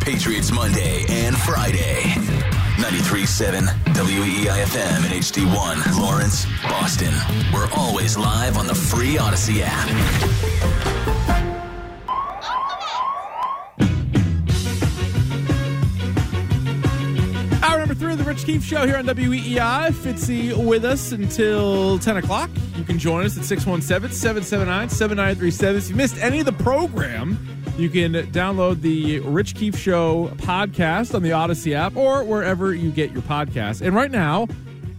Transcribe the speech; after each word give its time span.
Patriots 0.00 0.50
Monday 0.52 1.04
and 1.08 1.36
Friday. 1.36 2.02
93.7 2.76 3.66
WEEI 3.94 4.64
FM 4.64 5.04
and 5.04 5.14
HD1 5.14 5.98
Lawrence, 6.00 6.46
Boston. 6.62 7.12
We're 7.52 7.68
always 7.76 8.16
live 8.16 8.56
on 8.56 8.66
the 8.66 8.74
free 8.74 9.16
Audacy 9.16 9.60
app. 9.64 10.92
Three 18.02 18.14
of 18.14 18.18
the 18.18 18.24
Rich 18.24 18.46
Keefe 18.46 18.64
Show 18.64 18.84
here 18.84 18.96
on 18.96 19.06
WEEI. 19.06 19.92
Fitzy 19.92 20.52
with 20.66 20.84
us 20.84 21.12
until 21.12 22.00
10 22.00 22.16
o'clock. 22.16 22.50
You 22.76 22.82
can 22.82 22.98
join 22.98 23.24
us 23.24 23.38
at 23.38 23.44
617 23.44 24.12
779 24.12 24.88
7937. 24.88 25.76
If 25.76 25.88
you 25.88 25.94
missed 25.94 26.18
any 26.18 26.40
of 26.40 26.46
the 26.46 26.52
program, 26.52 27.38
you 27.76 27.88
can 27.88 28.12
download 28.32 28.80
the 28.82 29.20
Rich 29.20 29.54
Keefe 29.54 29.76
Show 29.76 30.28
podcast 30.36 31.14
on 31.14 31.22
the 31.22 31.30
Audacy 31.30 31.72
app 31.72 31.96
or 31.96 32.22
wherever 32.22 32.74
you 32.74 32.90
get 32.90 33.12
your 33.12 33.22
podcast. 33.22 33.80
And 33.80 33.94
right 33.94 34.10
now, 34.10 34.46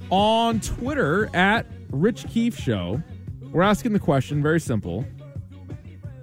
on 0.10 0.60
Twitter 0.60 1.30
at 1.36 1.66
Rich 1.92 2.28
Keefe 2.30 2.58
Show, 2.58 3.02
we're 3.52 3.62
asking 3.62 3.94
the 3.94 4.00
question 4.00 4.42
very 4.42 4.60
simple. 4.60 5.06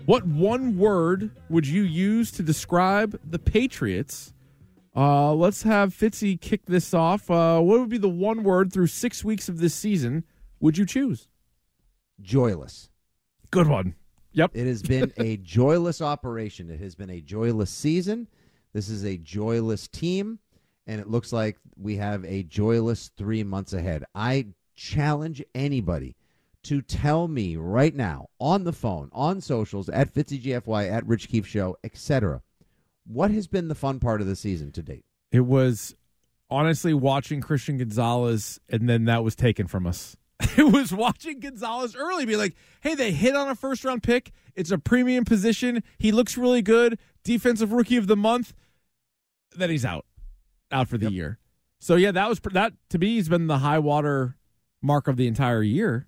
What 0.06 0.26
one 0.26 0.76
word 0.76 1.30
would 1.48 1.66
you 1.66 1.82
use 1.82 2.32
to 2.32 2.42
describe 2.42 3.18
the 3.24 3.38
Patriots? 3.38 4.34
Uh, 4.96 5.32
let's 5.32 5.62
have 5.62 5.94
Fitzy 5.94 6.40
kick 6.40 6.66
this 6.66 6.92
off. 6.92 7.30
Uh, 7.30 7.60
what 7.60 7.78
would 7.78 7.88
be 7.88 7.98
the 7.98 8.08
one 8.08 8.42
word 8.42 8.72
through 8.72 8.88
six 8.88 9.22
weeks 9.24 9.48
of 9.48 9.58
this 9.58 9.72
season 9.72 10.24
would 10.58 10.76
you 10.76 10.84
choose? 10.84 11.28
Joyless. 12.20 12.90
Good 13.52 13.68
one. 13.68 13.94
Yep. 14.32 14.52
It 14.54 14.66
has 14.66 14.82
been 14.82 15.12
a 15.16 15.36
joyless 15.42 16.00
operation. 16.00 16.70
It 16.70 16.80
has 16.80 16.94
been 16.94 17.10
a 17.10 17.20
joyless 17.20 17.70
season. 17.70 18.28
This 18.72 18.88
is 18.88 19.04
a 19.04 19.16
joyless 19.16 19.88
team, 19.88 20.38
and 20.86 21.00
it 21.00 21.08
looks 21.08 21.32
like 21.32 21.58
we 21.76 21.96
have 21.96 22.24
a 22.24 22.44
joyless 22.44 23.10
three 23.16 23.42
months 23.42 23.72
ahead. 23.72 24.04
I 24.14 24.46
challenge 24.76 25.42
anybody 25.54 26.16
to 26.62 26.82
tell 26.82 27.26
me 27.26 27.56
right 27.56 27.94
now 27.94 28.28
on 28.38 28.64
the 28.64 28.72
phone, 28.72 29.08
on 29.12 29.40
socials, 29.40 29.88
at 29.88 30.12
FitzyGFY, 30.12 30.90
at 30.90 31.06
Rich 31.06 31.28
Keefe 31.28 31.46
Show, 31.46 31.76
etc. 31.82 32.42
What 33.06 33.30
has 33.30 33.48
been 33.48 33.68
the 33.68 33.74
fun 33.74 33.98
part 33.98 34.20
of 34.20 34.26
the 34.26 34.36
season 34.36 34.70
to 34.72 34.82
date? 34.82 35.04
It 35.32 35.40
was 35.40 35.96
honestly 36.50 36.92
watching 36.94 37.40
Christian 37.40 37.78
Gonzalez, 37.78 38.60
and 38.68 38.88
then 38.88 39.06
that 39.06 39.24
was 39.24 39.34
taken 39.34 39.66
from 39.66 39.86
us. 39.86 40.16
It 40.56 40.72
was 40.72 40.92
watching 40.92 41.40
Gonzalez 41.40 41.94
early 41.96 42.26
be 42.26 42.36
like, 42.36 42.54
hey, 42.80 42.94
they 42.94 43.12
hit 43.12 43.36
on 43.36 43.48
a 43.48 43.54
first 43.54 43.84
round 43.84 44.02
pick. 44.02 44.32
It's 44.54 44.70
a 44.70 44.78
premium 44.78 45.24
position. 45.24 45.82
He 45.98 46.12
looks 46.12 46.36
really 46.38 46.62
good. 46.62 46.98
Defensive 47.24 47.72
rookie 47.72 47.96
of 47.96 48.06
the 48.06 48.16
month. 48.16 48.54
Then 49.56 49.70
he's 49.70 49.84
out, 49.84 50.06
out 50.72 50.88
for 50.88 50.96
the 50.98 51.06
Yep. 51.06 51.12
year. 51.12 51.38
So 51.78 51.96
yeah, 51.96 52.12
that 52.12 52.28
was 52.28 52.40
that 52.52 52.72
to 52.90 52.98
me 52.98 53.16
has 53.16 53.28
been 53.28 53.46
the 53.46 53.58
high 53.58 53.78
water 53.78 54.36
mark 54.82 55.08
of 55.08 55.16
the 55.16 55.26
entire 55.26 55.62
year. 55.62 56.06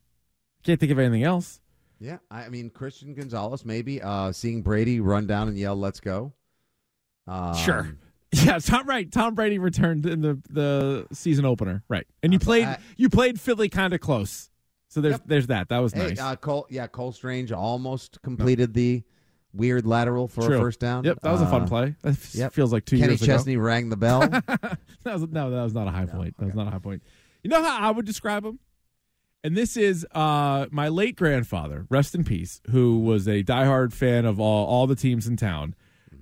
Can't 0.65 0.79
think 0.79 0.93
of 0.93 0.99
anything 0.99 1.25
else. 1.25 1.61
Yeah, 1.99 2.19
I 2.31 2.49
mean 2.49 2.71
Christian 2.71 3.15
Gonzalez, 3.15 3.65
maybe 3.65 4.01
uh, 4.03 4.33
seeing 4.33 4.63
Brady 4.63 5.01
run 5.01 5.27
down 5.27 5.49
and 5.49 5.57
yell, 5.59 5.77
"Let's 5.77 6.01
go." 6.01 6.33
Um, 7.27 7.55
Sure. 7.55 7.97
Yeah, 8.45 8.59
Tom 8.59 8.87
right. 8.87 9.11
Tom 9.11 9.35
Brady 9.35 9.59
returned 9.59 10.07
in 10.07 10.23
the 10.23 10.39
the 10.49 11.07
season 11.13 11.45
opener, 11.45 11.83
right? 11.89 12.07
And 12.23 12.33
you 12.33 12.39
Uh, 12.39 12.45
played 12.45 12.65
I- 12.65 12.79
you 12.97 13.09
played 13.11 13.39
Philly 13.41 13.69
kind 13.69 13.93
of 13.93 14.01
close. 14.01 14.51
So 14.89 15.01
there's 15.01 15.13
Yep. 15.15 15.23
there's 15.27 15.47
that. 15.49 15.69
That 15.69 15.79
was 15.79 15.93
Hey, 15.93 16.09
nice. 16.09 16.21
uh, 16.21 16.37
Cole. 16.37 16.67
Yeah, 16.71 16.87
Cole 16.87 17.13
Strange 17.13 17.53
almost 17.53 18.21
completed 18.23 18.73
the 18.75 19.03
weird 19.55 19.87
lateral 19.87 20.29
for 20.29 20.43
True. 20.47 20.57
a 20.57 20.61
first 20.61 20.81
down. 20.81 21.05
Yep, 21.05 21.21
that 21.23 21.31
was 21.31 21.43
a 21.43 21.47
fun 21.47 21.63
Uh, 21.63 21.67
play. 21.67 21.95
That 22.03 22.11
f- 22.11 22.35
yep. 22.35 22.53
feels 22.55 22.73
like 22.73 22.87
two 22.87 22.97
Kenny 22.99 23.11
years 23.13 23.21
Chesney 23.21 23.57
rang 23.59 23.91
the 23.91 23.97
bell. 23.99 24.21
that 24.31 24.79
was 25.05 25.23
no, 25.29 25.51
that 25.51 25.63
was 25.63 25.75
not 25.75 25.87
a 25.87 25.91
high 25.91 26.07
point. 26.07 26.35
That 26.39 26.47
was 26.47 26.55
not 26.55 26.67
a 26.69 26.71
high 26.71 26.79
point. 26.79 27.03
You 27.43 27.51
know 27.51 27.63
how 27.63 27.79
I 27.87 27.91
would 27.91 28.07
describe 28.07 28.45
him? 28.47 28.59
And 29.45 29.57
this 29.57 29.77
is 29.77 30.07
uh, 30.13 30.67
my 30.71 30.89
late 30.89 31.17
grandfather, 31.17 31.87
rest 31.91 32.15
in 32.15 32.23
peace, 32.25 32.61
who 32.71 33.01
was 33.01 33.27
a 33.27 33.43
diehard 33.43 33.93
fan 33.93 34.25
of 34.25 34.39
all, 34.39 34.67
all 34.67 34.87
the 34.87 34.95
teams 34.95 35.27
in 35.27 35.37
town. 35.37 35.75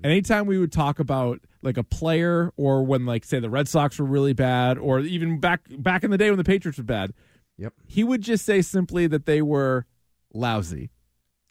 Anytime 0.02 0.46
we 0.46 0.58
would 0.58 0.72
talk 0.72 0.98
about 0.98 1.40
like 1.62 1.76
a 1.76 1.82
player 1.82 2.52
or 2.56 2.84
when 2.84 3.06
like 3.06 3.24
say 3.24 3.38
the 3.38 3.50
Red 3.50 3.68
Sox 3.68 3.98
were 3.98 4.04
really 4.04 4.32
bad 4.32 4.78
or 4.78 5.00
even 5.00 5.40
back 5.40 5.60
back 5.78 6.04
in 6.04 6.10
the 6.10 6.18
day 6.18 6.30
when 6.30 6.38
the 6.38 6.44
Patriots 6.44 6.78
were 6.78 6.84
bad, 6.84 7.12
yep. 7.58 7.72
he 7.86 8.04
would 8.04 8.22
just 8.22 8.44
say 8.44 8.62
simply 8.62 9.06
that 9.06 9.26
they 9.26 9.42
were 9.42 9.86
lousy. 10.32 10.90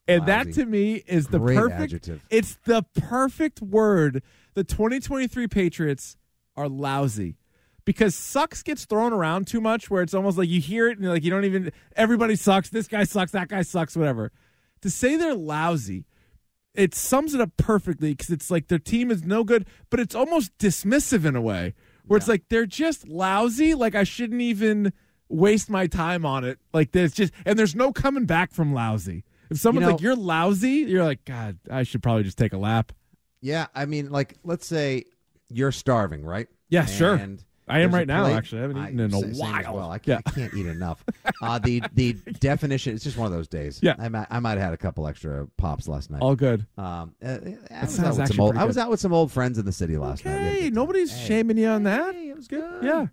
And 0.08 0.26
that 0.26 0.52
to 0.54 0.66
me 0.66 1.04
is 1.06 1.28
the 1.28 1.38
Great 1.38 1.58
perfect 1.58 1.82
adjective. 1.82 2.22
it's 2.32 2.58
the 2.66 2.84
perfect 3.00 3.62
word. 3.62 4.24
The 4.56 4.64
2023 4.64 5.48
Patriots 5.48 6.18
are 6.58 6.68
lousy. 6.68 7.36
Because 7.86 8.14
sucks 8.14 8.62
gets 8.62 8.86
thrown 8.86 9.14
around 9.14 9.48
too 9.48 9.62
much 9.62 9.90
where 9.90 10.04
it's 10.04 10.14
almost 10.14 10.38
like 10.38 10.50
you 10.50 10.62
hear 10.62 10.90
it 10.90 10.98
and 10.98 11.04
you're 11.04 11.14
like 11.14 11.24
you 11.24 11.32
don't 11.32 11.46
even 11.46 11.72
everybody 11.96 12.36
sucks, 12.36 12.70
this 12.70 12.88
guy 12.88 13.04
sucks, 13.04 13.32
that 13.32 13.48
guy 13.48 13.62
sucks, 13.62 13.96
whatever. 13.96 14.32
To 14.82 14.90
say 14.90 15.16
they're 15.16 15.34
lousy, 15.34 16.06
it 16.74 16.94
sums 16.96 17.34
it 17.34 17.42
up 17.42 17.52
perfectly 17.58 18.14
because 18.14 18.30
it's 18.30 18.52
like 18.52 18.68
their 18.68 18.80
team 18.80 19.12
is 19.12 19.24
no 19.24 19.44
good, 19.44 19.66
but 19.90 20.00
it's 20.00 20.16
almost 20.16 20.58
dismissive 20.58 21.26
in 21.26 21.36
a 21.36 21.42
way 21.42 21.74
where 22.06 22.18
it's 22.18 22.28
like 22.28 22.44
they're 22.50 22.66
just 22.66 23.08
lousy. 23.08 23.74
Like 23.74 23.96
I 23.96 24.04
shouldn't 24.04 24.42
even 24.42 24.94
waste 25.30 25.70
my 25.70 25.88
time 25.88 26.26
on 26.26 26.44
it. 26.44 26.60
Like 26.74 26.92
there's 26.92 27.14
just 27.14 27.34
and 27.46 27.58
there's 27.58 27.76
no 27.76 27.92
coming 27.92 28.26
back 28.26 28.52
from 28.52 28.74
lousy. 28.74 29.24
If 29.50 29.58
someone's 29.58 29.86
know- 29.88 29.92
like 29.94 30.02
you're 30.02 30.16
lousy, 30.16 30.86
you're 30.88 31.04
like 31.04 31.26
God, 31.26 31.60
I 31.70 31.84
should 31.84 32.04
probably 32.04 32.24
just 32.24 32.38
take 32.38 32.54
a 32.54 32.58
lap. 32.58 32.92
Yeah, 33.42 33.68
I 33.74 33.86
mean, 33.86 34.10
like, 34.12 34.38
let's 34.44 34.68
say 34.68 35.06
you're 35.50 35.72
starving, 35.72 36.26
right? 36.26 36.48
Yeah, 36.70 36.86
sure. 36.86 37.16
And 37.16 37.44
I 37.70 37.80
am 37.80 37.94
right 37.94 38.08
now. 38.08 38.24
plate- 38.26 38.36
Actually, 38.36 38.60
I 38.60 38.62
haven't 38.64 38.84
eaten 38.86 39.00
in 39.00 39.14
a 39.14 39.20
while. 39.20 39.74
Well, 39.76 39.92
I 39.92 40.00
can't, 40.00 40.22
yeah, 40.26 40.32
I 40.32 40.36
can't 40.36 40.54
eat 40.54 40.66
enough. 40.66 41.04
Uh, 41.42 41.58
the 41.58 41.82
the 41.94 42.14
definition. 42.42 42.94
It's 42.96 43.04
just 43.04 43.16
one 43.18 43.26
of 43.26 43.32
those 43.32 43.48
days. 43.48 43.80
Yeah. 43.82 43.96
I 43.98 44.10
might, 44.10 44.28
I 44.30 44.40
might 44.40 44.52
have 44.52 44.60
had 44.62 44.74
a 44.74 44.78
couple 44.78 45.08
extra 45.08 45.48
pops 45.58 45.88
last 45.88 46.12
night. 46.12 46.22
all 46.22 46.36
good. 46.36 46.66
Um, 46.78 47.16
uh, 47.24 47.38
I, 47.72 47.86
was 47.86 47.98
out 48.00 48.18
with 48.18 48.28
some 48.28 48.40
old, 48.42 48.58
I 48.58 48.66
was 48.66 48.78
out 48.78 48.90
with 48.90 49.00
some 49.00 49.14
old 49.14 49.32
friends 49.32 49.58
in 49.58 49.66
the 49.66 49.72
city 49.72 49.96
last 49.96 50.26
night. 50.26 50.34
Okay, 50.36 50.54
good 50.56 50.62
time. 50.66 50.74
nobody's 50.74 51.12
Hey. 51.16 51.28
shaming 51.28 51.58
you 51.58 51.68
on 51.68 51.84
that. 51.84 52.14
Hey, 52.14 52.30
it 52.30 52.36
was 52.36 52.48
good. 52.50 52.84
Yeah. 52.84 53.08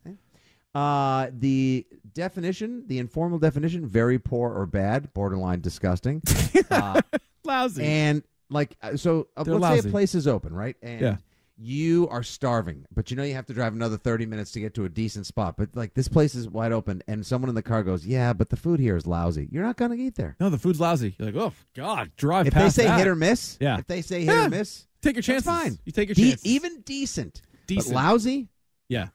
Uh, 0.75 1.31
the 1.39 1.87
definition, 2.15 2.85
the 2.87 2.99
informal 2.99 3.39
definition, 3.39 3.87
very 3.87 4.19
poor 4.19 4.53
or 4.53 4.67
bad, 4.67 5.13
borderline 5.15 5.61
disgusting. 5.61 6.21
uh, 6.71 7.01
Lousy. 7.45 7.85
and 7.85 8.23
like, 8.51 8.77
uh, 8.83 8.97
so 8.97 9.29
uh, 9.37 9.45
let's 9.47 9.83
say 9.85 9.89
a 9.89 9.91
place 9.91 10.15
is 10.15 10.27
open, 10.27 10.53
right? 10.53 10.77
And 10.83 11.01
Yeah. 11.01 11.17
You 11.59 12.07
are 12.11 12.23
starving, 12.23 12.85
but 12.95 13.11
you 13.11 13.17
know 13.17 13.23
you 13.23 13.35
have 13.35 13.47
to 13.47 13.55
drive 13.55 13.73
another 13.73 13.97
30 13.97 14.27
minutes 14.27 14.51
to 14.53 14.61
get 14.61 14.75
to 14.75 14.85
a 14.85 14.89
decent 14.89 15.27
spot. 15.27 15.57
But 15.57 15.71
like 15.75 15.95
this 15.95 16.09
place 16.09 16.35
is 16.35 16.49
wide 16.49 16.73
open, 16.73 17.03
and 17.09 17.25
someone 17.25 17.49
in 17.49 17.55
the 17.55 17.63
car 17.63 17.83
goes, 17.83 18.05
Yeah, 18.07 18.33
but 18.35 18.51
the 18.51 18.57
food 18.57 18.79
here 18.81 18.97
is 18.97 19.07
lousy. 19.07 19.49
You're 19.51 19.63
not 19.65 19.77
going 19.77 19.91
to 19.91 19.97
eat 19.97 20.17
there. 20.17 20.37
no, 20.39 20.51
the 20.51 20.59
food's 20.59 20.81
lousy. 20.81 21.15
You're 21.19 21.33
like, 21.33 21.37
oh 21.43 21.53
God, 21.75 22.11
drive 22.17 22.47
If 22.47 22.55
they 22.55 22.69
say 22.71 22.85
that. 22.85 22.99
hit 22.99 23.09
or 23.09 23.17
miss, 23.17 23.57
Yeah. 23.61 23.79
if 23.79 23.87
they 23.87 24.03
say 24.03 24.21
hit 24.25 24.35
Yeah. 24.35 24.47
or 24.47 24.51
miss, 24.51 24.87
take 25.01 25.15
your 25.17 25.23
that's 25.23 25.27
chances. 25.47 25.47
fine. 25.47 25.79
You 25.85 25.93
take 25.93 26.09
your 26.09 26.15
De- 26.15 26.31
chances. 26.31 26.45
even 26.47 26.81
decent. 26.83 27.41
Decent. 27.67 27.95
But 27.95 28.03
lousy? 28.03 28.49
Yeah. 28.89 29.09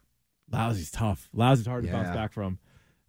Lousy's 0.51 0.91
tough. 0.91 1.29
Lousy's 1.33 1.65
hard 1.67 1.85
to 1.85 1.91
bounce 1.91 2.09
back 2.09 2.33
from. 2.33 2.59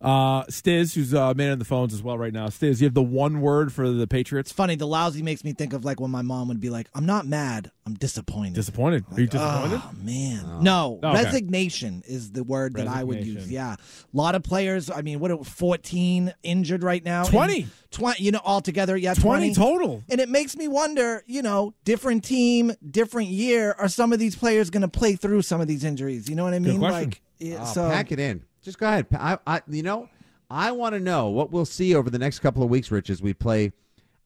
Uh, 0.03 0.43
Stiz, 0.45 0.95
who's 0.95 1.15
uh, 1.15 1.33
man 1.35 1.53
on 1.53 1.59
the 1.59 1.65
phones 1.65 1.95
as 1.95 2.03
well 2.03 2.19
right 2.19 2.33
now. 2.33 2.49
Stiz, 2.49 2.81
you 2.81 2.87
have 2.87 2.95
the 2.95 3.03
one 3.03 3.41
word 3.41 3.73
for 3.73 3.89
the 3.89 4.07
Patriots. 4.07 4.51
It's 4.51 4.57
funny. 4.57 4.75
The 4.75 4.87
lousy 4.87 5.23
makes 5.23 5.45
me 5.45 5.53
think 5.53 5.73
of 5.73 5.85
like 5.85 6.01
when 6.01 6.11
my 6.11 6.23
mom 6.23 6.49
would 6.49 6.61
be 6.61 6.71
like, 6.71 6.89
"I'm 6.95 7.07
not 7.07 7.27
mad. 7.27 7.71
I'm 7.87 7.95
disappointed." 7.95 8.55
Disappointed. 8.55 9.05
Are 9.13 9.21
you 9.21 9.27
disappointed? 9.29 9.81
Oh 9.83 9.91
man, 10.03 10.63
no. 10.63 10.99
Oh, 11.03 11.09
okay. 11.11 11.25
Resignation 11.25 12.03
is 12.07 12.33
the 12.33 12.43
word 12.45 12.75
that 12.75 12.89
I 12.89 13.05
would 13.05 13.25
use. 13.25 13.51
Yeah, 13.51 13.75
a 13.75 13.77
lot 14.17 14.35
of 14.35 14.43
players. 14.43 14.91
I 14.91 15.03
mean, 15.03 15.21
what? 15.21 15.31
are- 15.31 15.45
Fourteen 15.45 16.35
injured 16.43 16.83
right 16.83 17.05
now. 17.05 17.25
20. 17.25 17.67
Twenty. 17.91 18.23
You 18.23 18.33
know, 18.33 18.41
altogether, 18.45 18.97
yeah, 18.97 19.15
20 19.15 19.53
twenty, 19.53 19.55
total. 19.55 20.03
And 20.11 20.21
it 20.21 20.29
makes 20.29 20.57
me 20.57 20.67
wonder. 20.69 21.23
You 21.27 21.43
know, 21.43 21.75
different 21.85 22.25
team, 22.25 22.73
different 22.91 23.29
year. 23.29 23.75
Are 23.79 23.89
some 23.89 24.13
of 24.13 24.19
these 24.19 24.35
players 24.35 24.71
going 24.71 24.81
to 24.83 24.89
play 24.89 25.15
through 25.15 25.43
some 25.43 25.61
of 25.61 25.69
these 25.69 25.85
injuries? 25.85 26.29
You 26.29 26.35
know 26.35 26.45
what 26.45 26.55
I 26.55 26.59
mean? 26.59 26.79
question. 26.79 27.11
Like, 27.11 27.23
yeah, 27.39 27.63
Uh, 27.63 27.67
so 27.67 27.89
pack 27.91 28.11
it 28.13 28.19
in. 28.19 28.45
Just 28.63 28.79
go 28.79 28.87
ahead. 28.87 29.07
I, 29.13 29.39
I, 29.47 29.63
you 29.69 29.83
know, 29.83 30.09
I 30.51 30.73
want 30.73 30.95
to 30.95 31.01
know 31.01 31.29
what 31.29 31.51
we'll 31.51 31.65
see 31.65 31.95
over 31.95 32.11
the 32.11 32.19
next 32.19 32.39
couple 32.41 32.63
of 32.63 32.71
weeks, 32.71 32.91
Rich, 32.91 33.11
as 33.11 33.21
we 33.23 33.35
play 33.35 33.73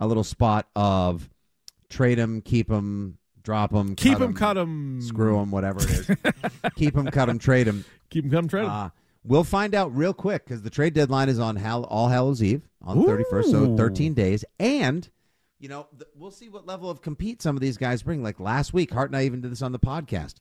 a 0.01 0.07
little 0.07 0.25
spot 0.25 0.69
of 0.77 1.29
trade 1.89 2.19
them, 2.19 2.41
keep 2.43 2.69
them, 2.69 3.17
drop 3.43 3.73
them, 3.73 3.95
Keep 3.95 4.19
them, 4.19 4.35
cut 4.35 4.55
them. 4.55 5.01
screw 5.01 5.37
them, 5.39 5.51
whatever 5.51 5.81
it 5.83 5.91
is. 5.91 6.11
keep 6.77 6.95
them, 6.95 7.07
cut 7.07 7.27
them, 7.27 7.39
trade 7.39 7.67
them. 7.67 7.85
Keep 8.11 8.25
them, 8.25 8.31
cut 8.31 8.37
them, 8.43 8.49
trade 8.49 8.65
'em. 8.65 8.71
Uh, 8.71 8.89
we'll 9.25 9.45
find 9.45 9.75
out 9.75 9.95
real 9.97 10.13
quick 10.13 10.45
because 10.45 10.63
the 10.63 10.71
trade 10.71 10.93
deadline 10.95 11.29
is 11.29 11.39
on 11.39 11.57
Hall- 11.57 11.85
All 11.85 12.09
Hallows 12.09 12.43
Eve 12.43 12.69
on 12.83 12.99
the 13.01 13.05
31st, 13.07 13.45
so 13.51 13.77
13 13.77 14.13
days. 14.15 14.45
And, 14.59 15.09
you 15.59 15.69
know, 15.69 15.87
th- 15.93 16.11
we'll 16.15 16.31
see 16.31 16.49
what 16.49 16.67
level 16.67 16.91
of 16.91 17.01
compete 17.01 17.41
some 17.41 17.57
of 17.57 17.63
these 17.63 17.77
guys 17.79 18.03
bring. 18.03 18.23
Like 18.23 18.39
last 18.41 18.75
week, 18.75 18.93
Hart 18.93 19.11
and 19.11 19.17
I 19.17 19.25
even 19.25 19.41
did 19.41 19.51
this 19.51 19.63
on 19.63 19.73
the 19.73 19.79
podcast. 19.79 20.35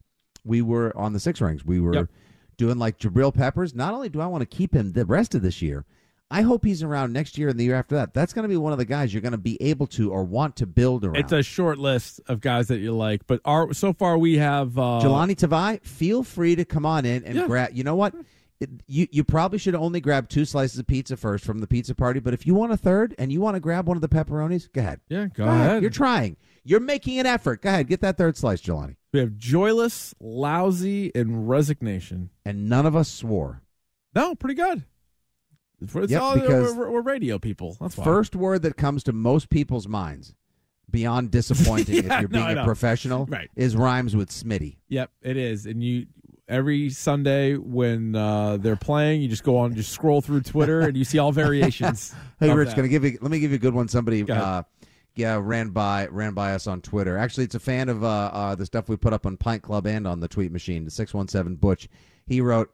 We 0.44 0.62
were 0.62 0.96
on 0.98 1.14
the 1.14 1.20
six 1.20 1.40
rings. 1.42 1.64
We 1.66 1.80
were 1.80 1.94
Yep. 1.94 2.10
Doing 2.58 2.78
like 2.78 2.98
Jabril 3.00 3.34
Peppers. 3.34 3.74
Not 3.76 3.94
only 3.94 4.10
do 4.10 4.22
I 4.22 4.28
want 4.28 4.42
to 4.42 4.46
keep 4.58 4.74
him 4.74 4.94
the 4.94 5.06
rest 5.06 5.36
of 5.36 5.42
this 5.42 5.62
year, 5.62 5.86
I 6.32 6.42
hope 6.42 6.66
he's 6.66 6.82
around 6.82 7.14
next 7.14 7.38
year 7.38 7.50
and 7.50 7.60
the 7.60 7.64
year 7.66 7.76
after 7.76 7.96
that. 7.96 8.14
That's 8.14 8.34
going 8.34 8.44
to 8.44 8.50
be 8.50 8.58
one 8.58 8.72
of 8.74 8.80
the 8.80 8.86
guys 8.86 9.14
you're 9.14 9.22
going 9.22 9.32
to 9.34 9.38
be 9.38 9.62
able 9.62 9.86
to 9.88 10.12
or 10.12 10.24
want 10.24 10.56
to 10.58 10.66
build 10.66 11.06
around. 11.06 11.18
It's 11.18 11.32
a 11.32 11.44
short 11.44 11.78
list 11.78 12.20
of 12.28 12.42
guys 12.42 12.68
that 12.70 12.80
you 12.80 12.94
like, 12.96 13.28
but 13.28 13.42
our 13.46 13.74
so 13.74 13.94
far 13.94 14.18
we 14.18 14.38
have 14.38 14.78
uh, 14.78 15.02
Jahlani 15.04 15.36
Tavai, 15.36 15.82
feel 15.84 16.24
free 16.24 16.56
to 16.56 16.66
come 16.66 16.86
on 16.86 17.06
in 17.06 17.24
and 17.26 17.36
Yeah. 17.36 17.46
grab. 17.48 17.70
You 17.74 17.84
know 17.84 17.96
what? 17.96 18.16
It, 18.62 18.70
you 18.88 19.08
you 19.12 19.24
probably 19.26 19.60
should 19.60 19.76
only 19.76 20.00
grab 20.00 20.30
two 20.30 20.46
slices 20.46 20.80
of 20.80 20.88
pizza 20.88 21.18
first 21.18 21.44
from 21.44 21.60
the 21.60 21.68
pizza 21.68 21.94
party. 21.94 22.20
But 22.22 22.34
if 22.34 22.48
you 22.48 22.54
want 22.56 22.72
a 22.72 22.78
third 22.78 23.14
and 23.20 23.32
you 23.32 23.42
want 23.42 23.56
to 23.56 23.60
grab 23.60 23.88
one 23.88 23.98
of 23.98 24.02
the 24.02 24.08
pepperonis, 24.08 24.72
go 24.72 24.80
ahead. 24.82 25.02
Yeah, 25.10 25.26
go, 25.26 25.44
Go 25.44 25.50
ahead. 25.50 25.66
ahead. 25.68 25.82
You're 25.82 25.92
trying. 25.92 26.38
You're 26.64 26.80
making 26.80 27.20
an 27.20 27.26
effort. 27.26 27.62
Go 27.62 27.70
ahead. 27.70 27.88
Get 27.88 28.00
that 28.02 28.18
third 28.18 28.38
slice, 28.38 28.62
Jahlani. 28.62 28.96
we 29.14 29.20
have 29.20 29.38
joyless, 29.38 30.16
lousy, 30.22 31.12
and 31.14 31.48
resignation. 31.50 32.30
And 32.46 32.70
none 32.70 32.86
of 32.86 32.96
us 32.96 33.10
swore. 33.10 33.62
No, 34.16 34.34
pretty 34.36 34.56
good. 34.56 34.86
It's 35.82 35.94
Yep, 36.12 36.22
all, 36.22 36.36
because- 36.36 36.74
we're, 36.74 36.90
we're 36.90 37.02
radio 37.02 37.38
people. 37.38 37.76
That's 37.82 37.98
why. 37.98 38.04
First 38.06 38.36
word 38.36 38.62
that 38.62 38.78
comes 38.78 39.04
to 39.04 39.14
most 39.14 39.50
people's 39.50 39.88
minds, 39.88 40.34
beyond 40.90 41.30
disappointing 41.32 41.96
Yeah, 42.06 42.16
if 42.16 42.20
you're 42.22 42.30
being 42.30 42.44
I 42.46 42.52
a 42.54 42.64
professional, 42.64 43.26
Right. 43.26 43.50
is 43.56 43.76
rhymes 43.76 44.16
with 44.16 44.30
Smitty. 44.30 44.78
Yep, 44.88 45.12
it 45.22 45.36
is. 45.38 45.66
And 45.66 45.84
you 45.84 46.08
every 46.48 46.90
Sunday 46.90 47.56
when 47.56 48.16
uh, 48.16 48.58
they're 48.58 48.76
playing, 48.76 49.22
you 49.22 49.28
just 49.28 49.44
go 49.44 49.58
on, 49.58 49.76
just 49.76 49.92
scroll 49.92 50.22
through 50.22 50.42
Twitter, 50.42 50.82
and 50.82 50.96
you 50.98 51.04
see 51.04 51.20
all 51.20 51.32
variations. 51.32 52.14
Hey, 52.38 52.54
Rich, 52.54 52.70
that. 52.70 52.76
gonna 52.76 52.90
give 52.90 53.06
you. 53.06 53.18
Let 53.22 53.32
me 53.32 53.40
give 53.40 53.52
you 53.52 53.56
a 53.56 53.60
good 53.60 53.74
one. 53.74 53.88
Somebody, 53.88 54.22
Go 54.24 54.34
uh, 54.34 54.64
yeah, 55.16 55.40
ran 55.42 55.70
by 55.70 56.08
ran 56.08 56.34
by 56.34 56.54
us 56.54 56.68
on 56.68 56.82
Twitter. 56.82 57.18
Actually, 57.18 57.46
it's 57.46 57.56
a 57.56 57.62
fan 57.62 57.88
of 57.88 58.04
uh, 58.04 58.08
uh, 58.34 58.56
the 58.56 58.66
stuff 58.66 58.90
we 58.90 58.98
put 58.98 59.14
up 59.14 59.26
on 59.26 59.38
Pint 59.38 59.64
Club 59.64 59.88
and 59.88 60.06
on 60.06 60.20
the 60.20 60.28
tweet 60.28 60.52
machine. 60.52 60.84
The 60.84 60.92
six 60.92 61.14
one 61.14 61.30
seven 61.30 61.56
Butch. 61.56 61.88
He 62.26 62.42
wrote, 62.42 62.72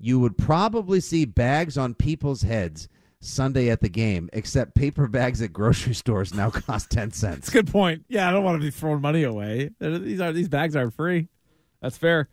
"You 0.00 0.18
would 0.18 0.36
probably 0.36 0.98
see 0.98 1.24
bags 1.24 1.78
on 1.78 1.94
people's 1.94 2.42
heads 2.42 2.88
Sunday 3.20 3.70
at 3.70 3.80
the 3.80 3.88
game, 3.88 4.28
except 4.32 4.74
paper 4.74 5.06
bags 5.06 5.40
at 5.42 5.52
grocery 5.52 5.94
stores 5.94 6.34
now 6.34 6.50
cost 6.50 6.90
ten 6.90 7.12
cents." 7.12 7.48
a 7.50 7.52
good 7.52 7.68
point. 7.70 8.04
Yeah, 8.08 8.28
I 8.28 8.32
don't 8.32 8.42
want 8.42 8.60
to 8.60 8.64
be 8.64 8.72
throwing 8.72 9.00
money 9.00 9.22
away. 9.22 9.70
These 9.78 10.20
are 10.20 10.32
these 10.32 10.48
bags 10.48 10.74
aren't 10.74 10.94
free. 10.94 11.28
That's 11.80 11.96
fair. 11.96 12.28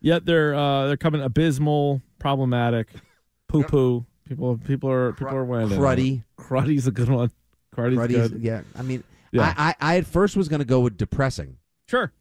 Yet 0.00 0.24
they're 0.26 0.54
uh, 0.54 0.86
they're 0.88 0.96
coming 0.96 1.22
abysmal, 1.22 2.02
problematic, 2.18 2.88
poo 3.48 3.64
poo. 3.64 4.06
People 4.28 4.58
people 4.58 4.90
are 4.90 5.12
people 5.12 5.34
are 5.34 5.44
weighing 5.44 5.70
in. 5.72 5.78
Cruddy. 5.78 6.24
Cruddy's 6.36 6.86
a 6.86 6.90
good 6.92 7.08
one. 7.08 7.30
Cruddy's 7.72 7.98
Cruddy's- 7.98 8.28
good. 8.30 8.42
yeah. 8.42 8.62
I 8.76 8.82
mean, 8.82 9.02
Yeah. 9.32 9.54
I, 9.56 9.74
I, 9.80 9.94
I 9.94 9.96
at 9.98 10.06
first 10.06 10.36
was 10.36 10.48
going 10.48 10.60
to 10.60 10.64
go 10.66 10.80
with 10.80 10.96
depressing. 10.96 11.58
Sure. 11.88 12.12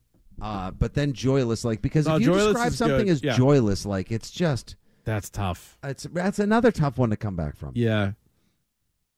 Uh, 0.42 0.70
but 0.72 0.94
then 0.94 1.14
joyless, 1.14 1.64
like 1.66 1.82
because 1.82 2.06
No, 2.08 2.16
if 2.16 2.22
you 2.22 2.28
joyless 2.28 2.46
describe 2.48 2.72
is 2.74 2.78
something 2.78 3.06
good. 3.06 3.12
as 3.12 3.24
Yeah. 3.24 3.36
joyless, 3.38 3.86
like 3.86 4.12
it's 4.12 4.30
just 4.30 4.76
That's 5.06 5.30
tough. 5.30 5.78
it's 5.84 6.04
that's 6.12 6.40
another 6.40 6.72
tough 6.72 6.98
one 6.98 7.10
to 7.10 7.16
come 7.18 7.36
back 7.36 7.56
from. 7.56 7.72
Yeah. 7.76 8.12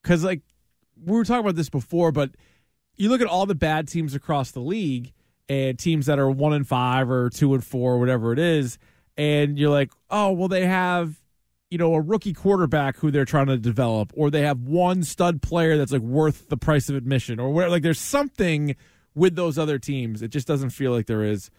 Cuz 0.04 0.24
like 0.24 0.42
we 1.04 1.14
were 1.14 1.26
talking 1.26 1.42
about 1.42 1.56
this 1.56 1.70
before, 1.70 2.12
but 2.12 2.32
you 2.96 3.10
look 3.10 3.22
at 3.22 3.28
all 3.28 3.46
the 3.46 3.56
bad 3.56 3.88
teams 3.88 4.16
across 4.16 4.52
the 4.52 4.60
league 4.62 5.14
and 5.50 5.80
teams 5.80 6.08
that 6.08 6.20
are 6.20 6.30
1 6.30 6.54
and 6.54 6.68
5 6.68 7.10
or 7.10 7.30
2 7.30 7.54
and 7.54 7.64
4 7.64 8.00
whatever 8.00 8.34
it 8.34 8.40
is 8.40 8.78
and 9.16 9.58
you're 9.58 9.72
like, 9.72 9.92
"Oh, 10.10 10.32
well 10.32 10.48
they 10.48 10.66
have 10.66 11.20
you 11.70 11.78
know, 11.78 11.94
a 11.96 12.02
rookie 12.02 12.34
quarterback 12.34 12.98
who 12.98 13.12
they're 13.12 13.26
trying 13.26 13.48
to 13.48 13.58
develop, 13.58 14.12
or 14.16 14.32
they 14.32 14.42
have 14.42 14.62
one 14.62 15.04
stud 15.04 15.42
player 15.42 15.78
that's 15.78 15.92
like 15.92 16.02
worth 16.02 16.48
the 16.50 16.58
price 16.58 16.90
of 16.90 16.96
admission, 16.96 17.40
or 17.40 17.52
where 17.52 17.70
like 17.70 17.84
there's 17.84 18.00
something 18.00 18.76
with 19.16 19.36
those 19.36 19.58
other 19.58 19.78
teams. 19.78 20.22
It 20.22 20.30
just 20.30 20.48
doesn't 20.48 20.70
feel 20.70 20.92
like 20.92 21.08
there 21.08 21.24
is 21.24 21.50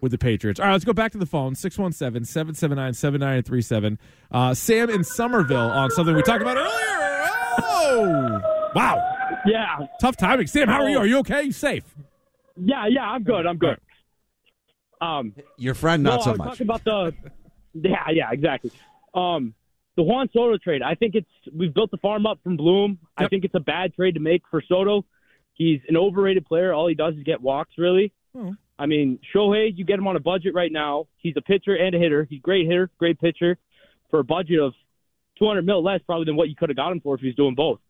with 0.00 0.10
the 0.10 0.18
Patriots. 0.18 0.58
All 0.58 0.66
right, 0.66 0.72
let's 0.72 0.84
go 0.84 0.92
back 0.92 1.12
to 1.12 1.18
the 1.18 1.26
phone 1.26 1.54
617 1.54 2.24
779 2.24 2.94
7937. 2.94 3.98
Uh, 4.32 4.54
Sam 4.54 4.90
in 4.90 5.04
Somerville 5.04 5.70
on 5.70 5.90
something 5.90 6.14
we 6.16 6.22
talked 6.22 6.42
about 6.42 6.56
earlier. 6.56 7.30
Oh, 7.64 8.40
wow. 8.74 9.40
Yeah, 9.46 9.86
Tough 10.00 10.16
timing. 10.16 10.46
Sam, 10.46 10.68
how 10.68 10.82
are 10.82 10.88
you? 10.88 10.98
Are 10.98 11.06
you 11.06 11.18
okay? 11.18 11.42
You 11.42 11.52
safe? 11.52 11.84
Yeah, 12.56 12.86
yeah. 12.88 13.02
I'm 13.02 13.22
good. 13.22 13.46
I'm 13.46 13.58
good. 13.58 13.78
Um, 15.00 15.34
Your 15.58 15.74
friend, 15.74 16.02
no, 16.02 16.10
not 16.10 16.20
I 16.20 16.24
so 16.24 16.30
was 16.30 16.38
much. 16.38 16.48
talking 16.48 16.66
about 16.66 16.84
the. 16.84 17.12
Yeah, 17.74 18.10
yeah, 18.12 18.28
exactly. 18.30 18.70
Um, 19.14 19.54
the 19.96 20.02
Juan 20.02 20.28
Soto 20.30 20.58
trade. 20.58 20.82
I 20.82 20.94
think 20.94 21.14
it's 21.14 21.30
we've 21.56 21.72
built 21.72 21.90
the 21.90 21.96
farm 21.96 22.26
up 22.26 22.38
from 22.44 22.58
Bloom. 22.58 22.98
I 23.16 23.28
think 23.28 23.44
it's 23.46 23.54
a 23.54 23.60
bad 23.60 23.94
trade 23.94 24.12
to 24.14 24.20
make 24.20 24.42
for 24.50 24.62
Soto. 24.68 25.06
He's 25.54 25.80
an 25.88 25.96
overrated 25.96 26.44
player. 26.44 26.74
All 26.74 26.86
he 26.86 26.94
does 26.94 27.14
is 27.14 27.22
get 27.22 27.40
walks. 27.40 27.72
Really. 27.78 28.12
Oh. 28.36 28.54
I 28.78 28.84
mean, 28.84 29.20
Shohei, 29.34 29.72
you 29.74 29.86
get 29.86 29.98
him 29.98 30.06
on 30.06 30.16
a 30.16 30.20
budget 30.20 30.54
right 30.54 30.70
now. 30.70 31.06
He's 31.16 31.34
a 31.38 31.40
pitcher 31.40 31.74
and 31.74 31.94
a 31.94 31.98
hitter. 31.98 32.26
He's 32.28 32.40
a 32.40 32.42
great 32.42 32.66
hitter, 32.66 32.90
great 32.98 33.18
pitcher, 33.18 33.56
for 34.10 34.18
a 34.20 34.24
budget 34.24 34.60
of 34.60 34.74
200 35.38 35.64
mil 35.64 35.82
less 35.82 36.00
probably 36.04 36.26
than 36.26 36.36
what 36.36 36.48
you 36.50 36.56
could 36.56 36.68
have 36.68 36.76
got 36.76 36.92
him 36.92 37.00
for 37.00 37.14
if 37.14 37.20
he 37.22 37.28
was 37.28 37.36
doing 37.36 37.54
both. 37.54 37.80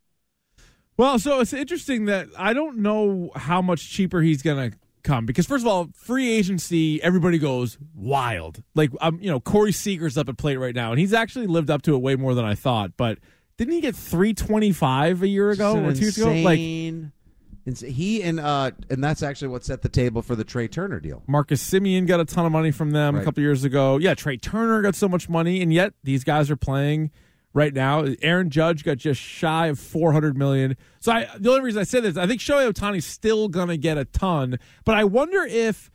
Well, 0.97 1.19
so 1.19 1.41
it's 1.41 1.53
interesting 1.53 2.05
that 2.07 2.29
I 2.37 2.53
don't 2.53 2.79
know 2.79 3.31
how 3.35 3.63
much 3.63 3.91
cheaper 3.91 4.21
he's 4.21 4.43
going 4.43 4.71
to 4.71 4.77
come 5.03 5.27
because 5.27 5.47
first 5.47 5.65
of 5.65 5.69
all, 5.69 5.89
free 5.95 6.31
agency, 6.31 7.03
everybody 7.03 7.39
goes 7.39 7.79
wild. 7.95 8.63
Like 8.75 8.91
um, 9.01 9.19
you 9.21 9.31
know, 9.31 9.41
Corey 9.41 9.73
Seager's 9.73 10.17
up 10.17 10.29
at 10.29 10.37
plate 10.37 10.57
right 10.57 10.75
now, 10.75 10.91
and 10.91 11.01
he's 11.01 11.13
actually 11.13 11.47
lived 11.47 11.71
up 11.71 11.83
to 11.83 11.95
it 11.95 11.99
way 11.99 12.17
more 12.17 12.35
than 12.35 12.45
I 12.45 12.55
thought. 12.55 12.93
But 12.97 13.19
didn't 13.57 13.75
he 13.75 13.81
get 13.81 13.97
three 13.97 14.35
twenty 14.35 14.73
five 14.73 15.23
a 15.23 15.29
year 15.29 15.51
ago 15.51 15.77
or 15.83 15.93
two 15.93 16.01
years 16.01 16.19
ago? 16.19 16.33
Like 16.33 16.59
he 16.59 18.23
and 18.23 18.41
uh, 18.41 18.73
and 18.91 19.03
that's 19.03 19.23
actually 19.23 19.49
what 19.49 19.65
set 19.65 19.83
the 19.83 19.89
table 19.89 20.23
for 20.23 20.35
the 20.35 20.45
Trea 20.45 20.69
Turner 20.69 21.01
deal. 21.01 21.23
Marcus 21.27 21.63
Semien 21.63 22.07
got 22.07 22.21
a 22.21 22.25
ton 22.25 22.45
of 22.45 22.53
money 22.53 22.71
from 22.71 22.91
them 22.91 23.15
a 23.17 23.25
couple 23.25 23.43
years 23.43 23.65
ago. 23.65 23.99
Yeah, 23.99 24.15
Trea 24.15 24.37
Turner 24.37 24.83
got 24.83 24.95
so 24.95 25.09
much 25.09 25.29
money, 25.29 25.63
and 25.63 25.73
yet 25.73 25.95
these 26.03 26.25
guys 26.25 26.51
are 26.51 26.57
playing 26.57 27.11
right 27.55 27.73
now. 27.73 28.05
Aaron 28.23 28.51
Judge 28.51 28.85
got 28.85 28.99
just 28.99 29.21
shy 29.21 29.69
of 29.69 29.79
four 29.79 30.13
hundred 30.13 30.37
million. 30.37 30.77
So 31.01 31.13
I, 31.13 31.29
the 31.39 31.51
only 31.51 31.63
reason 31.63 31.81
I 31.81 31.85
say 31.85 32.01
this, 32.01 32.17
I 32.17 32.27
think 32.27 32.41
Shohei 32.41 32.71
Ohtani's 32.71 33.07
still 33.07 33.49
gonna 33.49 33.77
get 33.77 33.99
a 33.99 34.05
ton, 34.05 34.59
but 34.85 34.97
I 34.97 35.05
wonder 35.05 35.43
if 35.43 35.91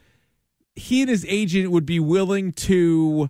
he 0.76 1.02
and 1.02 1.10
his 1.10 1.26
agent 1.28 1.72
would 1.72 1.86
be 1.86 2.00
willing 2.00 2.52
to 2.52 3.30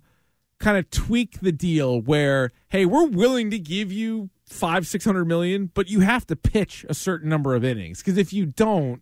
kind 0.59 0.77
of 0.77 0.89
tweak 0.89 1.39
the 1.39 1.51
deal 1.51 2.01
where, 2.01 2.51
hey, 2.69 2.85
we're 2.85 3.07
willing 3.07 3.49
to 3.51 3.59
give 3.59 3.91
you 3.91 4.29
five, 4.45 4.87
six 4.87 5.05
hundred 5.05 5.25
million, 5.25 5.71
but 5.73 5.89
you 5.89 6.01
have 6.01 6.25
to 6.27 6.35
pitch 6.35 6.85
a 6.89 6.93
certain 6.93 7.29
number 7.29 7.55
of 7.55 7.63
innings. 7.63 7.99
Because 7.99 8.17
if 8.17 8.33
you 8.33 8.45
don't, 8.45 9.01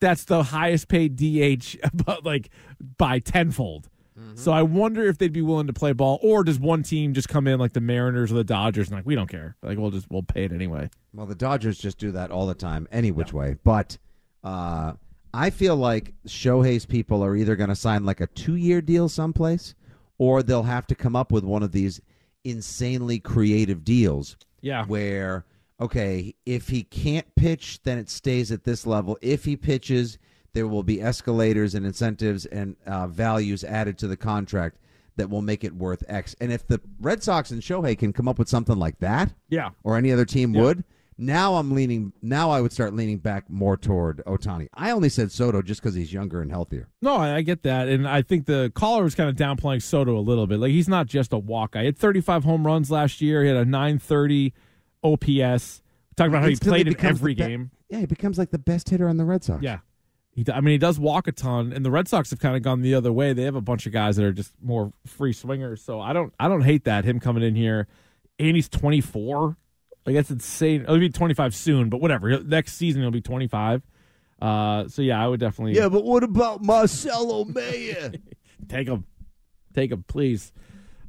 that's 0.00 0.24
the 0.24 0.44
highest 0.44 0.88
paid 0.88 1.16
DH 1.16 1.76
about 1.82 2.24
like 2.24 2.50
by 2.96 3.18
tenfold. 3.18 3.88
So 4.34 4.50
I 4.52 4.62
wonder 4.62 5.04
if 5.06 5.18
they'd 5.18 5.32
be 5.32 5.42
willing 5.42 5.66
to 5.66 5.72
play 5.72 5.92
ball, 5.92 6.18
or 6.22 6.42
does 6.42 6.58
one 6.58 6.82
team 6.82 7.12
just 7.12 7.28
come 7.28 7.46
in 7.46 7.58
like 7.58 7.74
the 7.74 7.80
Mariners 7.80 8.32
or 8.32 8.36
the 8.36 8.44
Dodgers 8.44 8.88
and 8.88 8.96
like 8.96 9.06
we 9.06 9.14
don't 9.14 9.28
care, 9.28 9.56
like 9.62 9.76
we'll 9.76 9.90
just 9.90 10.10
we'll 10.10 10.22
pay 10.22 10.44
it 10.44 10.52
anyway. 10.52 10.88
Well, 11.12 11.26
the 11.26 11.34
Dodgers 11.34 11.78
just 11.78 11.98
do 11.98 12.12
that 12.12 12.30
all 12.30 12.46
the 12.46 12.54
time, 12.54 12.88
any 12.90 13.10
which 13.10 13.32
way. 13.32 13.56
But 13.62 13.98
uh, 14.42 14.94
I 15.34 15.50
feel 15.50 15.76
like 15.76 16.14
Shohei's 16.26 16.86
people 16.86 17.22
are 17.22 17.36
either 17.36 17.56
going 17.56 17.68
to 17.68 17.76
sign 17.76 18.04
like 18.04 18.20
a 18.22 18.26
two-year 18.28 18.80
deal 18.80 19.08
someplace, 19.08 19.74
or 20.16 20.42
they'll 20.42 20.62
have 20.62 20.86
to 20.86 20.94
come 20.94 21.14
up 21.14 21.30
with 21.30 21.44
one 21.44 21.62
of 21.62 21.72
these 21.72 22.00
insanely 22.44 23.18
creative 23.18 23.84
deals 23.84 24.36
Yeah, 24.62 24.86
where 24.86 25.44
okay, 25.78 26.34
if 26.46 26.68
he 26.68 26.84
can't 26.84 27.26
pitch, 27.34 27.80
then 27.82 27.98
it 27.98 28.08
stays 28.08 28.50
at 28.50 28.64
this 28.64 28.86
level. 28.86 29.18
If 29.20 29.44
he 29.44 29.56
pitches, 29.56 30.16
there 30.56 30.66
will 30.66 30.82
be 30.82 31.02
escalators 31.02 31.74
and 31.74 31.84
incentives 31.84 32.46
and 32.46 32.76
uh, 32.86 33.06
values 33.06 33.62
added 33.62 33.98
to 33.98 34.06
the 34.08 34.16
contract 34.16 34.78
that 35.16 35.28
will 35.28 35.42
make 35.42 35.64
it 35.64 35.74
worth 35.74 36.02
X. 36.08 36.34
And 36.40 36.50
if 36.50 36.66
the 36.66 36.80
Red 36.98 37.22
Sox 37.22 37.50
and 37.50 37.60
Shohei 37.60 37.96
can 37.98 38.12
come 38.14 38.26
up 38.26 38.38
with 38.38 38.48
something 38.48 38.78
like 38.78 38.98
that, 39.00 39.34
yeah. 39.50 39.70
or 39.84 39.96
any 39.98 40.10
other 40.10 40.24
team 40.24 40.54
Yeah. 40.54 40.62
would. 40.62 40.84
Now 41.18 41.54
I'm 41.56 41.72
leaning. 41.72 42.12
Now 42.20 42.50
I 42.50 42.60
would 42.60 42.72
start 42.72 42.92
leaning 42.94 43.18
back 43.18 43.48
more 43.48 43.76
toward 43.78 44.22
Ohtani. 44.26 44.68
I 44.74 44.90
only 44.90 45.08
said 45.10 45.30
Soto 45.32 45.60
just 45.62 45.80
because 45.82 45.94
he's 45.94 46.12
younger 46.12 46.42
and 46.42 46.50
healthier. 46.50 46.88
No, 47.00 47.16
I 47.16 47.40
get 47.40 47.62
that, 47.62 47.88
and 47.88 48.06
I 48.06 48.20
think 48.20 48.44
the 48.44 48.70
caller 48.74 49.02
was 49.02 49.14
kind 49.14 49.30
of 49.30 49.34
downplaying 49.36 49.82
Soto 49.82 50.18
a 50.18 50.20
little 50.20 50.46
bit. 50.46 50.58
Like 50.58 50.72
he's 50.72 50.88
not 50.90 51.06
just 51.06 51.32
a 51.32 51.38
walk 51.38 51.72
guy. 51.72 51.80
He 51.80 51.86
had 51.86 51.96
35 51.96 52.44
home 52.44 52.66
runs 52.66 52.90
last 52.90 53.22
year. 53.22 53.42
He 53.42 53.48
had 53.48 53.56
a 53.56 53.64
930 53.64 54.52
OPS. 55.02 55.82
Talking 56.16 56.32
about 56.32 56.42
how 56.42 56.48
he 56.48 56.56
played 56.56 56.88
in 56.88 56.96
every 57.04 57.34
the 57.34 57.42
be- 57.42 57.48
game. 57.48 57.70
Yeah, 57.88 57.98
he 58.00 58.06
becomes 58.06 58.36
like 58.38 58.50
the 58.50 58.58
best 58.58 58.88
hitter 58.90 59.08
on 59.08 59.16
the 59.16 59.24
Red 59.24 59.44
Sox. 59.44 59.62
Yeah. 59.62 59.78
He, 60.36 60.44
I 60.52 60.60
mean, 60.60 60.72
he 60.72 60.78
does 60.78 61.00
walk 61.00 61.26
a 61.28 61.32
ton, 61.32 61.72
and 61.72 61.82
the 61.82 61.90
Red 61.90 62.08
Sox 62.08 62.28
have 62.28 62.38
kind 62.38 62.56
of 62.56 62.62
gone 62.62 62.82
the 62.82 62.94
other 62.94 63.10
way. 63.10 63.32
They 63.32 63.44
have 63.44 63.56
a 63.56 63.62
bunch 63.62 63.86
of 63.86 63.92
guys 63.92 64.16
that 64.16 64.24
are 64.24 64.32
just 64.32 64.52
more 64.62 64.92
free 65.06 65.32
swingers. 65.32 65.82
So 65.82 65.98
I 65.98 66.12
don't, 66.12 66.32
I 66.38 66.46
don't 66.46 66.60
hate 66.60 66.84
that 66.84 67.06
him 67.06 67.20
coming 67.20 67.42
in 67.42 67.54
here, 67.54 67.88
and 68.38 68.54
he's 68.54 68.68
24. 68.68 69.56
Like 70.04 70.14
that's 70.14 70.30
insane. 70.30 70.84
He'll 70.86 70.98
be 70.98 71.08
25 71.08 71.54
soon, 71.54 71.88
but 71.88 72.02
whatever. 72.02 72.38
Next 72.42 72.74
season 72.74 73.00
he'll 73.00 73.10
be 73.10 73.22
25. 73.22 73.82
Uh, 74.40 74.86
so 74.88 75.00
yeah, 75.00 75.22
I 75.22 75.26
would 75.26 75.40
definitely 75.40 75.74
Yeah, 75.74 75.88
but 75.88 76.04
what 76.04 76.22
about 76.22 76.62
Marcelo 76.62 77.46
Mayer? 77.46 78.12
take 78.68 78.88
him, 78.88 79.06
take 79.74 79.90
him, 79.90 80.04
please. 80.06 80.52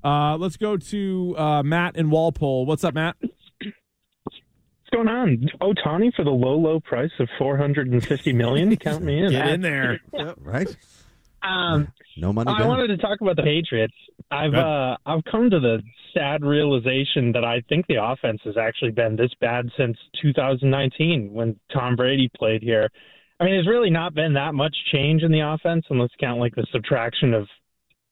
Uh, 0.04 0.38
let's 0.38 0.56
go 0.56 0.78
to 0.78 1.36
uh, 1.38 1.64
Matt 1.64 1.98
in 1.98 2.10
Walpole. 2.10 2.66
What's 2.66 2.86
up, 2.86 2.94
Matt? 2.94 3.18
What's 4.98 5.08
going 5.10 5.18
on? 5.20 5.50
Ohtani 5.62 6.14
for 6.16 6.24
the 6.24 6.32
low, 6.32 6.58
low 6.58 6.80
price 6.80 7.12
of 7.20 7.30
four 7.38 7.58
hundred 7.58 7.92
and 7.92 8.04
fifty 8.06 8.34
million. 8.34 8.76
Count 8.78 9.04
me 9.04 9.24
in. 9.24 9.32
Get 9.32 9.48
in 9.50 9.62
there. 9.62 10.00
right? 10.40 10.68
Um, 11.44 11.88
No 12.18 12.34
money 12.34 12.52
I 12.52 12.60
down. 12.60 12.68
wanted 12.68 12.88
to 12.88 12.98
talk 12.98 13.22
about 13.22 13.36
the 13.36 13.44
Patriots. 13.44 13.94
I've 14.32 14.54
uh, 14.54 14.98
I've 15.06 15.24
come 15.30 15.50
to 15.50 15.60
the 15.60 15.82
sad 16.14 16.44
realization 16.44 17.32
that 17.34 17.44
I 17.46 17.62
think 17.70 17.86
the 17.88 18.04
offense 18.04 18.42
has 18.46 18.58
actually 18.58 18.92
been 18.92 19.16
this 19.16 19.32
bad 19.40 19.70
since 19.78 19.98
2019 20.22 21.32
when 21.32 21.60
Tom 21.72 21.96
Brady 21.96 22.30
played 22.36 22.64
here. 22.64 22.90
I 23.40 23.44
mean, 23.44 23.54
there's 23.54 23.68
really 23.68 23.92
not 23.92 24.16
been 24.16 24.34
that 24.34 24.56
much 24.56 24.76
change 24.92 25.22
in 25.22 25.32
the 25.32 25.42
offense 25.42 25.86
unless 25.92 26.10
you 26.20 26.26
count 26.28 26.40
like 26.40 26.56
the 26.56 26.66
subtraction 26.72 27.36
of 27.36 27.48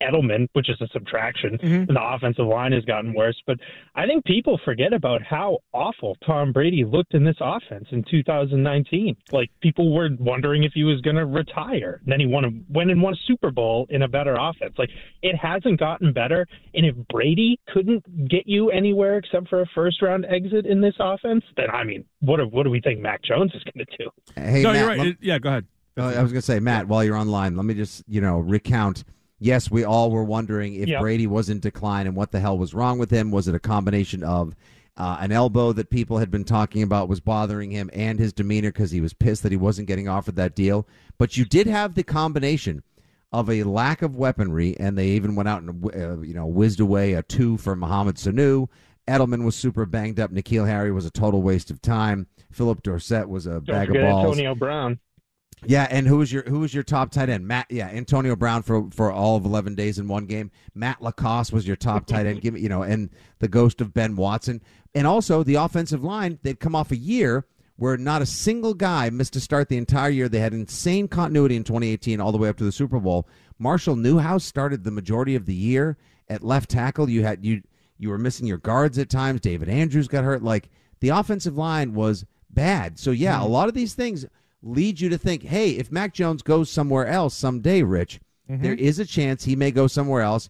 Edelman, 0.04 0.48
which 0.54 0.70
is 0.70 0.80
a 0.82 0.88
subtraction, 0.92 1.58
and 1.62 1.88
the 1.90 2.02
offensive 2.02 2.46
line 2.46 2.72
has 2.74 2.84
gotten 2.86 3.14
worse. 3.14 3.42
But 3.48 3.58
I 3.96 4.06
think 4.06 4.26
people 4.26 4.60
forget 4.66 4.92
about 4.94 5.22
how 5.24 5.60
awful 5.74 6.18
Tom 6.26 6.52
Brady 6.52 6.84
looked 6.86 7.14
in 7.14 7.24
this 7.24 7.38
offense 7.40 7.86
in 7.92 8.04
2019. 8.10 9.16
Like 9.32 9.50
people 9.62 9.94
were 9.94 10.10
wondering 10.20 10.64
if 10.64 10.74
he 10.74 10.84
was 10.84 11.02
going 11.02 11.16
to 11.16 11.26
retire. 11.26 12.02
Then 12.06 12.20
he 12.20 12.26
won 12.26 12.46
a, 12.46 12.50
went 12.70 12.92
and 12.92 13.02
won 13.02 13.14
a 13.14 13.18
Super 13.26 13.52
Bowl 13.52 13.88
in 13.90 14.02
a 14.02 14.08
better 14.08 14.36
offense. 14.40 14.74
Like 14.78 14.90
it 15.22 15.36
hasn't 15.36 15.80
gotten 15.80 16.14
better. 16.14 16.46
And 16.74 16.86
if 16.86 16.96
Brady 17.10 17.60
couldn't 17.74 18.28
get 18.30 18.44
you 18.48 18.70
anywhere 18.72 19.18
except 19.18 19.48
for 19.50 19.62
a 19.62 19.66
first 19.74 20.02
round 20.02 20.26
exit 20.26 20.66
in 20.66 20.82
this 20.82 20.96
offense, 21.00 21.44
then 21.58 21.70
I 21.72 21.84
mean, 21.84 22.06
what 22.20 22.38
do, 22.38 22.44
what 22.48 22.64
do 22.64 22.70
we 22.70 22.82
think 22.82 23.00
Mac 23.00 23.24
Jones 23.24 23.52
is 23.56 23.64
going 23.64 23.86
to 23.86 23.98
do? 23.98 24.10
Hey, 24.36 24.62
no, 24.62 24.72
Matt, 24.72 24.80
you're 24.80 24.88
right. 24.90 24.98
lem- 25.00 25.08
It- 25.08 25.18
yeah, 25.22 25.40
go 25.40 25.50
ahead. 25.50 25.66
Uh, 25.98 26.04
I 26.08 26.22
was 26.22 26.34
going 26.34 26.42
to 26.42 26.46
say, 26.46 26.60
Matt, 26.60 26.90
while 26.90 27.06
you're 27.06 27.16
online, 27.16 27.56
let 27.56 27.64
me 27.66 27.74
just, 27.74 28.04
you 28.10 28.20
know, 28.20 28.40
recount. 28.40 29.06
Yes, 29.40 29.70
we 29.70 29.84
all 29.84 30.12
were 30.12 30.24
wondering 30.24 30.76
if 30.76 30.88
Yep. 30.88 31.02
Brady 31.02 31.28
was 31.28 31.50
in 31.50 31.60
decline 31.60 32.08
and 32.08 32.16
what 32.16 32.32
the 32.32 32.40
hell 32.40 32.58
was 32.58 32.74
wrong 32.74 32.98
with 32.98 33.12
him. 33.12 33.32
Was 33.32 33.48
it 33.48 33.56
a 33.56 33.60
combination 33.60 34.24
of 34.24 34.56
uh, 34.98 35.18
an 35.20 35.32
elbow 35.32 35.74
that 35.74 35.90
people 35.90 36.20
had 36.20 36.32
been 36.32 36.46
talking 36.46 36.82
about 36.82 37.10
was 37.10 37.20
bothering 37.20 37.72
him 37.72 37.90
and 37.92 38.18
his 38.18 38.32
demeanor 38.32 38.70
because 38.72 38.92
he 38.92 39.02
was 39.02 39.14
pissed 39.14 39.44
that 39.44 39.52
he 39.52 39.58
wasn't 39.58 39.88
getting 39.88 40.08
offered 40.08 40.38
that 40.38 40.56
deal? 40.56 40.88
But 41.18 41.36
you 41.36 41.44
did 41.46 41.68
have 41.68 41.96
the 41.96 42.04
combination 42.04 42.82
of 43.34 43.50
a 43.50 43.64
lack 43.64 44.02
of 44.02 44.16
weaponry, 44.16 44.78
and 44.80 44.98
they 44.98 45.10
even 45.10 45.36
went 45.36 45.50
out 45.50 45.62
and 45.62 45.86
uh, 45.94 46.22
you 46.22 46.34
know 46.34 46.46
whizzed 46.46 46.80
away 46.80 47.14
a 47.14 47.24
two 47.24 47.58
for 47.58 47.76
Mohamed 47.76 48.16
Sanu. 48.16 48.70
Edelman 49.08 49.44
was 49.44 49.56
super 49.56 49.86
banged 49.86 50.20
up. 50.20 50.32
N'Keal 50.32 50.66
Harry 50.66 50.92
was 50.92 51.06
a 51.06 51.12
total 51.12 51.42
waste 51.42 51.70
of 51.70 51.82
time. 51.82 52.28
Phillip 52.52 52.82
Dorsett 52.82 53.28
was 53.28 53.46
a 53.46 53.60
Don't 53.60 53.66
bag 53.66 53.90
of 53.90 53.96
balls. 54.02 54.26
Antonio 54.26 54.56
Brown. 54.56 55.00
Yeah, 55.64 55.88
and 55.90 56.08
who 56.08 56.18
was 56.18 56.32
your 56.32 56.44
who 56.44 56.60
was 56.60 56.74
your 56.74 56.84
top 56.84 57.12
tight 57.12 57.30
end? 57.30 57.48
Matt. 57.48 57.68
Yeah, 57.70 57.88
Antonio 57.88 58.36
Brown 58.36 58.62
for 58.62 58.90
for 58.92 59.12
all 59.12 59.36
of 59.36 59.46
eleven 59.46 59.76
days 59.76 59.98
in 59.98 60.08
one 60.08 60.26
game. 60.26 60.52
Matt 60.74 61.02
LaCosse 61.02 61.52
was 61.52 61.66
your 61.66 61.76
top 61.76 62.06
tight 62.06 62.26
end. 62.26 62.42
Give 62.42 62.54
me, 62.54 62.62
you 62.62 62.70
know, 62.70 62.84
and 62.84 63.10
the 63.40 63.48
ghost 63.48 63.82
of 63.82 63.94
Ben 63.94 64.16
Watson, 64.16 64.62
and 64.94 65.08
also 65.08 65.44
the 65.44 65.56
offensive 65.56 66.04
line. 66.04 66.40
They'd 66.44 66.60
come 66.60 66.76
off 66.76 66.92
a 66.92 66.98
year 66.98 67.46
where 67.78 67.98
not 67.98 68.22
a 68.22 68.26
single 68.26 68.74
guy 68.74 69.10
missed 69.10 69.34
to 69.34 69.40
start 69.40 69.70
the 69.70 69.78
entire 69.78 70.10
year. 70.10 70.30
They 70.30 70.40
had 70.40 70.54
insane 70.54 71.08
continuity 71.08 71.56
in 71.56 71.64
2018 71.64 72.22
all 72.22 72.32
the 72.32 72.38
way 72.38 72.50
up 72.50 72.58
to 72.58 72.64
the 72.64 72.72
Super 72.72 73.00
Bowl. 73.00 73.28
Marshall 73.60 73.96
Newhouse 73.96 74.46
started 74.46 74.84
the 74.84 74.92
majority 74.92 75.36
of 75.36 75.46
the 75.46 75.54
year 75.54 75.98
at 76.30 76.44
left 76.44 76.70
tackle. 76.70 77.10
You 77.10 77.24
had 77.24 77.46
you 77.46 77.62
you 77.98 78.10
were 78.10 78.18
missing 78.18 78.48
your 78.48 78.58
guards 78.58 78.98
at 78.98 79.10
times. 79.10 79.42
David 79.42 79.70
Andrews 79.70 80.08
got 80.08 80.24
hurt. 80.24 80.44
Like 80.44 80.70
the 81.00 81.10
offensive 81.10 81.58
line 81.58 81.94
was 81.94 82.26
bad. 82.50 83.00
So 83.00 83.12
yeah, 83.12 83.38
a 83.38 83.44
mm-hmm. 83.44 83.54
lot 83.54 83.68
of 83.68 83.74
these 83.74 83.94
things 83.94 84.26
lead 84.66 85.00
you 85.00 85.10
to 85.10 85.18
think, 85.18 85.44
hey, 85.44 85.72
if 85.72 85.92
Mac 85.92 86.14
Jones 86.14 86.42
goes 86.42 86.70
somewhere 86.70 87.08
else 87.08 87.36
someday, 87.36 87.84
Rich, 87.84 88.20
mm-hmm. 88.50 88.64
there 88.64 88.74
is 88.74 89.00
a 89.00 89.06
chance 89.06 89.46
he 89.46 89.56
may 89.56 89.72
go 89.72 89.88
somewhere 89.88 90.24
else. 90.24 90.50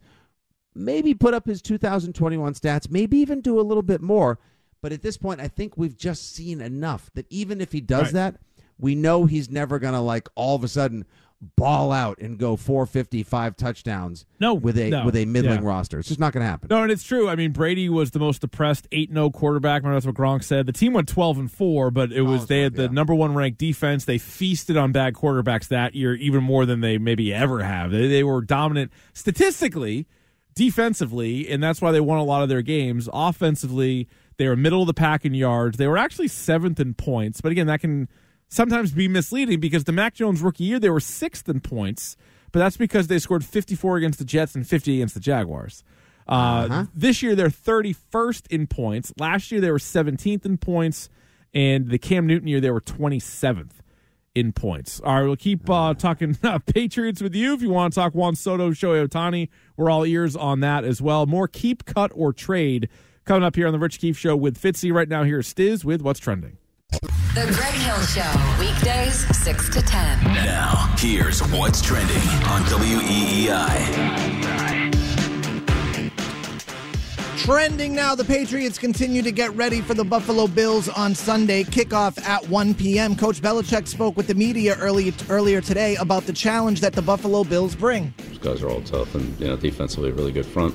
Maybe 0.73 1.13
put 1.13 1.33
up 1.33 1.45
his 1.45 1.61
2021 1.61 2.53
stats, 2.53 2.89
maybe 2.89 3.17
even 3.17 3.41
do 3.41 3.59
a 3.59 3.61
little 3.61 3.83
bit 3.83 4.01
more. 4.01 4.39
But 4.81 4.93
at 4.93 5.01
this 5.01 5.17
point, 5.17 5.41
I 5.41 5.47
think 5.47 5.77
we've 5.77 5.97
just 5.97 6.33
seen 6.33 6.61
enough 6.61 7.09
that 7.13 7.25
even 7.29 7.59
if 7.59 7.71
he 7.71 7.81
does 7.81 8.05
Right. 8.05 8.13
that, 8.13 8.35
we 8.77 8.95
know 8.95 9.25
he's 9.25 9.49
never 9.49 9.79
going 9.79 9.93
to 9.93 9.99
like 9.99 10.29
all 10.35 10.55
of 10.55 10.63
a 10.63 10.67
sudden 10.67 11.05
ball 11.41 11.91
out 11.91 12.17
and 12.19 12.37
go 12.37 12.55
455 12.55 13.55
touchdowns 13.55 14.25
No, 14.39 14.53
with 14.53 14.77
a 14.77 14.89
no, 14.89 15.05
with 15.05 15.15
a 15.15 15.25
middling 15.25 15.61
yeah. 15.61 15.67
roster. 15.67 15.99
It's 15.99 16.07
just 16.07 16.19
not 16.19 16.33
going 16.33 16.41
to 16.43 16.49
happen. 16.49 16.67
No, 16.69 16.81
and 16.81 16.91
it's 16.91 17.03
true. 17.03 17.29
I 17.29 17.35
mean, 17.35 17.51
Brady 17.51 17.89
was 17.89 18.11
the 18.11 18.19
most 18.19 18.41
depressed 18.41 18.87
8 18.91 19.11
0 19.11 19.29
quarterback. 19.31 19.83
Remember, 19.83 19.95
that's 19.95 20.05
what 20.05 20.15
Gronk 20.15 20.43
said. 20.43 20.65
The 20.65 20.73
team 20.73 20.93
went 20.93 21.07
12 21.07 21.37
and 21.37 21.51
4, 21.51 21.91
but 21.91 22.11
it 22.11 22.21
was, 22.21 22.43
oh, 22.43 22.45
they 22.45 22.61
had 22.61 22.75
the 22.75 22.83
yeah. 22.83 22.89
number 22.89 23.13
one 23.13 23.35
ranked 23.35 23.59
defense. 23.59 24.05
They 24.05 24.17
feasted 24.17 24.77
on 24.77 24.91
bad 24.91 25.13
quarterbacks 25.13 25.67
that 25.67 25.93
year, 25.93 26.15
even 26.15 26.43
more 26.43 26.65
than 26.65 26.81
they 26.81 26.97
maybe 26.97 27.33
ever 27.33 27.63
have. 27.63 27.91
They, 27.91 28.07
they 28.07 28.23
were 28.23 28.41
dominant 28.41 28.91
statistically, 29.13 30.07
defensively, 30.55 31.49
and 31.49 31.61
that's 31.61 31.81
why 31.81 31.91
they 31.91 32.01
won 32.01 32.17
a 32.17 32.23
lot 32.23 32.43
of 32.43 32.49
their 32.49 32.61
games. 32.61 33.09
Offensively, 33.13 34.07
they 34.37 34.47
were 34.47 34.55
middle 34.55 34.81
of 34.81 34.87
the 34.87 34.93
pack 34.93 35.25
in 35.25 35.33
yards. 35.33 35.77
They 35.77 35.87
were 35.87 35.97
actually 35.97 36.29
seventh 36.29 36.79
in 36.79 36.93
points, 36.93 37.41
but 37.41 37.51
again, 37.51 37.67
that 37.67 37.81
can 37.81 38.07
sometimes 38.49 38.91
be 38.91 39.07
misleading 39.07 39.59
because 39.59 39.83
the 39.83 39.91
Mac 39.91 40.13
Jones 40.15 40.41
rookie 40.41 40.63
year, 40.63 40.79
they 40.79 40.89
were 40.89 40.99
sixth 40.99 41.47
in 41.49 41.59
points, 41.59 42.15
but 42.51 42.59
that's 42.59 42.77
because 42.77 43.07
they 43.07 43.19
scored 43.19 43.43
54 43.43 43.97
against 43.97 44.19
the 44.19 44.25
Jets 44.25 44.55
and 44.55 44.67
50 44.67 44.95
against 44.95 45.13
the 45.13 45.19
Jaguars. 45.19 45.83
Uh, 46.27 46.85
This 46.95 47.21
year 47.21 47.35
they're 47.35 47.49
31st 47.49 48.47
in 48.47 48.67
points. 48.67 49.13
Last 49.19 49.51
year 49.51 49.61
they 49.61 49.71
were 49.71 49.77
17th 49.77 50.45
in 50.45 50.57
points, 50.57 51.09
and 51.53 51.89
the 51.89 51.97
Cam 51.99 52.25
Newton 52.25 52.47
year 52.47 52.59
they 52.61 52.71
were 52.71 52.81
27th 52.81 53.71
in 54.33 54.51
points. 54.51 54.99
All 55.01 55.15
right, 55.15 55.23
we'll 55.23 55.35
keep 55.35 55.69
uh, 55.69 55.93
talking 55.93 56.37
uh, 56.43 56.59
Patriots 56.59 57.21
with 57.21 57.35
you. 57.35 57.53
If 57.53 57.61
you 57.61 57.69
want 57.69 57.93
to 57.93 57.99
talk 57.99 58.13
Juan 58.13 58.35
Soto, 58.35 58.71
Shohei 58.71 59.07
Ohtani, 59.07 59.49
we're 59.77 59.89
all 59.89 60.05
ears 60.05 60.35
on 60.35 60.59
that 60.61 60.83
as 60.83 61.01
well. 61.01 61.25
More 61.25 61.47
keep, 61.47 61.85
cut, 61.85 62.11
or 62.13 62.33
trade 62.33 62.89
coming 63.23 63.43
up 63.43 63.55
here 63.55 63.67
on 63.67 63.73
the 63.73 63.79
Rich 63.79 63.99
Keefe 63.99 64.17
Show 64.17 64.35
with 64.35 64.59
Fitzy. 64.59 64.91
Right 64.93 65.07
now, 65.07 65.23
here's 65.23 65.51
Stiz 65.53 65.83
with 65.85 66.01
What's 66.01 66.19
Trending. 66.19 66.57
The 67.35 67.47
Greg 67.47 67.73
Hill 67.73 68.01
Show, 68.03 68.31
weekdays 68.61 69.27
6 69.43 69.69
to 69.71 69.81
10. 69.81 70.23
Now, 70.23 70.95
here's 70.97 71.41
what's 71.51 71.81
trending 71.81 72.15
on 72.15 72.61
WEEI. 72.61 73.75
Trending 77.39 77.93
now, 77.93 78.15
the 78.15 78.23
Patriots 78.23 78.77
continue 78.77 79.21
to 79.21 79.33
get 79.33 79.53
ready 79.53 79.81
for 79.81 79.93
the 79.93 80.05
Buffalo 80.05 80.47
Bills 80.47 80.87
on 80.87 81.13
Sunday. 81.13 81.65
Kickoff 81.65 82.25
at 82.25 82.47
1 82.47 82.73
p.m. 82.75 83.17
Coach 83.17 83.41
Belichick 83.41 83.89
spoke 83.89 84.15
with 84.15 84.27
the 84.27 84.35
media 84.35 84.77
early, 84.77 85.13
earlier 85.29 85.59
today 85.59 85.97
about 85.97 86.23
the 86.27 86.33
challenge 86.33 86.79
that 86.79 86.93
the 86.93 87.01
Buffalo 87.01 87.43
Bills 87.43 87.75
bring. 87.75 88.13
Those 88.29 88.37
guys 88.37 88.63
are 88.63 88.69
all 88.69 88.81
tough 88.81 89.13
and 89.13 89.37
you 89.41 89.47
know 89.47 89.57
defensively 89.57 90.09
a 90.09 90.13
really 90.13 90.31
good 90.31 90.45
front, 90.45 90.73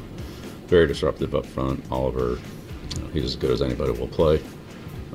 very 0.66 0.86
disruptive 0.86 1.34
up 1.34 1.46
front. 1.46 1.82
Oliver, 1.90 2.38
you 2.96 3.02
know, 3.02 3.08
he's 3.14 3.24
as 3.24 3.34
good 3.34 3.50
as 3.50 3.62
anybody 3.62 3.92
will 3.92 4.08
play. 4.08 4.42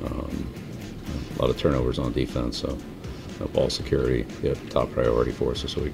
Um, 0.04 0.52
a 1.36 1.42
lot 1.42 1.50
of 1.50 1.58
turnovers 1.58 1.98
on 1.98 2.12
defense, 2.12 2.58
so 2.58 2.78
ball 3.52 3.68
security, 3.68 4.26
yeah, 4.42 4.54
top 4.70 4.90
priority 4.90 5.30
for 5.30 5.50
us 5.50 5.62
this 5.62 5.76
week. 5.76 5.92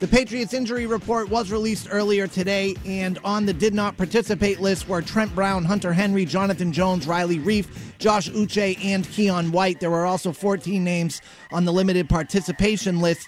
The 0.00 0.06
Patriots 0.06 0.54
injury 0.54 0.86
report 0.86 1.28
was 1.28 1.50
released 1.50 1.88
earlier 1.90 2.28
today, 2.28 2.76
and 2.84 3.18
on 3.24 3.46
the 3.46 3.52
did 3.52 3.74
not 3.74 3.96
participate 3.96 4.60
list 4.60 4.88
were 4.88 5.02
Trent 5.02 5.34
Brown, 5.34 5.64
Hunter 5.64 5.92
Henry, 5.92 6.24
Jonathan 6.24 6.72
Jones, 6.72 7.04
Riley 7.04 7.38
Reiff, 7.38 7.66
Josh 7.98 8.30
Uche, 8.30 8.78
and 8.84 9.04
Keion 9.06 9.50
White. 9.50 9.80
There 9.80 9.90
were 9.90 10.06
also 10.06 10.30
14 10.30 10.84
names 10.84 11.20
on 11.50 11.64
the 11.64 11.72
limited 11.72 12.08
participation 12.08 13.00
list. 13.00 13.26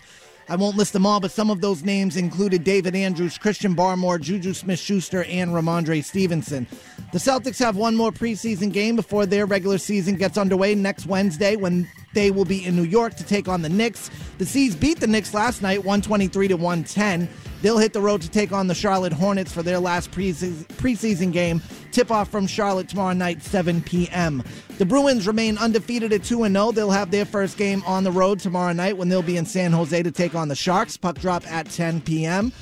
I 0.51 0.57
won't 0.57 0.77
list 0.77 0.93
them 0.93 1.07
all, 1.07 1.21
but 1.21 1.31
some 1.31 1.49
of 1.49 1.61
those 1.61 1.85
names 1.85 2.17
included 2.17 2.65
David 2.65 2.97
Andrews, 2.97 3.39
Christian 3.39 3.77
Barmore, 3.77 4.21
Juju 4.21 4.53
Smith 4.53 4.81
Schuster, 4.81 5.23
and 5.23 5.53
Rhamondre 5.53 6.03
Stevenson. 6.03 6.67
The 7.13 7.19
Celtics 7.19 7.61
have 7.61 7.77
one 7.77 7.95
more 7.95 8.11
preseason 8.11 8.73
game 8.73 8.97
before 8.97 9.27
their 9.27 9.47
regular 9.47 9.79
season 9.79 10.17
gets 10.17 10.37
underway 10.37 10.75
next 10.75 11.07
Wednesday 11.07 11.55
when 11.55 11.89
they 12.15 12.33
will 12.33 12.45
be 12.45 12.65
in 12.65 12.75
New 12.75 12.83
York 12.83 13.15
to 13.15 13.25
take 13.25 13.47
on 13.47 13.63
the 13.63 13.69
Knicks. 13.69 14.11
The 14.39 14.45
C's 14.45 14.75
beat 14.75 14.99
the 14.99 15.07
Knicks 15.07 15.33
last 15.35 15.63
night, 15.63 15.85
123 15.85 16.49
to 16.49 16.57
110. 16.57 17.29
They'll 17.63 17.79
hit 17.79 17.93
the 17.93 18.01
road 18.01 18.23
to 18.23 18.31
take 18.31 18.53
on 18.53 18.67
the 18.67 18.75
Charlotte 18.75 19.13
Hornets 19.13 19.53
for 19.53 19.63
their 19.63 19.79
last 19.79 20.11
preseason, 20.11 21.33
game. 21.33 21.63
Tip 21.93 22.11
off 22.11 22.31
from 22.31 22.47
Charlotte 22.47 22.89
tomorrow 22.89 23.13
night, 23.13 23.43
7 23.43 23.83
p.m. 23.83 24.43
The 24.79 24.87
Bruins 24.87 25.27
remain 25.27 25.59
undefeated 25.59 26.13
at 26.13 26.25
2 26.25 26.49
0. 26.49 26.73
They'll 26.73 26.91
have 26.91 27.11
their 27.11 27.25
first 27.27 27.57
game 27.57 27.83
on 27.87 28.05
the 28.05 28.13
road 28.13 28.41
tomorrow 28.41 28.73
night 28.73 28.97
when 28.97 29.09
they'll 29.09 29.23
be 29.23 29.37
in 29.37 29.47
San 29.47 29.73
Jose 29.73 30.03
to 30.03 30.11
take 30.11 30.35
on 30.35 30.49
the 30.49 30.55
Sharks. 30.55 30.97
Puck 30.97 31.19
drop 31.19 31.47
at 31.51 31.69
10 31.71 32.01
p.m. 32.03 32.53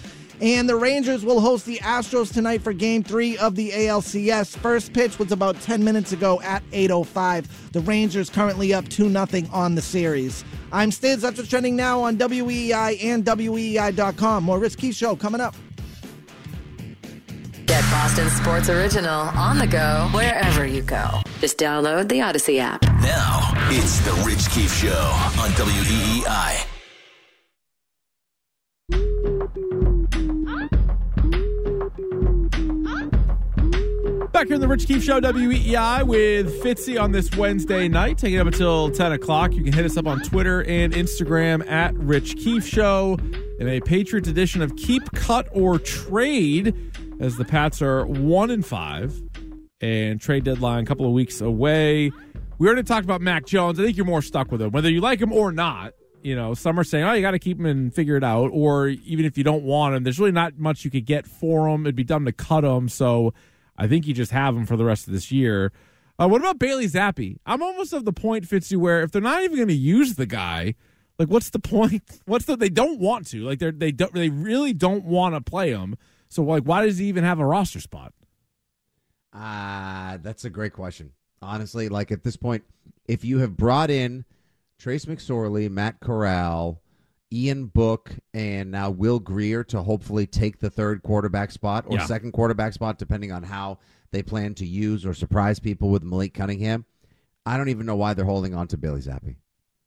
And 0.40 0.68
the 0.68 0.76
Rangers 0.76 1.24
will 1.24 1.40
host 1.40 1.66
the 1.66 1.78
Astros 1.78 2.32
tonight 2.32 2.62
for 2.62 2.72
game 2.72 3.02
three 3.02 3.36
of 3.38 3.56
the 3.56 3.70
ALCS. 3.70 4.56
First 4.58 4.92
pitch 4.92 5.18
was 5.18 5.32
about 5.32 5.60
10 5.60 5.82
minutes 5.82 6.12
ago 6.12 6.40
at 6.42 6.62
8.05. 6.70 7.72
The 7.72 7.80
Rangers 7.80 8.30
currently 8.30 8.72
up 8.72 8.88
2 8.88 9.10
0 9.10 9.26
on 9.52 9.74
the 9.74 9.82
series. 9.82 10.44
I'm 10.72 10.90
Stiz. 10.90 11.20
That's 11.20 11.38
what's 11.38 11.48
trending 11.48 11.76
now 11.76 12.02
on 12.02 12.16
WEEI 12.18 13.02
and 13.04 13.24
WEEI.com. 13.24 14.44
More 14.44 14.58
Risky 14.58 14.92
Show 14.92 15.16
coming 15.16 15.40
up. 15.40 15.54
Get 17.66 17.82
Boston 17.90 18.30
Sports 18.30 18.70
Original 18.70 19.10
on 19.10 19.58
the 19.58 19.66
go 19.66 20.08
wherever 20.12 20.66
you 20.66 20.82
go. 20.82 21.20
Just 21.40 21.58
download 21.58 22.08
the 22.08 22.16
Audacy 22.16 22.58
app. 22.58 22.82
Now, 23.02 23.52
it's 23.68 24.00
the 24.00 24.12
Rich 24.26 24.48
Keefe 24.50 24.72
Show 24.72 24.88
on 25.38 25.50
E 25.50 26.22
WEEI. 26.22 26.77
Back 34.38 34.46
here 34.46 34.54
in 34.54 34.60
the 34.60 34.68
Rich 34.68 34.86
Keefe 34.86 35.02
Show, 35.02 35.20
WEEI, 35.20 36.06
with 36.06 36.62
Fitzy 36.62 36.96
on 37.02 37.10
this 37.10 37.28
Wednesday 37.36 37.88
night, 37.88 38.18
taking 38.18 38.38
up 38.38 38.46
until 38.46 38.88
10 38.88 39.10
o'clock. 39.10 39.52
You 39.52 39.64
can 39.64 39.72
hit 39.72 39.84
us 39.84 39.96
up 39.96 40.06
on 40.06 40.20
Twitter 40.20 40.62
and 40.62 40.92
Instagram 40.92 41.68
at 41.68 41.92
Rich 41.96 42.36
Keefe 42.36 42.64
Show 42.64 43.18
in 43.58 43.66
a 43.66 43.80
Patriots 43.80 44.28
edition 44.28 44.62
of 44.62 44.76
Keep, 44.76 45.10
Cut, 45.10 45.48
or 45.50 45.80
Trade, 45.80 46.72
as 47.18 47.36
the 47.36 47.44
Pats 47.44 47.82
are 47.82 48.06
1 48.06 48.50
and 48.52 48.64
5 48.64 49.22
and 49.80 50.20
trade 50.20 50.44
deadline 50.44 50.84
a 50.84 50.86
couple 50.86 51.04
of 51.04 51.10
weeks 51.10 51.40
away. 51.40 52.12
We 52.58 52.68
already 52.68 52.84
talked 52.84 53.04
about 53.04 53.20
Mac 53.20 53.44
Jones. 53.44 53.80
I 53.80 53.82
think 53.82 53.96
you're 53.96 54.06
more 54.06 54.22
stuck 54.22 54.52
with 54.52 54.62
him, 54.62 54.70
whether 54.70 54.88
you 54.88 55.00
like 55.00 55.20
him 55.20 55.32
or 55.32 55.50
not. 55.50 55.94
You 56.22 56.36
know, 56.36 56.54
some 56.54 56.78
are 56.78 56.84
saying, 56.84 57.02
oh, 57.02 57.12
you 57.12 57.22
got 57.22 57.32
to 57.32 57.40
keep 57.40 57.58
him 57.58 57.66
and 57.66 57.92
figure 57.92 58.14
it 58.14 58.22
out. 58.22 58.50
Or 58.52 58.86
even 58.86 59.24
if 59.24 59.36
you 59.36 59.42
don't 59.42 59.64
want 59.64 59.96
him, 59.96 60.04
there's 60.04 60.20
really 60.20 60.30
not 60.30 60.60
much 60.60 60.84
you 60.84 60.92
could 60.92 61.06
get 61.06 61.26
for 61.26 61.68
him. 61.68 61.86
It'd 61.86 61.96
be 61.96 62.04
dumb 62.04 62.24
to 62.26 62.32
cut 62.32 62.62
him. 62.62 62.88
So 62.88 63.34
I 63.78 63.86
think 63.86 64.06
you 64.06 64.12
just 64.12 64.32
have 64.32 64.56
him 64.56 64.66
for 64.66 64.76
the 64.76 64.84
rest 64.84 65.06
of 65.06 65.12
this 65.14 65.32
year. 65.32 65.72
Uh, 66.18 66.26
what 66.28 66.40
about 66.40 66.58
Bailey 66.58 66.86
Zappe? 66.86 67.38
I'm 67.46 67.62
almost 67.62 67.92
of 67.92 68.04
the 68.04 68.12
point, 68.12 68.44
Fitzy, 68.44 68.76
where 68.76 69.02
if 69.02 69.12
they're 69.12 69.22
not 69.22 69.42
even 69.42 69.56
going 69.56 69.68
to 69.68 69.74
use 69.74 70.16
the 70.16 70.26
guy, 70.26 70.74
like 71.18 71.28
what's 71.28 71.50
the 71.50 71.58
point? 71.60 72.02
What's 72.26 72.44
the 72.44 72.56
they 72.56 72.68
don't 72.68 72.98
want 72.98 73.28
to 73.28 73.44
like 73.44 73.60
they 73.60 73.70
they 73.70 73.92
don't 73.92 74.12
they 74.12 74.28
really 74.28 74.72
don't 74.72 75.04
want 75.04 75.36
to 75.36 75.40
play 75.40 75.70
him. 75.70 75.96
So 76.28 76.42
like, 76.42 76.64
why 76.64 76.84
does 76.84 76.98
he 76.98 77.06
even 77.06 77.24
have 77.24 77.38
a 77.38 77.46
roster 77.46 77.80
spot? 77.80 78.12
Ah, 79.32 80.14
uh, 80.14 80.18
that's 80.20 80.44
a 80.44 80.50
great 80.50 80.72
question. 80.72 81.12
Honestly, 81.40 81.88
like 81.88 82.10
at 82.10 82.24
this 82.24 82.36
point, 82.36 82.64
if 83.06 83.24
you 83.24 83.38
have 83.38 83.56
brought 83.56 83.90
in 83.90 84.24
Trace 84.78 85.04
McSorley, 85.04 85.70
Matt 85.70 86.00
Corral, 86.00 86.80
Ian 87.32 87.66
Book, 87.66 88.12
and 88.32 88.70
now 88.70 88.90
Will 88.90 89.18
Grier 89.18 89.62
to 89.64 89.82
hopefully 89.82 90.26
take 90.26 90.60
the 90.60 90.70
third 90.70 91.02
quarterback 91.02 91.50
spot 91.50 91.84
or 91.86 91.96
Yeah. 91.96 92.06
second 92.06 92.32
quarterback 92.32 92.72
spot, 92.72 92.98
depending 92.98 93.32
on 93.32 93.42
how 93.42 93.78
they 94.10 94.22
plan 94.22 94.54
to 94.54 94.66
use 94.66 95.04
or 95.04 95.12
surprise 95.12 95.58
people 95.60 95.90
with 95.90 96.02
Malik 96.02 96.32
Cunningham. 96.34 96.84
I 97.44 97.56
don't 97.56 97.68
even 97.68 97.86
know 97.86 97.96
why 97.96 98.14
they're 98.14 98.24
holding 98.24 98.54
on 98.54 98.66
to 98.68 98.78
Billy 98.78 99.00
Zappe. 99.00 99.36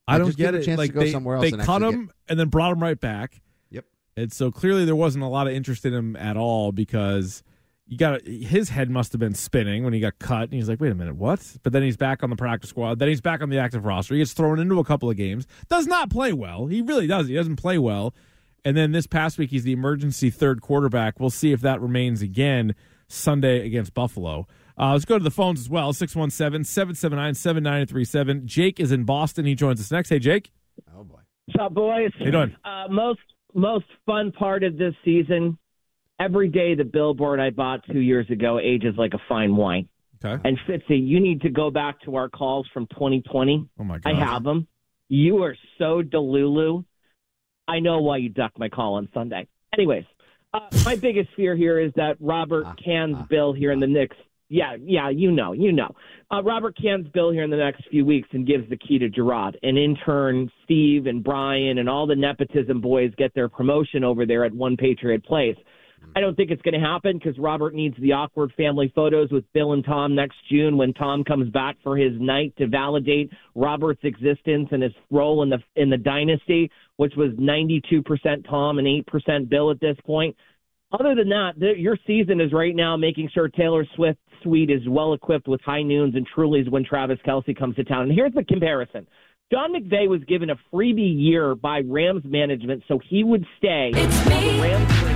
I 0.07 0.17
Like, 0.17 0.21
don't 0.24 0.38
get 0.38 0.55
it. 0.55 0.67
Like 0.77 0.89
to 0.91 0.93
go 0.93 1.00
they, 1.01 1.12
somewhere 1.12 1.38
else 1.38 1.51
they 1.51 1.57
cut 1.57 1.81
him 1.81 2.12
and 2.27 2.39
then 2.39 2.50
brought 2.50 2.71
him 2.71 2.81
right 2.81 3.00
back. 3.00 3.41
Yep. 3.69 3.86
And 4.17 4.31
so 4.33 4.51
clearly 4.51 4.86
there 4.86 4.95
wasn't 4.95 5.24
a 5.24 5.27
lot 5.27 5.48
of 5.48 5.53
interest 5.53 5.86
in 5.86 5.93
him 5.93 6.15
at 6.15 6.38
all 6.38 6.71
because 6.71 7.43
you 7.91 7.98
got 7.98 8.25
his 8.25 8.69
head 8.69 8.89
must 8.89 9.12
have 9.12 9.19
been 9.19 9.33
spinning 9.33 9.83
when 9.83 9.91
he 9.91 10.00
got 10.00 10.17
cut 10.17 10.43
and 10.43 10.53
he's 10.53 10.69
like, 10.69 10.79
"Wait 10.79 10.93
a 10.93 10.95
minute, 10.95 11.17
what?" 11.17 11.57
But 11.62 11.74
then 11.74 11.83
he's 11.83 11.98
back 11.98 12.24
on 12.24 12.29
the 12.29 12.38
practice 12.38 12.69
squad. 12.69 13.00
Then 13.00 13.10
he's 13.10 13.19
back 13.19 13.41
on 13.41 13.50
the 13.50 13.57
active 13.57 13.83
roster. 13.83 14.13
He 14.13 14.21
gets 14.21 14.31
thrown 14.31 14.60
into 14.60 14.79
a 14.79 14.86
couple 14.86 15.10
of 15.10 15.17
games. 15.17 15.45
Does 15.67 15.88
not 15.88 16.10
play 16.10 16.31
well. 16.31 16.67
He 16.67 16.81
really 16.81 17.05
does. 17.05 17.27
He 17.27 17.36
doesn't 17.36 17.57
play 17.57 17.77
well. 17.77 18.15
And 18.63 18.77
then 18.77 18.93
this 18.93 19.07
past 19.07 19.38
week 19.38 19.50
he's 19.50 19.65
the 19.65 19.74
emergency 19.74 20.29
third 20.29 20.62
quarterback. 20.62 21.19
We'll 21.19 21.31
see 21.31 21.51
if 21.51 21.60
that 21.62 21.81
remains 21.81 22.21
again 22.21 22.75
Sunday 23.10 23.65
against 23.65 23.93
Buffalo. 23.93 24.48
Uh, 24.79 24.93
let's 24.93 25.03
go 25.03 25.17
to 25.17 25.24
the 25.24 25.29
phones 25.29 25.60
as 25.60 25.69
well 25.69 25.91
617 25.91 26.63
779 26.63 27.33
7937. 27.36 28.48
Jake 28.48 28.79
is 28.79 28.93
in 28.93 29.03
Boston. 29.03 29.43
He 29.43 29.53
joins 29.53 29.81
us 29.81 29.91
next. 29.91 30.07
Hey, 30.07 30.19
Jake. 30.19 30.53
Oh 30.95 31.03
boy. 31.03 31.19
What's 31.48 31.62
up, 31.62 31.74
boys? 31.74 32.12
How 32.17 32.25
you 32.25 32.31
doing? 32.31 32.55
Uh, 32.63 32.88
most 32.89 33.19
most 33.53 33.86
fun 34.05 34.31
part 34.31 34.63
of 34.63 34.77
this 34.77 34.93
season. 35.03 35.57
Every 36.21 36.49
day, 36.49 36.75
the 36.75 36.83
billboard 36.83 37.39
I 37.39 37.49
bought 37.49 37.83
two 37.91 37.99
years 37.99 38.29
ago 38.29 38.59
ages 38.59 38.93
like 38.95 39.15
a 39.15 39.21
fine 39.27 39.55
wine. 39.55 39.89
Okay. 40.23 40.39
And 40.47 40.55
Fitzy, 40.67 41.03
you 41.03 41.19
need 41.19 41.41
to 41.41 41.49
go 41.49 41.71
back 41.71 41.99
to 42.01 42.15
our 42.15 42.29
calls 42.29 42.67
from 42.71 42.85
2020. 42.87 43.67
Oh 43.79 43.83
my 43.83 43.97
god, 43.97 44.11
I 44.11 44.19
have 44.23 44.43
them. 44.43 44.67
You 45.09 45.41
are 45.41 45.55
so 45.79 46.03
delulu. 46.03 46.85
I 47.67 47.79
know 47.79 48.01
why 48.01 48.17
you 48.17 48.29
ducked 48.29 48.59
my 48.59 48.69
call 48.69 48.95
on 48.95 49.09
Sunday. 49.15 49.47
Anyways, 49.73 50.03
uh, 50.53 50.59
my 50.85 50.95
biggest 50.95 51.29
fear 51.35 51.55
here 51.55 51.79
is 51.79 51.91
that 51.95 52.17
Robert 52.19 52.65
Ah, 52.67 52.75
cans 52.75 53.15
ah, 53.19 53.25
Bill 53.27 53.51
here 53.51 53.71
in 53.71 53.79
the 53.79 53.87
next. 53.87 54.17
Yeah, 54.47 54.75
yeah, 54.79 55.09
you 55.09 55.31
know, 55.31 55.53
you 55.53 55.71
know. 55.71 55.95
Uh, 56.29 56.43
Robert 56.43 56.77
cans 56.79 57.07
Bill 57.13 57.31
here 57.31 57.43
in 57.43 57.49
the 57.49 57.57
next 57.57 57.87
few 57.89 58.05
weeks 58.05 58.29
and 58.33 58.45
gives 58.45 58.69
the 58.69 58.77
key 58.77 58.99
to 58.99 59.09
Jerod. 59.09 59.55
And 59.63 59.75
in 59.75 59.95
turn, 60.05 60.51
Steve 60.65 61.07
and 61.07 61.23
Brian 61.23 61.79
and 61.79 61.89
all 61.89 62.05
the 62.05 62.15
nepotism 62.15 62.79
boys 62.79 63.11
get 63.17 63.33
their 63.33 63.49
promotion 63.49 64.03
over 64.03 64.27
there 64.27 64.45
at 64.45 64.53
One 64.53 64.77
Patriot 64.77 65.23
Place. 65.25 65.55
I 66.15 66.20
don't 66.20 66.36
think 66.36 66.51
it's 66.51 66.62
going 66.62 66.79
to 66.79 66.86
happen 66.86 67.17
because 67.17 67.38
Robert 67.39 67.74
needs 67.74 67.96
the 68.00 68.12
awkward 68.12 68.51
family 68.58 68.91
photos 68.93 69.31
with 69.31 69.46
Bill 69.53 69.74
and 69.74 69.86
Tom 69.86 70.13
next 70.13 70.36
June 70.50 70.77
when 70.77 70.93
Tom 70.93 71.24
comes 71.24 71.50
back 71.50 71.77
for 71.84 71.96
his 71.96 72.12
night 72.20 72.53
to 72.58 72.67
validate 72.67 73.31
Robert's 73.55 74.03
existence 74.03 74.70
and 74.72 74.84
his 74.84 74.91
role 75.10 75.41
in 75.43 75.50
the 75.50 75.60
in 75.75 75.89
the 75.89 75.98
dynasty, 75.98 76.70
which 76.98 77.13
was 77.15 77.31
92% 77.34 78.03
Tom 78.50 78.79
and 78.79 78.88
8% 78.88 79.50
Bill 79.50 79.72
at 79.72 79.79
this 79.79 79.98
point. 80.05 80.36
Other 80.91 81.15
than 81.15 81.30
that, 81.30 81.54
the, 81.58 81.73
your 81.78 81.97
season 82.06 82.41
is 82.41 82.52
right 82.52 82.75
now 82.75 82.97
making 82.97 83.30
sure 83.34 83.47
Taylor 83.47 83.86
Swift 83.95 84.19
suite 84.43 84.69
is 84.69 84.82
well 84.89 85.13
equipped 85.13 85.47
with 85.47 85.62
high 85.62 85.84
noons 85.84 86.15
and 86.15 86.28
Trulies 86.36 86.69
when 86.69 86.84
Travis 86.84 87.19
Kelce 87.25 87.58
comes 87.58 87.78
to 87.78 87.86
town. 87.86 88.04
And 88.04 88.12
here's 88.12 88.34
the 88.34 88.43
comparison. 88.43 89.08
John 89.52 89.73
McVay 89.73 90.10
was 90.10 90.21
given 90.25 90.49
a 90.49 90.56
freebie 90.73 91.13
year 91.17 91.56
by 91.56 91.82
Rams 91.86 92.23
management 92.25 92.84
so 92.88 92.99
he 93.10 93.23
would 93.23 93.45
stay. 93.58 93.91
It's 93.93 94.25
me. 94.25 95.11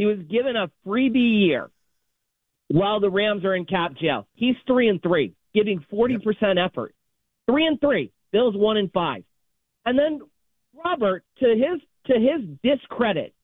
He 0.00 0.06
was 0.06 0.16
given 0.30 0.56
a 0.56 0.70
freebie 0.86 1.44
year 1.46 1.68
while 2.68 3.00
the 3.00 3.10
Rams 3.10 3.44
are 3.44 3.54
in 3.54 3.66
cap 3.66 3.92
jail. 4.00 4.26
He's 4.32 4.56
three 4.66 4.88
and 4.88 5.02
three, 5.02 5.34
giving 5.52 5.84
forty 5.90 6.16
percent 6.16 6.58
effort. 6.58 6.94
Three 7.46 7.66
and 7.66 7.78
three. 7.78 8.10
Bills 8.32 8.56
one 8.56 8.78
and 8.78 8.90
five. 8.92 9.24
And 9.84 9.98
then 9.98 10.22
Robert, 10.82 11.22
to 11.40 11.48
his 11.48 11.82
to 12.06 12.14
his 12.14 12.48
discredit, 12.64 13.34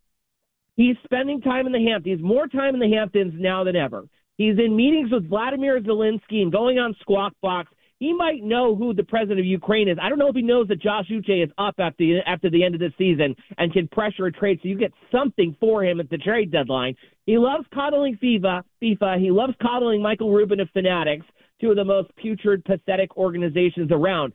he's 0.76 0.96
spending 1.04 1.42
time 1.42 1.66
in 1.66 1.74
the 1.74 1.90
Hamptons, 1.90 2.22
more 2.22 2.46
time 2.46 2.72
in 2.72 2.80
the 2.80 2.96
Hamptons 2.96 3.34
now 3.36 3.62
than 3.62 3.76
ever. 3.76 4.06
He's 4.38 4.58
in 4.58 4.74
meetings 4.74 5.12
with 5.12 5.28
Vladimir 5.28 5.78
Zelensky 5.80 6.40
and 6.40 6.50
going 6.50 6.78
on 6.78 6.96
Squawk 7.02 7.34
Box. 7.42 7.70
He 7.98 8.12
might 8.12 8.42
know 8.42 8.76
who 8.76 8.92
the 8.92 9.04
president 9.04 9.40
of 9.40 9.46
Ukraine 9.46 9.88
is. 9.88 9.96
I 10.00 10.10
don't 10.10 10.18
know 10.18 10.28
if 10.28 10.34
he 10.34 10.42
knows 10.42 10.68
that 10.68 10.82
Josh 10.82 11.06
Uche 11.10 11.42
is 11.42 11.50
up 11.56 11.76
after 11.78 12.04
the, 12.04 12.18
after 12.26 12.50
the 12.50 12.62
end 12.62 12.74
of 12.74 12.80
the 12.80 12.92
season 12.98 13.34
and 13.56 13.72
can 13.72 13.88
pressure 13.88 14.26
a 14.26 14.32
trade 14.32 14.58
so 14.62 14.68
you 14.68 14.78
get 14.78 14.92
something 15.10 15.56
for 15.58 15.82
him 15.82 15.98
at 15.98 16.10
the 16.10 16.18
trade 16.18 16.52
deadline. 16.52 16.94
He 17.24 17.38
loves 17.38 17.64
coddling 17.72 18.18
FIFA. 18.22 18.62
FIFA. 18.82 19.18
He 19.18 19.30
loves 19.30 19.54
coddling 19.62 20.02
Michael 20.02 20.30
Rubin 20.30 20.60
of 20.60 20.68
Fanatics, 20.74 21.24
two 21.60 21.70
of 21.70 21.76
the 21.76 21.84
most 21.84 22.14
putrid, 22.16 22.64
pathetic 22.66 23.16
organizations 23.16 23.90
around. 23.90 24.34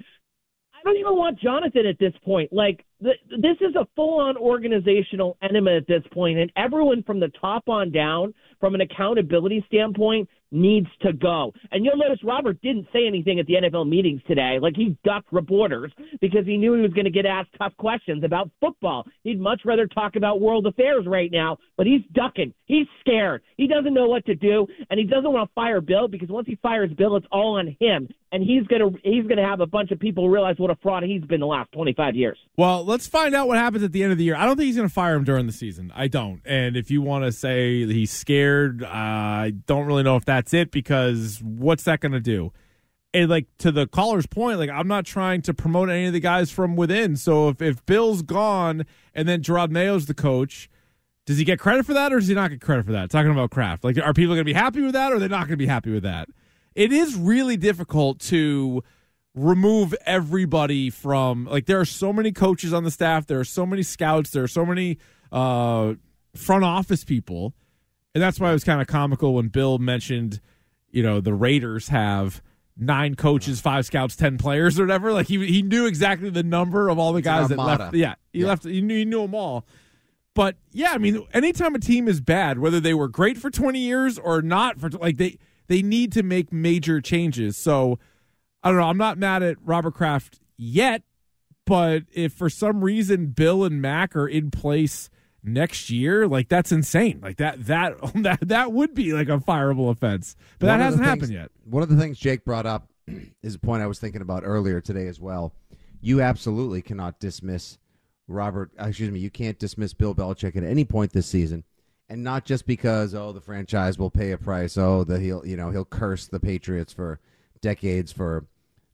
I 0.74 0.84
don't 0.84 0.98
even 0.98 1.16
want 1.16 1.40
Jonathan 1.40 1.86
at 1.86 2.00
this 2.00 2.14
point. 2.26 2.52
Like 2.52 2.84
this 3.02 3.58
is 3.62 3.76
a 3.76 3.88
full-on 3.96 4.38
organizational 4.38 5.38
enema 5.42 5.72
at 5.78 5.88
this 5.88 6.04
point, 6.12 6.38
and 6.38 6.52
everyone 6.56 7.04
from 7.04 7.20
the 7.20 7.32
top 7.40 7.68
on 7.68 7.92
down, 7.92 8.34
from 8.60 8.76
an 8.76 8.82
accountability 8.82 9.64
standpoint, 9.68 10.30
needs 10.52 10.88
to 11.02 11.14
go. 11.14 11.54
And 11.72 11.86
you'll 11.86 11.98
notice 11.98 12.20
Robert 12.24 12.62
didn't 12.62 12.88
say 12.92 13.08
anything 13.08 13.40
at 13.40 13.46
the 13.46 13.54
NFL 13.54 13.88
meetings 13.88 14.22
today. 14.28 14.60
Like 14.62 14.76
he 14.76 14.98
ducked 15.04 15.32
reporters 15.32 15.92
because 16.20 16.46
he 16.46 16.58
knew 16.58 16.74
he 16.74 16.82
was 16.82 16.92
going 16.92 17.06
to 17.06 17.12
get 17.12 17.26
asked 17.26 17.50
tough 17.58 17.76
questions 17.78 18.24
about 18.24 18.50
football. 18.60 19.06
He'd 19.24 19.40
much 19.40 19.62
rather 19.66 19.88
talk 19.88 20.16
about 20.16 20.42
world 20.42 20.68
affairs 20.68 21.06
right 21.08 21.32
now, 21.32 21.58
but 21.78 21.88
he's 21.88 22.02
ducking. 22.14 22.54
He's 22.66 22.88
scared. 23.00 23.42
He 23.58 23.68
doesn't 23.68 23.94
know 23.94 24.08
what 24.08 24.26
to 24.26 24.36
do, 24.36 24.68
and 24.90 25.00
he 25.00 25.06
doesn't 25.06 25.32
want 25.32 25.50
to 25.50 25.54
fire 25.54 25.82
Bill 25.82 26.08
because 26.08 26.30
once 26.30 26.48
he 26.48 26.58
fires 26.62 26.92
Bill, 26.98 27.16
it's 27.16 27.26
all 27.32 27.58
on 27.58 27.76
him, 27.80 28.10
and 28.32 28.44
he's 28.44 28.66
gonna 28.68 28.90
he's 29.04 29.26
gonna 29.28 29.48
have 29.48 29.60
a 29.60 29.66
bunch 29.66 29.92
of 29.92 30.00
people 30.00 30.30
realize 30.30 30.56
what 30.58 30.72
a 30.72 30.76
fraud 30.82 31.04
he's 31.04 31.24
been 31.24 31.40
the 31.40 31.46
last 31.46 31.72
25 31.74 32.16
years. 32.16 32.38
Well, 32.58 32.86
let's 32.92 33.08
find 33.08 33.34
out 33.34 33.48
what 33.48 33.58
happens 33.58 33.84
at 33.84 33.94
the 33.94 34.04
end 34.04 34.12
of 34.12 34.18
the 34.18 34.26
year. 34.26 34.36
I 34.36 34.46
don't 34.46 34.58
think 34.58 34.68
he's 34.68 34.76
going 34.76 34.88
to 34.88 34.94
fire 34.94 35.16
him 35.16 35.24
during 35.24 35.48
the 35.48 35.54
season. 35.54 35.92
I 35.96 36.08
don't. 36.10 36.42
And 36.46 36.76
if 36.76 36.92
you 36.92 37.02
want 37.02 37.24
to 37.24 37.32
say 37.32 37.86
he's 37.86 38.12
scared, 38.12 38.84
uh, 38.84 38.88
I 38.88 39.54
don't 39.66 39.86
really 39.86 40.04
know 40.04 40.18
if 40.18 40.26
that's 40.26 40.54
it 40.54 40.72
because 40.72 41.42
what's 41.42 41.86
that 41.86 42.02
going 42.02 42.12
to 42.12 42.20
do? 42.20 42.52
And 43.14 43.30
like 43.30 43.48
to 43.60 43.72
the 43.72 43.88
caller's 43.88 44.26
point, 44.26 44.60
like 44.60 44.70
I'm 44.70 44.88
not 44.88 45.06
trying 45.06 45.42
to 45.44 45.54
promote 45.54 45.90
any 45.90 46.06
of 46.06 46.14
the 46.14 46.20
guys 46.20 46.52
from 46.52 46.76
within. 46.76 47.16
So 47.16 47.50
if, 47.50 47.62
if 47.62 47.86
Bill's 47.86 48.22
gone 48.22 48.86
and 49.16 49.28
then 49.28 49.42
Jerod 49.42 49.70
Mayo's 49.70 50.06
the 50.06 50.14
coach, 50.14 50.70
does 51.26 51.38
he 51.38 51.46
get 51.46 51.60
credit 51.60 51.86
for 51.86 51.94
that 51.94 52.12
or 52.12 52.20
does 52.20 52.28
he 52.28 52.36
not 52.36 52.52
get 52.52 52.62
credit 52.62 52.86
for 52.86 52.92
that? 52.92 53.10
Talking 53.10 53.32
about 53.32 53.52
Kraft. 53.52 53.84
Like 53.84 53.98
are 53.98 54.14
people 54.14 54.36
going 54.36 54.46
to 54.46 54.46
be 54.46 54.54
happy 54.54 54.82
with 54.82 54.94
that 54.94 55.12
or 55.12 55.16
are 55.16 55.20
they 55.20 55.30
not 55.30 55.48
going 55.48 55.52
to 55.52 55.58
be 55.58 55.66
happy 55.66 55.92
with 55.92 56.04
that? 56.04 56.30
It 56.76 56.92
is 56.92 57.16
really 57.16 57.58
difficult 57.58 58.20
to 58.20 58.84
remove 59.34 59.96
everybody 60.06 60.90
from 60.90 61.46
like 61.46 61.66
there 61.66 61.80
are 61.80 61.86
so 61.86 62.12
many 62.12 62.32
coaches 62.34 62.74
on 62.74 62.84
the 62.84 62.92
staff 62.92 63.26
there 63.28 63.40
are 63.40 63.46
so 63.46 63.66
many 63.66 63.82
scouts 63.82 64.32
there 64.32 64.44
are 64.44 64.48
so 64.48 64.66
many 64.66 64.98
uh 65.32 65.94
front 66.36 66.64
office 66.66 67.04
people. 67.04 67.54
And 68.14 68.22
that's 68.22 68.40
why 68.42 68.50
it 68.50 68.54
was 68.54 68.64
kind 68.66 68.82
of 68.82 68.88
comical 68.88 69.36
when 69.36 69.48
bill 69.48 69.78
mentioned 69.78 70.42
you 70.90 71.02
know 71.02 71.22
the 71.22 71.34
raiders 71.34 71.88
have 71.88 72.42
nine 72.78 73.16
coaches 73.16 73.62
five 73.62 73.86
scouts 73.86 74.16
ten 74.18 74.38
players 74.38 74.78
or 74.80 74.84
whatever. 74.84 75.14
Like 75.14 75.28
he, 75.28 75.46
he 75.46 75.62
knew 75.62 75.86
exactly 75.86 76.30
the 76.30 76.44
number 76.44 76.90
of 76.90 77.00
all 77.00 77.14
the 77.14 77.22
guys 77.22 77.48
that 77.50 77.58
left. 77.58 77.94
yeah 77.96 78.16
he 78.34 78.40
Yeah. 78.42 78.48
left 78.48 78.66
he 78.66 78.82
knew, 78.82 78.98
he 78.98 79.06
knew 79.06 79.22
them 79.22 79.34
all. 79.36 79.66
But 80.34 80.56
yeah, 80.72 80.92
I 80.92 80.98
mean, 80.98 81.26
anytime 81.34 81.76
a 81.76 81.80
team 81.80 82.08
is 82.08 82.20
bad, 82.22 82.60
whether 82.60 82.80
they 82.80 82.94
were 82.94 83.10
great 83.10 83.38
for 83.38 83.50
20 83.50 83.80
years 83.80 84.18
or 84.18 84.42
not 84.42 84.80
for 84.80 84.90
like 84.90 85.16
they 85.18 85.38
they 85.68 85.82
need 85.82 86.12
to 86.14 86.24
make 86.24 86.52
major 86.52 87.00
changes. 87.02 87.56
So 87.58 87.98
I 88.64 88.70
don't 88.70 88.78
know. 88.80 88.86
I'm 88.88 88.98
not 88.98 89.18
mad 89.18 89.44
at 89.44 89.58
Robert 89.64 89.94
Kraft 89.94 90.40
yet, 90.58 91.04
but 91.66 92.04
if 92.14 92.34
for 92.34 92.50
some 92.50 92.84
reason 92.84 93.28
Bill 93.28 93.64
and 93.64 93.82
Mac 93.82 94.16
are 94.16 94.28
in 94.28 94.52
place 94.52 95.10
next 95.44 95.90
year, 95.90 96.28
like 96.28 96.50
that's 96.50 96.72
insane. 96.72 97.20
Like 97.22 97.38
that 97.38 97.66
that 97.66 97.96
that 98.16 98.48
that 98.48 98.72
would 98.72 98.94
be 98.94 99.14
like 99.14 99.30
a 99.30 99.38
fireable 99.38 99.90
offense. 99.90 100.36
But 100.60 100.68
One 100.68 100.80
that 100.80 100.84
hasn't 100.86 101.04
happened 101.04 101.34
yet. 101.34 101.50
One 101.66 101.84
of 101.84 101.90
the 101.90 101.98
things 101.98 102.20
Jake 102.20 102.46
brought 102.46 102.66
up 102.66 102.88
is 103.44 103.56
a 103.56 103.60
point 103.60 103.82
I 103.82 103.88
was 103.88 104.00
thinking 104.00 104.22
about 104.22 104.44
earlier 104.46 104.82
today 104.82 105.08
as 105.08 105.20
well. 105.20 105.54
You 106.02 106.22
absolutely 106.22 106.82
cannot 106.82 107.20
dismiss 107.20 107.78
Robert. 108.28 108.72
uh, 108.80 108.86
Excuse 108.86 109.12
me. 109.12 109.20
You 109.20 109.30
can't 109.30 109.60
dismiss 109.60 109.94
Bill 109.94 110.16
Belichick 110.16 110.56
at 110.56 110.64
any 110.64 110.84
point 110.86 111.14
this 111.14 111.28
season, 111.28 111.64
and 112.10 112.24
not 112.24 112.46
just 112.46 112.66
because 112.66 113.14
oh 113.16 113.32
the 113.32 113.42
franchise 113.42 113.98
will 113.98 114.12
pay 114.12 114.32
a 114.32 114.38
price. 114.38 114.78
Oh 114.78 115.04
that 115.06 115.22
he'll 115.22 115.46
you 115.46 115.58
know 115.58 115.72
he'll 115.72 115.86
curse 115.86 116.28
the 116.28 116.40
Patriots 116.40 116.94
for 116.94 117.20
decades 117.62 118.12
for 118.12 118.46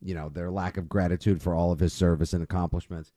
you 0.02 0.14
know 0.14 0.30
their 0.30 0.52
lack 0.52 0.78
of 0.78 0.90
gratitude 0.90 1.42
for 1.42 1.54
all 1.54 1.72
of 1.72 1.80
his 1.80 1.94
service 1.94 2.34
and 2.34 2.44
accomplishments. 2.44 3.12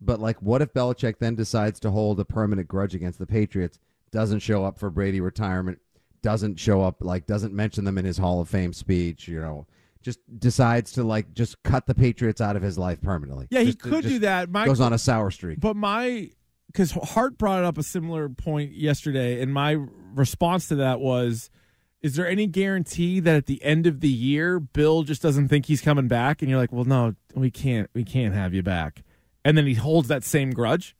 But 0.00 0.20
like, 0.20 0.42
what 0.42 0.62
if 0.62 0.72
Belichick 0.72 1.18
then 1.18 1.34
decides 1.34 1.78
to 1.80 1.90
hold 1.90 2.18
a 2.18 2.24
permanent 2.24 2.68
grudge 2.68 2.94
against 2.94 3.18
the 3.18 3.26
Patriots? 3.26 3.78
Doesn't 4.10 4.40
show 4.40 4.64
up 4.64 4.78
for 4.78 4.90
Brady 4.90 5.20
retirement. 5.20 5.80
Doesn't 6.22 6.58
show 6.58 6.82
up 6.82 6.96
like 7.00 7.26
doesn't 7.26 7.54
mention 7.54 7.84
them 7.84 7.98
in 7.98 8.04
his 8.04 8.18
Hall 8.18 8.40
of 8.40 8.48
Fame 8.48 8.72
speech. 8.72 9.28
You 9.28 9.40
know, 9.40 9.66
just 10.02 10.18
decides 10.38 10.92
to 10.92 11.04
like 11.04 11.32
just 11.34 11.62
cut 11.62 11.86
the 11.86 11.94
Patriots 11.94 12.40
out 12.40 12.56
of 12.56 12.62
his 12.62 12.78
life 12.78 13.00
permanently. 13.00 13.46
Yeah, 13.50 13.60
he 13.60 13.70
uh, 13.70 13.74
could 13.78 14.04
do 14.04 14.18
that. 14.20 14.50
My 14.50 14.66
goes 14.66 14.80
on 14.80 14.92
a 14.92 14.98
sour 14.98 15.30
streak. 15.30 15.60
But 15.60 15.76
my 15.76 16.30
because 16.66 16.92
Hart 16.92 17.38
brought 17.38 17.64
up 17.64 17.78
a 17.78 17.82
similar 17.82 18.28
point 18.28 18.72
yesterday, 18.72 19.40
and 19.40 19.52
my 19.52 19.78
response 20.14 20.68
to 20.68 20.76
that 20.76 21.00
was, 21.00 21.50
"Is 22.02 22.16
there 22.16 22.26
any 22.26 22.46
guarantee 22.46 23.20
that 23.20 23.36
at 23.36 23.46
the 23.46 23.62
end 23.62 23.86
of 23.86 24.00
the 24.00 24.08
year, 24.08 24.58
Bill 24.60 25.02
just 25.02 25.22
doesn't 25.22 25.48
think 25.48 25.66
he's 25.66 25.80
coming 25.80 26.08
back?" 26.08 26.42
And 26.42 26.50
you're 26.50 26.58
like, 26.58 26.72
"Well, 26.72 26.84
no, 26.84 27.14
we 27.34 27.50
can't. 27.50 27.88
We 27.94 28.04
can't 28.04 28.34
have 28.34 28.52
you 28.54 28.62
back." 28.62 29.02
And 29.44 29.56
then 29.56 29.66
he 29.66 29.74
holds 29.74 30.08
that 30.08 30.24
same 30.24 30.50
grudge. 30.50 30.96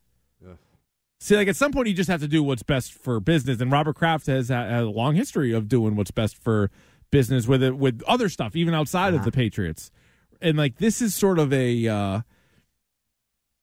See, 1.20 1.36
like 1.36 1.46
at 1.46 1.54
some 1.54 1.70
point, 1.70 1.86
you 1.86 1.94
just 1.94 2.10
have 2.10 2.20
to 2.20 2.26
do 2.26 2.42
what's 2.42 2.64
best 2.64 2.92
for 2.92 3.20
business. 3.20 3.60
And 3.60 3.70
Robert 3.70 3.94
Kraft 3.94 4.26
has 4.26 4.50
a 4.50 4.82
long 4.82 5.14
history 5.14 5.52
of 5.52 5.68
doing 5.68 5.94
what's 5.94 6.10
best 6.10 6.36
for 6.36 6.68
business 7.12 7.46
with 7.46 7.62
it, 7.62 7.76
with 7.76 8.02
other 8.08 8.28
stuff, 8.28 8.56
even 8.56 8.74
outside 8.74 9.14
of 9.14 9.24
the 9.24 9.30
Patriots. 9.30 9.92
And 10.40 10.58
like 10.58 10.78
this 10.78 11.00
is 11.00 11.14
sort 11.14 11.38
of 11.38 11.52
a 11.52 11.86
uh, 11.86 12.20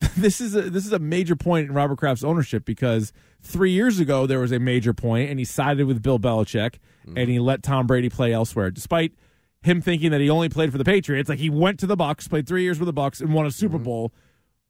this 0.16 0.40
is 0.40 0.56
a 0.56 0.62
this 0.70 0.86
is 0.86 0.94
a 0.94 1.00
major 1.00 1.36
point 1.36 1.68
in 1.68 1.74
Robert 1.74 1.98
Kraft's 1.98 2.24
ownership 2.24 2.64
because 2.64 3.12
three 3.42 3.72
years 3.72 4.00
ago 4.00 4.26
there 4.26 4.40
was 4.40 4.52
a 4.52 4.60
major 4.60 4.94
point 4.94 5.30
and 5.30 5.40
he 5.40 5.46
sided 5.46 5.86
with 5.86 6.02
Bill 6.02 6.20
Belichick 6.20 6.76
and 7.16 7.30
he 7.30 7.40
let 7.40 7.64
Tom 7.64 7.88
Brady 7.88 8.10
play 8.10 8.32
elsewhere, 8.32 8.72
despite 8.72 9.14
him 9.62 9.82
thinking 9.82 10.12
that 10.12 10.22
he 10.22 10.30
only 10.30 10.50
played 10.50 10.72
for 10.72 10.78
the 10.78 10.86
Patriots. 10.86 11.30
Like 11.30 11.40
he 11.40 11.50
went 11.50 11.80
to 11.80 11.88
the 11.88 11.96
Bucks, 11.96 12.28
played 12.28 12.48
three 12.48 12.64
years 12.64 12.80
with 12.80 12.86
the 12.88 12.94
Bucks, 12.94 13.20
and 13.20 13.34
won 13.34 13.46
a 13.46 13.52
Super 13.52 13.76
mm-hmm. 13.76 13.84
Bowl 13.84 14.14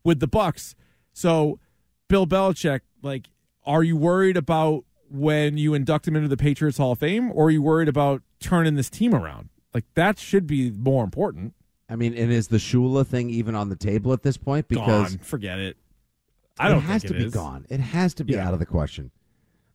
with 0.03 0.19
the 0.19 0.27
Bucks. 0.27 0.75
So 1.13 1.59
Bill 2.07 2.25
Belichick, 2.25 2.81
like, 3.01 3.29
are 3.65 3.83
you 3.83 3.97
worried 3.97 4.37
about 4.37 4.85
when 5.09 5.57
you 5.57 5.73
induct 5.73 6.07
him 6.07 6.15
into 6.15 6.27
the 6.27 6.37
Patriots 6.37 6.77
Hall 6.77 6.93
of 6.93 6.99
Fame, 6.99 7.31
or 7.33 7.47
are 7.47 7.51
you 7.51 7.61
worried 7.61 7.89
about 7.89 8.21
turning 8.39 8.75
this 8.75 8.89
team 8.89 9.13
around? 9.13 9.49
Like 9.73 9.85
that 9.95 10.17
should 10.17 10.47
be 10.47 10.71
more 10.71 11.03
important. 11.03 11.53
I 11.89 11.95
mean, 11.95 12.13
and 12.15 12.31
is 12.31 12.49
the 12.49 12.57
Shula 12.57 13.05
thing 13.05 13.29
even 13.31 13.55
on 13.55 13.69
the 13.69 13.75
table 13.75 14.13
at 14.13 14.21
this 14.23 14.37
point? 14.37 14.67
Because 14.67 15.15
Gone. 15.15 15.19
Forget 15.23 15.59
it. 15.59 15.77
I 16.59 16.67
don't 16.69 16.79
it 16.79 16.81
has 16.81 17.01
to 17.03 17.15
it 17.15 17.17
be 17.19 17.25
is. 17.25 17.33
gone. 17.33 17.65
It 17.69 17.79
has 17.79 18.13
to 18.15 18.23
be 18.23 18.33
Yeah. 18.33 18.47
out 18.47 18.53
of 18.53 18.59
the 18.59 18.65
question. 18.65 19.11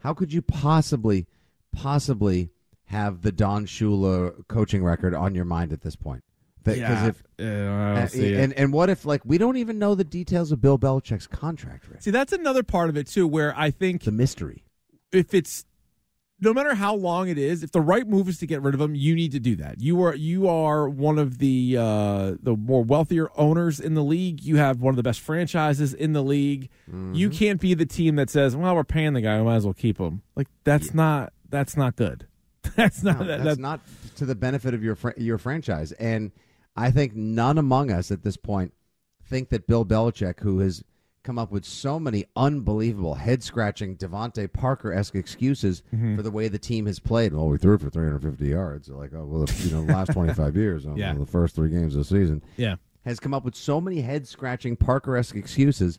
How 0.00 0.12
could 0.14 0.32
you 0.32 0.42
possibly, 0.42 1.26
possibly 1.72 2.50
have 2.86 3.22
the 3.22 3.32
Don 3.32 3.66
Shula 3.66 4.46
coaching 4.48 4.84
record 4.84 5.14
on 5.14 5.34
your 5.34 5.44
mind 5.44 5.72
at 5.72 5.80
this 5.80 5.96
point? 5.96 6.22
Because 6.62 6.78
Yeah, 6.78 7.06
if 7.08 7.22
yeah, 7.38 7.92
I 7.92 7.94
don't 8.00 8.08
see 8.10 8.32
it. 8.32 8.40
and 8.40 8.52
and 8.54 8.72
what 8.72 8.88
if 8.88 9.04
like 9.04 9.22
we 9.24 9.36
don't 9.36 9.56
even 9.58 9.78
know 9.78 9.94
the 9.94 10.04
details 10.04 10.50
of 10.52 10.60
Bill 10.62 10.78
Belichick's 10.78 11.26
contract, 11.26 11.88
Rick? 11.88 12.02
See, 12.02 12.10
that's 12.10 12.32
another 12.32 12.62
part 12.62 12.88
of 12.88 12.96
it 12.96 13.06
too, 13.06 13.26
where 13.26 13.58
I 13.58 13.70
think 13.70 14.04
the 14.04 14.12
mystery. 14.12 14.64
if 15.12 15.32
it's 15.34 15.64
no 16.44 16.54
matter 16.54 16.74
how 16.74 16.94
long 16.94 17.28
it 17.28 17.38
is, 17.38 17.62
if 17.62 17.72
the 17.72 17.80
right 17.80 18.06
move 18.06 18.28
is 18.28 18.38
to 18.38 18.46
get 18.46 18.62
rid 18.62 18.74
of 18.74 18.80
him, 18.80 18.94
you 18.94 19.14
need 19.14 19.32
to 19.32 19.40
do 19.40 19.56
that. 19.56 19.80
You 19.80 20.02
are 20.02 20.14
you 20.14 20.46
are 20.48 20.88
one 20.88 21.18
of 21.18 21.38
the 21.38 21.76
uh, 21.78 22.34
the 22.42 22.54
more 22.56 22.84
wealthier 22.84 23.28
owners 23.36 23.80
in 23.80 23.94
the 23.94 24.04
league. 24.04 24.42
You 24.42 24.56
have 24.56 24.80
one 24.80 24.92
of 24.92 24.96
the 24.96 25.02
best 25.02 25.20
franchises 25.20 25.92
in 25.94 26.12
the 26.12 26.22
league. 26.22 26.68
You 27.12 27.30
can't 27.30 27.60
be 27.60 27.74
the 27.74 27.86
team 27.86 28.16
that 28.16 28.30
says, 28.30 28.54
"Well, 28.54 28.74
we're 28.74 28.84
paying 28.84 29.14
the 29.14 29.20
guy, 29.20 29.38
we 29.38 29.44
might 29.44 29.56
as 29.56 29.64
well 29.64 29.74
keep 29.74 29.98
him." 29.98 30.22
Like 30.36 30.48
that's 30.64 30.94
not 30.94 31.32
that's 31.48 31.76
not 31.76 31.96
good. 31.96 32.26
That's 32.76 33.02
not 33.02 33.20
No, 33.20 33.26
that, 33.26 33.44
that's 33.44 33.56
that- 33.56 33.62
not 33.62 33.80
to 34.16 34.24
the 34.24 34.34
benefit 34.34 34.72
of 34.74 34.82
your 34.82 34.94
fr- 34.94 35.10
your 35.18 35.36
franchise. 35.38 35.92
And 35.92 36.32
I 36.74 36.90
think 36.90 37.14
none 37.14 37.58
among 37.58 37.90
us 37.90 38.10
at 38.10 38.22
this 38.22 38.36
point 38.38 38.72
think 39.22 39.50
that 39.50 39.66
Bill 39.66 39.84
Belichick, 39.84 40.40
who 40.40 40.60
has 40.60 40.82
come 41.24 41.38
up 41.38 41.50
with 41.50 41.64
so 41.64 41.98
many 41.98 42.26
unbelievable 42.36 43.14
head 43.14 43.42
scratching 43.42 43.96
DeVante 43.96 44.52
Parker 44.52 44.92
esque 44.92 45.14
excuses 45.16 45.82
Mm-hmm. 45.92 46.14
for 46.16 46.22
the 46.22 46.30
way 46.30 46.46
the 46.48 46.58
team 46.58 46.86
has 46.86 46.98
played. 47.00 47.32
Well, 47.34 47.48
we 47.48 47.58
threw 47.58 47.78
for 47.78 47.90
350 47.90 48.46
yards. 48.46 48.88
Like, 48.88 49.12
oh 49.14 49.24
well, 49.24 49.46
you 49.58 49.70
know, 49.72 49.82
last 49.92 50.08
25 50.12 50.56
years, 50.56 50.86
Yeah. 50.94 51.14
the 51.14 51.26
first 51.26 51.56
three 51.56 51.70
games 51.70 51.94
of 51.96 52.00
the 52.00 52.04
season. 52.04 52.42
yeah. 52.56 52.76
has 53.04 53.18
come 53.18 53.34
up 53.34 53.44
with 53.44 53.54
so 53.56 53.80
many 53.80 54.00
head 54.02 54.28
scratching 54.28 54.76
Parker 54.76 55.16
esque 55.16 55.34
excuses 55.36 55.98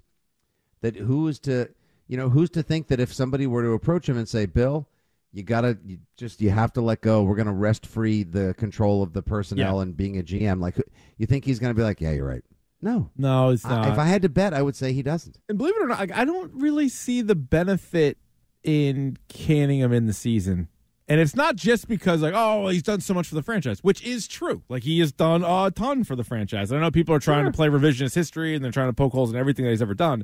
that 0.82 0.96
who 0.96 1.28
is 1.28 1.40
to 1.40 1.70
you 2.08 2.18
know 2.18 2.30
who's 2.30 2.50
to 2.52 2.62
think 2.64 2.88
that 2.88 3.00
if 3.00 3.12
somebody 3.12 3.48
were 3.48 3.64
to 3.64 3.72
approach 3.72 4.08
him 4.08 4.18
and 4.18 4.30
say, 4.30 4.46
Bill, 4.46 4.88
you 5.34 5.42
gotta 5.44 5.78
you 5.84 5.98
just 6.18 6.40
you 6.40 6.52
have 6.52 6.72
to 6.74 6.82
let 6.82 7.02
go. 7.02 7.24
We're 7.24 7.36
gonna 7.36 7.52
wrest 7.54 7.86
free 7.88 8.22
the 8.24 8.54
control 8.58 9.02
of 9.02 9.14
the 9.14 9.22
personnel 9.24 9.78
Yeah. 9.78 9.82
and 9.82 9.98
being 9.98 10.18
a 10.20 10.24
GM. 10.24 10.60
Like 10.62 10.76
you 11.18 11.26
think 11.26 11.46
he's 11.46 11.58
gonna 11.60 11.74
be 11.74 11.82
like, 11.84 12.00
yeah, 12.00 12.12
you're 12.12 12.28
right. 12.28 12.44
No, 12.82 13.10
No, 13.18 13.50
it's 13.50 13.66
I- 13.66 13.70
not. 13.70 13.88
if 13.94 13.98
I 13.98 14.06
had 14.06 14.22
to 14.22 14.30
bet, 14.30 14.54
I 14.54 14.62
would 14.62 14.76
say 14.76 14.94
he 14.94 15.02
doesn't. 15.02 15.38
and 15.50 15.58
believe 15.58 15.76
it 15.76 15.82
or 15.84 15.88
not, 15.88 16.00
like, 16.00 16.12
I 16.12 16.24
don't 16.26 16.52
really 16.54 16.88
see 16.90 17.22
the 17.22 17.36
benefit 17.36 18.18
in 18.64 19.18
canning 19.28 19.80
him 19.80 19.92
in 19.94 20.06
the 20.06 20.14
season. 20.14 20.68
And 21.08 21.20
it's 21.20 21.36
not 21.36 21.56
just 21.56 21.88
because 21.88 22.22
like, 22.24 22.34
oh, 22.36 22.68
he's 22.70 22.82
done 22.82 23.00
so 23.00 23.14
much 23.14 23.28
for 23.28 23.36
the 23.36 23.44
franchise, 23.44 23.84
which 23.84 24.04
is 24.04 24.28
true. 24.28 24.64
Like 24.70 24.82
he 24.84 25.00
has 25.02 25.12
done 25.12 25.44
a 25.44 25.70
ton 25.70 26.04
for 26.04 26.16
the 26.16 26.24
franchise. 26.24 26.72
I 26.72 26.80
know 26.80 26.90
people 26.90 27.14
are 27.14 27.20
trying 27.20 27.46
to 27.46 27.52
play 27.52 27.68
revisionist 27.68 28.16
history 28.16 28.56
and 28.56 28.64
they're 28.66 28.72
trying 28.72 28.90
to 28.90 28.94
poke 28.94 29.14
holes 29.14 29.30
in 29.32 29.38
everything 29.38 29.66
that 29.66 29.72
he's 29.72 29.84
ever 29.84 29.94
done, 29.94 30.24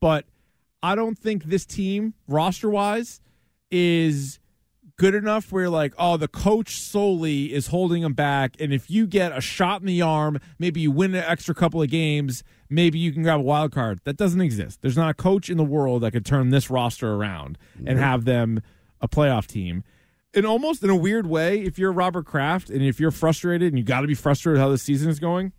but 0.00 0.24
I 0.82 0.94
don't 0.94 1.18
think 1.18 1.44
this 1.44 1.66
team 1.66 2.14
roster 2.26 2.70
wise 2.70 3.20
is 3.70 4.38
good 4.96 5.14
enough 5.14 5.50
where 5.50 5.64
you're 5.64 5.70
like, 5.70 5.92
oh, 5.98 6.16
the 6.16 6.28
coach 6.28 6.76
solely 6.80 7.52
is 7.52 7.68
holding 7.68 8.02
him 8.02 8.12
back. 8.12 8.56
And 8.60 8.72
if 8.72 8.90
you 8.90 9.06
get 9.06 9.36
a 9.36 9.40
shot 9.40 9.80
in 9.80 9.86
the 9.86 10.02
arm, 10.02 10.38
maybe 10.58 10.80
you 10.80 10.90
win 10.90 11.14
an 11.14 11.24
extra 11.24 11.54
couple 11.54 11.82
of 11.82 11.90
games, 11.90 12.44
maybe 12.70 12.98
you 12.98 13.12
can 13.12 13.22
grab 13.22 13.40
a 13.40 13.42
wild 13.42 13.72
card. 13.72 14.00
That 14.04 14.16
doesn't 14.16 14.40
exist. 14.40 14.82
There's 14.82 14.96
not 14.96 15.10
a 15.10 15.14
coach 15.14 15.50
in 15.50 15.56
the 15.56 15.64
world 15.64 16.02
that 16.02 16.12
could 16.12 16.24
turn 16.24 16.50
this 16.50 16.70
roster 16.70 17.12
around 17.14 17.58
and 17.86 17.98
have 17.98 18.24
them 18.24 18.62
a 19.00 19.08
playoff 19.08 19.46
team. 19.46 19.84
And 20.32 20.46
almost 20.46 20.82
in 20.82 20.90
a 20.90 20.96
weird 20.96 21.26
way, 21.26 21.60
if 21.60 21.78
you're 21.78 21.92
Robert 21.92 22.26
Kraft 22.26 22.68
and 22.68 22.82
if 22.82 22.98
you're 22.98 23.12
frustrated 23.12 23.68
and 23.68 23.78
you 23.78 23.84
got 23.84 24.00
to 24.00 24.06
be 24.06 24.14
frustrated 24.14 24.60
how 24.60 24.68
the 24.68 24.78
season 24.78 25.08
is 25.08 25.20
going, 25.20 25.52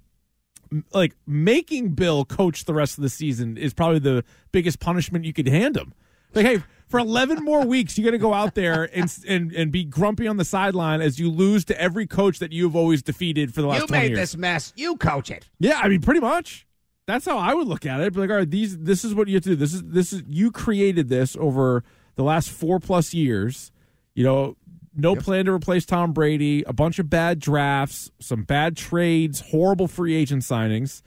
like 0.93 1.15
making 1.25 1.89
Bill 1.89 2.25
coach 2.25 2.65
the 2.65 2.73
rest 2.73 2.97
of 2.97 3.01
the 3.01 3.09
season 3.09 3.57
is 3.57 3.73
probably 3.73 3.99
the 3.99 4.23
biggest 4.51 4.79
punishment 4.79 5.23
you 5.23 5.33
could 5.33 5.47
hand 5.47 5.77
him. 5.77 5.93
Like, 6.35 6.45
hey, 6.45 6.63
for 6.87 6.99
11 6.99 7.43
more 7.43 7.65
weeks, 7.65 7.97
you 7.97 8.03
got 8.03 8.11
to 8.11 8.17
go 8.17 8.33
out 8.33 8.55
there 8.55 8.89
and, 8.93 9.11
and 9.27 9.51
and 9.53 9.71
be 9.71 9.83
grumpy 9.83 10.27
on 10.27 10.37
the 10.37 10.45
sideline 10.45 11.01
as 11.01 11.19
you 11.19 11.31
lose 11.31 11.65
to 11.65 11.81
every 11.81 12.05
coach 12.05 12.39
that 12.39 12.51
you've 12.51 12.75
always 12.75 13.01
defeated 13.01 13.53
for 13.53 13.61
the 13.61 13.67
last 13.67 13.87
20 13.87 13.93
years. 13.93 14.09
You 14.09 14.15
made 14.15 14.21
this 14.21 14.37
mess. 14.37 14.73
You 14.75 14.97
coach 14.97 15.31
it. 15.31 15.47
Yeah, 15.59 15.79
I 15.81 15.87
mean, 15.87 16.01
pretty 16.01 16.19
much. 16.19 16.67
That's 17.07 17.25
how 17.25 17.37
I 17.37 17.53
would 17.53 17.67
look 17.67 17.85
at 17.85 18.01
it. 18.01 18.13
Be 18.13 18.19
like, 18.19 18.29
all 18.29 18.37
right, 18.37 18.49
these 18.49 18.77
this 18.77 19.05
is 19.05 19.13
what 19.13 19.27
you 19.27 19.35
have 19.35 19.43
to 19.43 19.49
do. 19.49 19.55
This 19.55 19.73
is 19.73 19.83
this 19.83 20.13
is 20.13 20.23
you 20.27 20.51
created 20.51 21.07
this 21.07 21.35
over 21.39 21.83
the 22.15 22.23
last 22.23 22.49
four 22.49 22.79
plus 22.79 23.13
years. 23.13 23.71
You 24.13 24.23
know, 24.23 24.57
no 24.95 25.15
plan 25.15 25.45
to 25.45 25.51
replace 25.51 25.85
Tom 25.85 26.13
Brady. 26.13 26.63
A 26.65 26.73
bunch 26.73 26.99
of 26.99 27.09
bad 27.09 27.39
drafts, 27.39 28.11
some 28.19 28.43
bad 28.43 28.75
trades, 28.75 29.41
horrible 29.51 29.87
free 29.87 30.15
agent 30.15 30.43
signings, 30.43 31.01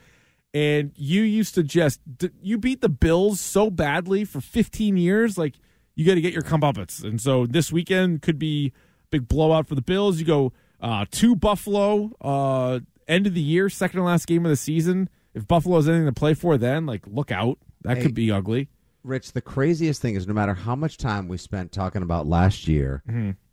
and 0.54 0.92
you 0.96 1.22
used 1.22 1.54
to 1.56 1.62
just 1.62 2.00
you 2.42 2.58
beat 2.58 2.80
the 2.80 2.88
Bills 2.88 3.40
so 3.40 3.70
badly 3.70 4.24
for 4.24 4.40
15 4.40 4.96
years. 4.96 5.36
Like 5.38 5.54
you 5.94 6.04
got 6.06 6.14
to 6.14 6.20
get 6.20 6.32
your 6.32 6.42
comeuppance, 6.42 7.02
and 7.02 7.20
so 7.20 7.46
this 7.46 7.72
weekend 7.72 8.22
could 8.22 8.38
be 8.38 8.72
big 9.10 9.28
blowout 9.28 9.66
for 9.68 9.74
the 9.74 9.82
Bills. 9.82 10.18
You 10.20 10.26
go 10.26 10.52
uh, 10.80 11.04
to 11.10 11.34
Buffalo, 11.36 12.12
uh, 12.20 12.80
end 13.06 13.26
of 13.26 13.34
the 13.34 13.40
year, 13.40 13.68
second 13.68 13.98
to 14.00 14.04
last 14.04 14.26
game 14.26 14.44
of 14.46 14.50
the 14.50 14.56
season. 14.56 15.08
If 15.34 15.46
Buffalo 15.46 15.76
has 15.76 15.88
anything 15.88 16.06
to 16.06 16.12
play 16.12 16.34
for, 16.34 16.56
then 16.56 16.86
like 16.86 17.02
look 17.06 17.30
out, 17.30 17.58
that 17.82 17.96
Hey. 17.98 18.02
could 18.04 18.14
be 18.14 18.30
ugly. 18.30 18.68
Rich, 19.04 19.32
the 19.32 19.40
craziest 19.40 20.02
thing 20.02 20.16
is 20.16 20.26
no 20.26 20.34
matter 20.34 20.54
how 20.54 20.74
much 20.74 20.96
time 20.98 21.28
we 21.28 21.36
spent 21.38 21.72
talking 21.72 22.02
about 22.02 22.26
last 22.26 22.66
year 22.68 23.02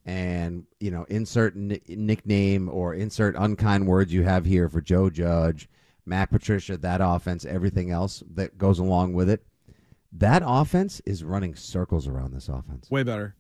and, 0.06 0.66
you 0.80 0.92
know, 0.92 1.06
insert 1.10 1.56
ni- 1.56 1.80
nickname 1.88 2.68
or 2.70 2.94
insert 2.94 3.36
unkind 3.38 3.88
words 3.88 4.12
you 4.12 4.24
have 4.24 4.46
here 4.46 4.68
for 4.70 4.82
Joe 4.82 5.10
Judge, 5.10 5.70
Matt 6.06 6.30
Patricia, 6.30 6.78
that 6.78 7.02
offense, 7.04 7.46
everything 7.46 7.92
else 7.92 8.24
that 8.36 8.58
goes 8.58 8.80
along 8.80 9.14
with 9.14 9.30
it, 9.30 9.46
that 10.12 10.44
offense 10.46 11.02
is 11.06 11.24
running 11.24 11.56
circles 11.56 12.08
around 12.08 12.34
this 12.34 12.48
offense. 12.48 12.90
Way 12.92 13.04
better. 13.04 13.36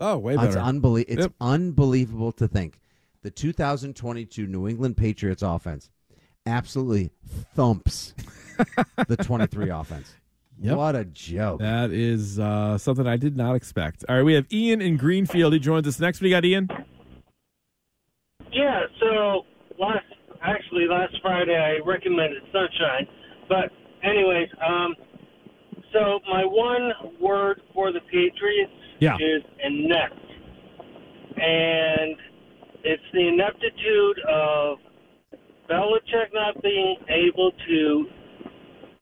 Oh, 0.00 0.18
way 0.18 0.34
It's, 0.34 0.42
better. 0.42 0.58
unbelie- 0.58 1.04
it's 1.08 1.22
Yep. 1.22 1.32
unbelievable 1.40 2.32
to 2.32 2.46
think 2.48 2.78
the 3.22 3.30
2022 3.30 4.46
New 4.46 4.68
England 4.68 4.96
Patriots 4.96 5.42
offense 5.42 5.90
absolutely 6.46 7.10
thumps 7.54 8.14
the 9.06 9.16
23 9.22 9.70
offense. 9.70 10.14
Yep. 10.60 10.76
What 10.76 10.96
a 10.96 11.04
joke. 11.04 11.60
That 11.60 11.90
is 11.92 12.38
uh, 12.40 12.78
something 12.78 13.06
I 13.06 13.16
did 13.16 13.36
not 13.36 13.54
expect. 13.54 14.04
All 14.08 14.16
right, 14.16 14.24
we 14.24 14.34
have 14.34 14.46
Ian 14.52 14.80
in 14.80 14.96
Greenfield. 14.96 15.52
He 15.52 15.58
joins 15.60 15.86
us 15.86 16.00
next. 16.00 16.18
What 16.20 16.24
do 16.24 16.28
you 16.30 16.34
got, 16.34 16.44
Ian? 16.44 16.68
Yeah, 18.52 18.80
so 18.98 19.42
last 19.78 20.04
actually 20.42 20.86
last 20.88 21.14
Friday 21.22 21.56
I 21.56 21.84
recommended 21.86 22.42
Sunshine, 22.52 23.06
but 23.48 23.70
anyways, 24.02 24.48
um, 24.66 24.94
so 25.92 26.20
my 26.30 26.44
one 26.44 26.92
word 27.20 27.62
for 27.74 27.92
the 27.92 28.00
Patriots 28.00 28.72
Yeah. 29.00 29.16
is 29.20 29.42
inept, 29.62 30.14
and 31.36 32.16
it's 32.84 33.02
the 33.12 33.28
ineptitude 33.28 34.18
of 34.28 34.78
Belichick 35.68 36.32
not 36.32 36.60
being 36.62 36.96
able 37.08 37.52
to 37.68 38.10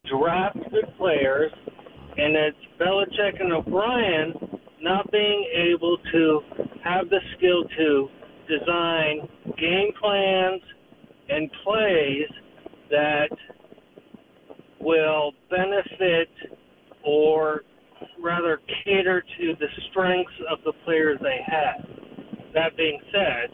draft 0.04 0.58
good 0.70 0.86
players, 0.96 1.52
and 2.16 2.36
it's 2.36 2.58
Belichick 2.78 3.40
and 3.40 3.52
O'Brien 3.52 4.60
not 4.80 5.10
being 5.10 5.44
able 5.54 5.96
to 6.12 6.40
have 6.84 7.08
the 7.08 7.20
skill 7.36 7.64
to 7.64 8.08
design 8.48 9.28
game 9.58 9.92
plans 10.00 10.62
and 11.28 11.50
plays 11.64 12.28
that 12.90 13.30
will 14.80 15.32
benefit 15.50 16.28
or 17.04 17.62
rather 18.22 18.60
cater 18.84 19.22
to 19.38 19.54
the 19.58 19.66
strengths 19.90 20.32
of 20.50 20.58
the 20.64 20.72
players 20.84 21.18
they 21.22 21.40
have. 21.46 21.86
That 22.54 22.76
being 22.76 23.00
said, 23.12 23.50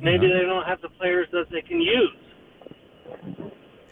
maybe 0.00 0.26
uh-huh. 0.26 0.38
they 0.40 0.46
don't 0.46 0.64
have 0.66 0.80
the 0.80 0.88
players 0.90 1.28
that 1.32 1.44
they 1.50 1.60
can 1.62 1.80
use. 1.80 2.16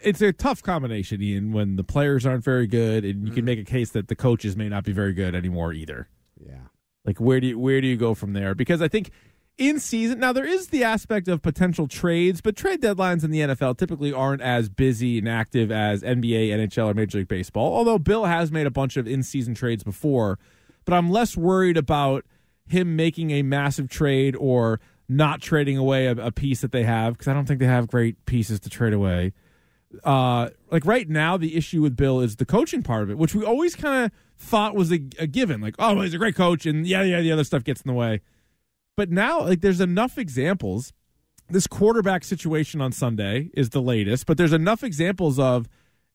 It's 0.01 0.21
a 0.21 0.33
tough 0.33 0.63
combination, 0.63 1.21
Ian, 1.21 1.51
when 1.51 1.75
the 1.75 1.83
players 1.83 2.25
aren't 2.25 2.43
very 2.43 2.65
good, 2.65 3.05
and 3.05 3.27
you 3.27 3.31
can 3.31 3.41
mm-hmm. 3.41 3.45
make 3.45 3.59
a 3.59 3.63
case 3.63 3.91
that 3.91 4.07
the 4.07 4.15
coaches 4.15 4.55
may 4.57 4.69
not 4.69 4.83
be 4.83 4.91
very 4.91 5.13
good 5.13 5.35
anymore 5.35 5.73
either. 5.73 6.09
Yeah. 6.43 6.61
Like 7.05 7.19
where 7.19 7.39
do 7.39 7.47
you 7.47 7.59
where 7.59 7.81
do 7.81 7.87
you 7.87 7.97
go 7.97 8.13
from 8.13 8.33
there? 8.33 8.55
Because 8.55 8.81
I 8.81 8.87
think 8.87 9.11
in 9.61 9.79
season 9.79 10.19
now 10.19 10.33
there 10.33 10.45
is 10.45 10.67
the 10.67 10.83
aspect 10.83 11.27
of 11.27 11.41
potential 11.41 11.87
trades, 11.87 12.41
but 12.41 12.55
trade 12.55 12.81
deadlines 12.81 13.23
in 13.23 13.29
the 13.29 13.41
NFL 13.41 13.77
typically 13.77 14.11
aren't 14.11 14.41
as 14.41 14.69
busy 14.69 15.19
and 15.19 15.29
active 15.29 15.71
as 15.71 16.01
NBA, 16.01 16.49
NHL, 16.49 16.87
or 16.87 16.93
Major 16.95 17.19
League 17.19 17.27
Baseball. 17.27 17.73
Although 17.73 17.99
Bill 17.99 18.25
has 18.25 18.51
made 18.51 18.65
a 18.65 18.71
bunch 18.71 18.97
of 18.97 19.07
in 19.07 19.21
season 19.21 19.53
trades 19.53 19.83
before, 19.83 20.39
but 20.83 20.95
I'm 20.95 21.11
less 21.11 21.37
worried 21.37 21.77
about 21.77 22.25
him 22.67 22.95
making 22.95 23.29
a 23.31 23.43
massive 23.43 23.87
trade 23.87 24.35
or 24.35 24.79
not 25.07 25.41
trading 25.41 25.77
away 25.77 26.07
a, 26.07 26.13
a 26.13 26.31
piece 26.31 26.61
that 26.61 26.71
they 26.71 26.83
have 26.83 27.13
because 27.13 27.27
I 27.27 27.33
don't 27.33 27.45
think 27.45 27.59
they 27.59 27.67
have 27.67 27.87
great 27.87 28.25
pieces 28.25 28.59
to 28.61 28.69
trade 28.69 28.93
away. 28.93 29.33
Uh, 30.03 30.49
like 30.71 30.85
right 30.85 31.07
now, 31.07 31.37
the 31.37 31.55
issue 31.55 31.83
with 31.83 31.95
Bill 31.95 32.19
is 32.19 32.37
the 32.37 32.45
coaching 32.45 32.81
part 32.81 33.03
of 33.03 33.11
it, 33.11 33.17
which 33.17 33.35
we 33.35 33.45
always 33.45 33.75
kind 33.75 34.05
of 34.05 34.11
thought 34.39 34.73
was 34.73 34.91
a, 34.91 35.01
a 35.19 35.27
given. 35.27 35.61
Like, 35.61 35.75
oh, 35.77 36.01
he's 36.01 36.15
a 36.15 36.17
great 36.17 36.35
coach, 36.35 36.65
and 36.65 36.87
yeah, 36.87 37.03
yeah, 37.03 37.21
the 37.21 37.31
other 37.31 37.43
stuff 37.43 37.63
gets 37.63 37.81
in 37.81 37.89
the 37.89 37.93
way. 37.93 38.21
But 38.95 39.09
now, 39.09 39.41
like, 39.41 39.61
there's 39.61 39.81
enough 39.81 40.17
examples. 40.17 40.93
This 41.49 41.67
quarterback 41.67 42.23
situation 42.23 42.79
on 42.81 42.91
Sunday 42.91 43.49
is 43.53 43.71
the 43.71 43.81
latest, 43.81 44.25
but 44.25 44.37
there's 44.37 44.53
enough 44.53 44.83
examples 44.83 45.37
of 45.37 45.67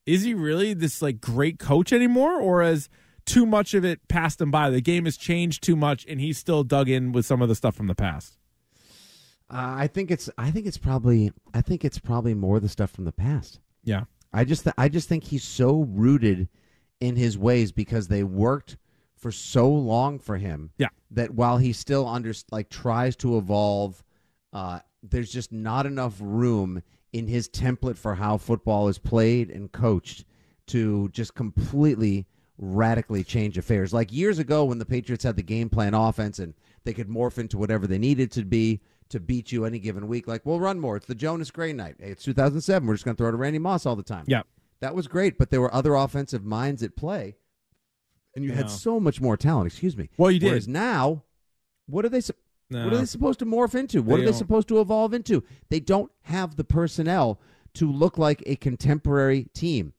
is 0.06 0.22
he 0.22 0.32
really 0.32 0.72
this 0.72 1.02
like 1.02 1.20
great 1.20 1.58
coach 1.58 1.92
anymore, 1.92 2.40
or 2.40 2.62
has 2.62 2.88
too 3.26 3.44
much 3.44 3.74
of 3.74 3.84
it 3.84 4.06
passed 4.08 4.40
him 4.40 4.50
by? 4.50 4.70
The 4.70 4.80
game 4.80 5.04
has 5.04 5.16
changed 5.16 5.62
too 5.62 5.76
much, 5.76 6.06
and 6.08 6.20
he's 6.20 6.38
still 6.38 6.64
dug 6.64 6.88
in 6.88 7.12
with 7.12 7.26
some 7.26 7.42
of 7.42 7.48
the 7.48 7.54
stuff 7.54 7.74
from 7.74 7.88
the 7.88 7.94
past. 7.94 8.38
Uh, 9.50 9.74
I 9.78 9.86
think 9.88 10.10
it's. 10.10 10.30
I 10.38 10.50
think 10.50 10.66
it's 10.66 10.78
probably. 10.78 11.32
I 11.52 11.60
think 11.60 11.84
it's 11.84 11.98
probably 11.98 12.34
more 12.34 12.58
the 12.60 12.68
stuff 12.68 12.90
from 12.90 13.04
the 13.04 13.12
past. 13.12 13.60
Yeah. 13.84 14.04
I 14.32 14.44
just. 14.44 14.64
Th- 14.64 14.74
I 14.78 14.88
just 14.88 15.08
think 15.08 15.24
he's 15.24 15.44
so 15.44 15.86
rooted 15.88 16.48
in 17.00 17.16
his 17.16 17.36
ways 17.36 17.72
because 17.72 18.08
they 18.08 18.22
worked 18.22 18.76
for 19.16 19.32
so 19.32 19.68
long 19.68 20.18
for 20.18 20.36
him. 20.36 20.70
Yeah. 20.78 20.88
That 21.10 21.34
while 21.34 21.58
he 21.58 21.72
still 21.72 22.06
under 22.06 22.32
like 22.50 22.68
tries 22.68 23.16
to 23.16 23.38
evolve, 23.38 24.02
uh, 24.52 24.80
there's 25.02 25.32
just 25.32 25.52
not 25.52 25.86
enough 25.86 26.14
room 26.20 26.82
in 27.12 27.26
his 27.26 27.48
template 27.48 27.96
for 27.96 28.14
how 28.14 28.36
football 28.36 28.88
is 28.88 28.98
played 28.98 29.50
and 29.50 29.72
coached 29.72 30.24
to 30.66 31.08
just 31.10 31.34
completely 31.34 32.26
radically 32.58 33.22
change 33.22 33.56
affairs. 33.58 33.92
Like 33.92 34.12
years 34.12 34.38
ago 34.38 34.64
when 34.64 34.78
the 34.78 34.84
Patriots 34.84 35.24
had 35.24 35.36
the 35.36 35.42
game 35.42 35.68
plan 35.68 35.94
offense 35.94 36.38
and 36.38 36.54
they 36.84 36.92
could 36.92 37.08
morph 37.08 37.38
into 37.38 37.58
whatever 37.58 37.86
they 37.86 37.98
needed 37.98 38.30
to 38.32 38.44
be 38.44 38.80
to 39.08 39.20
beat 39.20 39.52
you 39.52 39.64
any 39.64 39.78
given 39.78 40.08
week. 40.08 40.26
Like, 40.26 40.44
we'll 40.44 40.60
run 40.60 40.80
more. 40.80 40.96
It's 40.96 41.06
the 41.06 41.14
Jonas 41.14 41.50
Gray 41.50 41.72
night. 41.72 41.96
Hey, 42.00 42.10
it's 42.10 42.24
2007. 42.24 42.86
We're 42.86 42.94
just 42.94 43.04
going 43.04 43.16
to 43.16 43.22
throw 43.22 43.30
to 43.30 43.36
Randy 43.36 43.58
Moss 43.58 43.86
all 43.86 43.96
the 43.96 44.02
time. 44.02 44.24
Yeah. 44.26 44.42
That 44.80 44.94
was 44.94 45.06
great, 45.06 45.38
but 45.38 45.50
there 45.50 45.60
were 45.60 45.72
other 45.72 45.94
offensive 45.94 46.44
minds 46.44 46.82
at 46.82 46.96
play, 46.96 47.36
and 48.36 48.44
you 48.44 48.50
Yeah. 48.50 48.56
had 48.58 48.70
so 48.70 49.00
much 49.00 49.20
more 49.20 49.36
talent. 49.36 49.66
Excuse 49.66 49.96
me. 49.96 50.08
Well, 50.16 50.30
you 50.30 50.38
did. 50.38 50.48
Whereas 50.50 50.68
now, 50.68 51.24
what 51.86 52.04
are 52.04 52.08
they? 52.08 52.20
sup- 52.20 52.36
What 52.68 52.92
are 52.92 52.96
they 52.98 53.04
supposed 53.06 53.38
to 53.40 53.46
morph 53.46 53.74
into? 53.74 54.02
What 54.02 54.16
They 54.16 54.22
are 54.22 54.24
they 54.26 54.30
don't. 54.32 54.34
supposed 54.38 54.68
to 54.68 54.80
evolve 54.80 55.14
into? 55.14 55.42
They 55.70 55.80
don't 55.80 56.10
have 56.22 56.56
the 56.56 56.64
personnel 56.64 57.40
to 57.74 57.90
look 57.90 58.18
like 58.18 58.42
a 58.46 58.56
contemporary 58.56 59.48
team. 59.54 59.92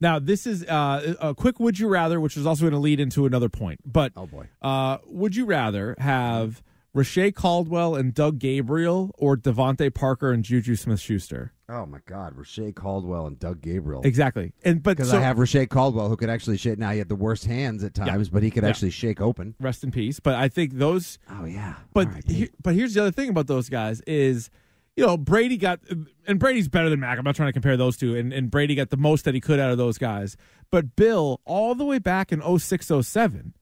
Now, 0.00 0.18
this 0.18 0.46
is 0.46 0.64
uh, 0.64 1.14
a 1.20 1.34
quick 1.34 1.58
would 1.60 1.78
you 1.78 1.88
rather, 1.88 2.20
which 2.20 2.36
is 2.36 2.46
also 2.46 2.62
going 2.62 2.72
to 2.72 2.78
lead 2.78 3.00
into 3.00 3.26
another 3.26 3.48
point. 3.48 3.80
But 3.84 4.12
oh 4.16 4.26
boy, 4.26 4.48
uh, 4.62 4.98
would 5.06 5.34
you 5.36 5.44
rather 5.44 5.94
have 5.98 6.62
Reché 6.98 7.32
Caldwell 7.32 7.94
and 7.94 8.12
Doug 8.12 8.40
Gabriel 8.40 9.12
or 9.18 9.36
DeVante 9.36 9.94
Parker 9.94 10.32
and 10.32 10.42
Juju 10.44 10.74
Smith 10.74 10.98
Schuster? 10.98 11.52
Oh 11.68 11.86
my 11.86 11.98
God, 12.06 12.34
Reché 12.36 12.74
Caldwell 12.74 13.26
and 13.26 13.38
Doug 13.38 13.60
Gabriel. 13.60 14.02
Exactly, 14.02 14.52
and 14.64 14.82
but 14.82 14.96
because 14.96 15.10
so, 15.10 15.18
I 15.18 15.20
have 15.20 15.36
Reché 15.36 15.68
Caldwell 15.68 16.08
who 16.08 16.16
could 16.16 16.28
actually 16.30 16.56
shake. 16.56 16.78
Now 16.78 16.90
he 16.90 16.98
had 16.98 17.08
the 17.08 17.14
worst 17.14 17.44
hands 17.44 17.84
at 17.84 17.94
times, 17.94 18.28
but 18.30 18.42
he 18.42 18.50
could 18.50 18.64
Yeah. 18.64 18.70
actually 18.70 18.90
shake 18.90 19.20
open. 19.20 19.54
rest 19.60 19.84
in 19.84 19.90
peace. 19.92 20.18
But 20.18 20.34
I 20.34 20.48
think 20.48 20.72
those. 20.74 21.18
Oh 21.30 21.44
yeah, 21.44 21.74
But 21.94 22.08
he- 22.26 22.50
but 22.62 22.74
here's 22.74 22.94
the 22.94 23.02
other 23.02 23.12
thing 23.12 23.28
about 23.28 23.46
those 23.46 23.68
guys 23.68 24.00
is, 24.06 24.50
you 24.96 25.06
know, 25.06 25.16
Brady 25.16 25.56
got 25.56 25.78
and 26.26 26.38
Brady's 26.40 26.68
better 26.68 26.90
than 26.90 26.98
Mac. 27.00 27.16
I'm 27.18 27.24
not 27.24 27.36
trying 27.36 27.48
to 27.50 27.52
compare 27.52 27.76
those 27.76 27.96
two, 27.96 28.16
and, 28.16 28.32
and 28.32 28.50
Brady 28.50 28.74
got 28.74 28.90
the 28.90 28.96
most 28.96 29.24
that 29.26 29.34
he 29.34 29.40
could 29.40 29.60
out 29.60 29.70
of 29.70 29.78
those 29.78 29.98
guys. 29.98 30.36
But 30.72 30.96
Bill, 30.96 31.40
all 31.44 31.74
the 31.76 31.84
way 31.84 31.98
back 32.00 32.32
in 32.32 32.40
06, 32.42 32.90
07, 33.02 33.54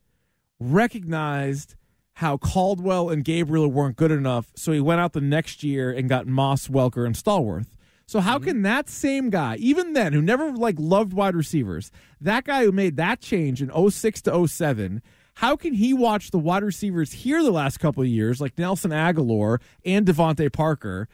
recognized 0.58 1.74
how 2.16 2.38
Caldwell 2.38 3.10
and 3.10 3.22
Gabriel 3.24 3.70
weren't 3.70 3.96
good 3.96 4.10
enough, 4.10 4.50
so 4.56 4.72
he 4.72 4.80
went 4.80 5.02
out 5.02 5.12
the 5.12 5.20
next 5.20 5.62
year 5.62 5.90
and 5.90 6.08
got 6.08 6.26
Moss, 6.26 6.68
Welker, 6.68 7.04
and 7.04 7.14
Stallworth. 7.14 7.66
So 8.06 8.20
how 8.20 8.36
mm-hmm. 8.38 8.48
can 8.48 8.62
that 8.62 8.88
same 8.88 9.28
guy, 9.28 9.56
even 9.56 9.92
then, 9.92 10.14
who 10.14 10.22
never 10.22 10.50
like 10.50 10.76
loved 10.78 11.12
wide 11.12 11.36
receivers, 11.36 11.90
that 12.20 12.44
guy 12.44 12.64
who 12.64 12.72
made 12.72 12.96
that 12.96 13.20
change 13.20 13.60
in 13.60 13.70
06 13.90 14.22
to 14.22 14.48
07, 14.48 15.02
how 15.34 15.56
can 15.56 15.74
he 15.74 15.92
watch 15.92 16.30
the 16.30 16.38
wide 16.38 16.62
receivers 16.62 17.12
here 17.12 17.42
the 17.42 17.50
last 17.50 17.80
couple 17.80 18.02
of 18.02 18.08
years, 18.08 18.40
like 18.40 18.56
Nelson 18.56 18.92
Agholor 18.92 19.60
and 19.84 20.06
DeVante 20.06 20.50
Parker, 20.50 21.08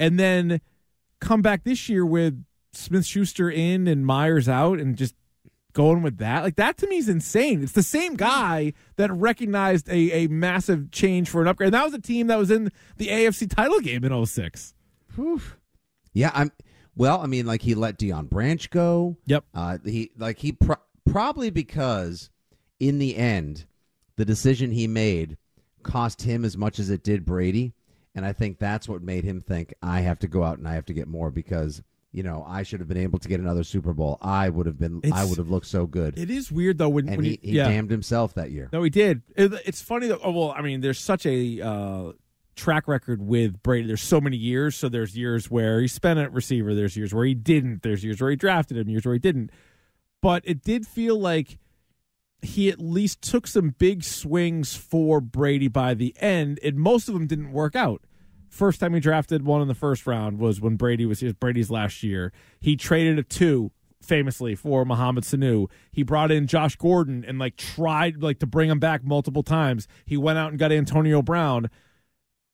and 0.00 0.18
then 0.18 0.60
come 1.20 1.40
back 1.40 1.62
this 1.62 1.88
year 1.88 2.04
with 2.04 2.44
Smith 2.72 3.06
Schuster 3.06 3.48
in 3.48 3.86
and 3.86 4.04
Meyers 4.04 4.48
out 4.48 4.80
and 4.80 4.96
just 4.96 5.14
going 5.72 6.02
with 6.02 6.18
that? 6.18 6.42
Like 6.42 6.56
that 6.56 6.76
to 6.78 6.86
me 6.88 6.96
is 6.96 7.08
insane. 7.08 7.62
It's 7.62 7.72
the 7.72 7.82
same 7.82 8.14
guy 8.14 8.72
that 8.96 9.12
recognized 9.12 9.88
a, 9.88 10.24
a 10.24 10.26
massive 10.28 10.90
change 10.90 11.28
for 11.28 11.40
an 11.42 11.48
upgrade. 11.48 11.68
And 11.68 11.74
that 11.74 11.84
was 11.84 11.94
a 11.94 12.00
team 12.00 12.26
that 12.28 12.38
was 12.38 12.50
in 12.50 12.70
the 12.96 13.08
AFC 13.08 13.54
title 13.54 13.80
game 13.80 14.04
in 14.04 14.26
06. 14.26 14.74
Yeah, 16.12 16.30
I'm. 16.34 16.52
Well, 16.96 17.20
I 17.20 17.26
mean, 17.26 17.46
like 17.46 17.62
he 17.62 17.74
let 17.76 17.96
Deion 17.98 18.28
Branch 18.28 18.68
go. 18.70 19.16
Yep. 19.26 19.44
Uh, 19.54 19.78
he 19.84 20.10
like 20.16 20.38
he 20.38 20.52
pro- 20.52 20.76
probably 21.08 21.50
because 21.50 22.30
in 22.80 22.98
the 22.98 23.16
end, 23.16 23.66
the 24.16 24.24
decision 24.24 24.72
he 24.72 24.88
made 24.88 25.36
cost 25.84 26.22
him 26.22 26.44
as 26.44 26.56
much 26.56 26.78
as 26.80 26.90
it 26.90 27.04
did 27.04 27.24
Brady, 27.24 27.72
and 28.14 28.26
I 28.26 28.32
think 28.32 28.58
that's 28.58 28.88
what 28.88 29.00
made 29.00 29.22
him 29.22 29.40
think 29.40 29.74
I 29.80 30.00
have 30.00 30.18
to 30.20 30.28
go 30.28 30.42
out 30.42 30.58
and 30.58 30.66
I 30.66 30.74
have 30.74 30.86
to 30.86 30.92
get 30.92 31.06
more 31.06 31.30
because 31.30 31.82
you 32.12 32.22
know 32.22 32.44
I 32.46 32.62
should 32.62 32.80
have 32.80 32.88
been 32.88 32.98
able 32.98 33.18
to 33.18 33.28
get 33.28 33.40
another 33.40 33.64
Super 33.64 33.92
Bowl. 33.92 34.18
I 34.20 34.48
would 34.48 34.66
have 34.66 34.78
been. 34.78 35.00
I 35.12 35.24
would 35.24 35.38
have 35.38 35.50
looked 35.50 35.66
so 35.66 35.86
good. 35.86 36.18
It 36.18 36.30
is 36.30 36.50
weird 36.50 36.78
though 36.78 36.88
when, 36.88 37.08
and 37.08 37.16
when 37.18 37.24
he, 37.24 37.38
he 37.42 37.52
yeah. 37.52 37.68
damned 37.68 37.90
himself 37.90 38.34
that 38.34 38.50
year. 38.50 38.68
No, 38.72 38.82
he 38.82 38.90
did. 38.90 39.22
It- 39.36 39.52
it's 39.64 39.82
funny 39.82 40.08
that. 40.08 40.20
Oh, 40.22 40.30
well, 40.30 40.54
I 40.56 40.62
mean, 40.62 40.80
there's 40.80 40.98
such 40.98 41.26
a 41.26 41.60
uh, 41.60 42.12
track 42.56 42.88
record 42.88 43.22
with 43.22 43.62
Brady. 43.62 43.86
There's 43.86 44.02
so 44.02 44.20
many 44.20 44.36
years. 44.36 44.76
So 44.76 44.88
there's 44.88 45.16
years 45.16 45.50
where 45.50 45.80
he 45.80 45.88
spent 45.88 46.18
at 46.18 46.32
receiver. 46.32 46.74
There's 46.74 46.96
years 46.96 47.14
where 47.14 47.24
he 47.24 47.34
didn't. 47.34 47.82
There's 47.82 48.04
years 48.04 48.20
where 48.20 48.30
he 48.30 48.36
drafted 48.36 48.76
him. 48.76 48.88
Years 48.88 49.04
where 49.04 49.14
he 49.14 49.20
didn't. 49.20 49.50
But 50.20 50.42
it 50.44 50.62
did 50.62 50.86
feel 50.86 51.18
like 51.18 51.58
he 52.42 52.68
at 52.68 52.80
least 52.80 53.22
took 53.22 53.46
some 53.46 53.74
big 53.78 54.04
swings 54.04 54.74
for 54.74 55.20
Brady 55.20 55.68
by 55.68 55.94
the 55.94 56.14
end, 56.20 56.60
and 56.62 56.76
most 56.76 57.08
of 57.08 57.14
them 57.14 57.26
didn't 57.26 57.52
work 57.52 57.74
out. 57.74 58.02
First 58.48 58.80
time 58.80 58.94
he 58.94 59.00
drafted 59.00 59.44
one 59.44 59.62
in 59.62 59.68
the 59.68 59.74
first 59.74 60.06
round 60.06 60.38
was 60.38 60.60
when 60.60 60.76
Brady 60.76 61.06
was 61.06 61.20
his 61.20 61.32
Brady's 61.34 61.70
last 61.70 62.02
year. 62.02 62.32
He 62.60 62.76
traded 62.76 63.18
a 63.18 63.22
two 63.22 63.70
famously 64.00 64.54
for 64.54 64.84
Mohamed 64.84 65.24
Sanu. 65.24 65.68
He 65.92 66.02
brought 66.02 66.30
in 66.30 66.46
Josh 66.46 66.76
Gordon 66.76 67.24
and 67.26 67.38
like 67.38 67.56
tried 67.56 68.22
like 68.22 68.38
to 68.40 68.46
bring 68.46 68.70
him 68.70 68.78
back 68.78 69.04
multiple 69.04 69.42
times. 69.42 69.86
He 70.04 70.16
went 70.16 70.38
out 70.38 70.50
and 70.50 70.58
got 70.58 70.72
Antonio 70.72 71.22
Brown. 71.22 71.68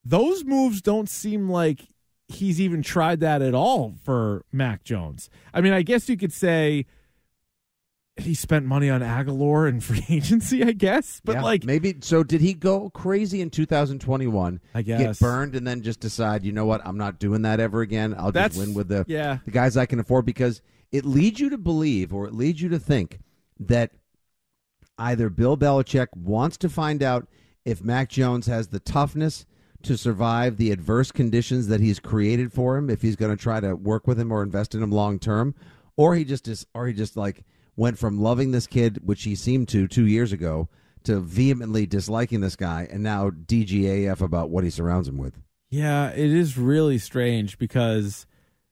Those 0.04 0.44
moves 0.44 0.82
don't 0.82 1.08
seem 1.08 1.48
like 1.48 1.88
he's 2.28 2.60
even 2.60 2.82
tried 2.82 3.20
that 3.20 3.42
at 3.42 3.54
all 3.54 3.94
for 4.02 4.44
Mac 4.52 4.84
Jones. 4.84 5.30
I 5.52 5.60
mean, 5.60 5.72
I 5.72 5.82
guess 5.82 6.08
you 6.08 6.16
could 6.16 6.32
say 6.32 6.86
he 8.16 8.34
spent 8.34 8.64
money 8.64 8.88
on 8.90 9.00
Agholor 9.00 9.68
and 9.68 9.82
free 9.82 10.04
agency, 10.08 10.62
I 10.62 10.72
guess. 10.72 11.20
But 11.24 11.36
Yeah, 11.36 11.42
like, 11.42 11.64
maybe 11.64 11.96
so. 12.00 12.22
Did 12.22 12.40
he 12.40 12.54
go 12.54 12.90
crazy 12.90 13.40
in 13.40 13.50
2021? 13.50 14.60
I 14.74 14.82
guess 14.82 15.00
get 15.00 15.18
burned 15.18 15.54
and 15.56 15.66
then 15.66 15.82
just 15.82 16.00
decide, 16.00 16.44
you 16.44 16.52
know 16.52 16.64
what, 16.66 16.80
I'm 16.84 16.96
not 16.96 17.18
doing 17.18 17.42
that 17.42 17.58
ever 17.60 17.80
again. 17.80 18.14
I'll 18.16 18.30
That's- 18.32 18.54
just 18.54 18.66
win 18.66 18.74
with 18.74 18.88
the 18.88 19.04
yeah. 19.08 19.38
the 19.44 19.50
guys 19.50 19.76
I 19.76 19.86
can 19.86 19.98
afford 19.98 20.26
because 20.26 20.62
it 20.92 21.04
leads 21.04 21.40
you 21.40 21.50
to 21.50 21.58
believe 21.58 22.14
or 22.14 22.26
it 22.26 22.34
leads 22.34 22.62
you 22.62 22.68
to 22.68 22.78
think 22.78 23.18
that 23.58 23.90
either 24.98 25.28
Bill 25.28 25.56
Belichick 25.56 26.08
wants 26.16 26.56
to 26.58 26.68
find 26.68 27.02
out 27.02 27.26
if 27.64 27.82
Mac 27.82 28.10
Jones 28.10 28.46
has 28.46 28.68
the 28.68 28.78
toughness 28.80 29.44
to 29.82 29.98
survive 29.98 30.56
the 30.56 30.70
adverse 30.70 31.10
conditions 31.10 31.66
that 31.66 31.80
he's 31.80 31.98
created 31.98 32.52
for 32.52 32.76
him 32.76 32.88
if 32.88 33.02
he's 33.02 33.16
going 33.16 33.36
to 33.36 33.42
try 33.42 33.60
to 33.60 33.74
work 33.74 34.06
with 34.06 34.18
him 34.18 34.30
or 34.32 34.42
invest 34.42 34.74
in 34.74 34.82
him 34.82 34.90
long 34.92 35.18
term 35.18 35.54
or 35.96 36.14
he 36.14 36.24
just 36.24 36.46
is 36.48 36.64
or 36.74 36.86
he 36.86 36.94
just 36.94 37.16
like 37.16 37.44
went 37.76 37.98
from 37.98 38.20
loving 38.20 38.52
this 38.52 38.66
kid 38.66 39.00
which 39.04 39.24
he 39.24 39.34
seemed 39.34 39.68
to 39.68 39.88
2 39.88 40.06
years 40.06 40.32
ago 40.32 40.68
to 41.04 41.20
vehemently 41.20 41.86
disliking 41.86 42.40
this 42.40 42.56
guy 42.56 42.88
and 42.90 43.02
now 43.02 43.30
DGAF 43.30 44.20
about 44.20 44.50
what 44.50 44.64
he 44.64 44.70
surrounds 44.70 45.06
him 45.06 45.18
with. 45.18 45.38
Yeah, 45.70 46.10
it 46.10 46.30
is 46.30 46.56
really 46.56 46.98
strange 46.98 47.58
because 47.58 48.26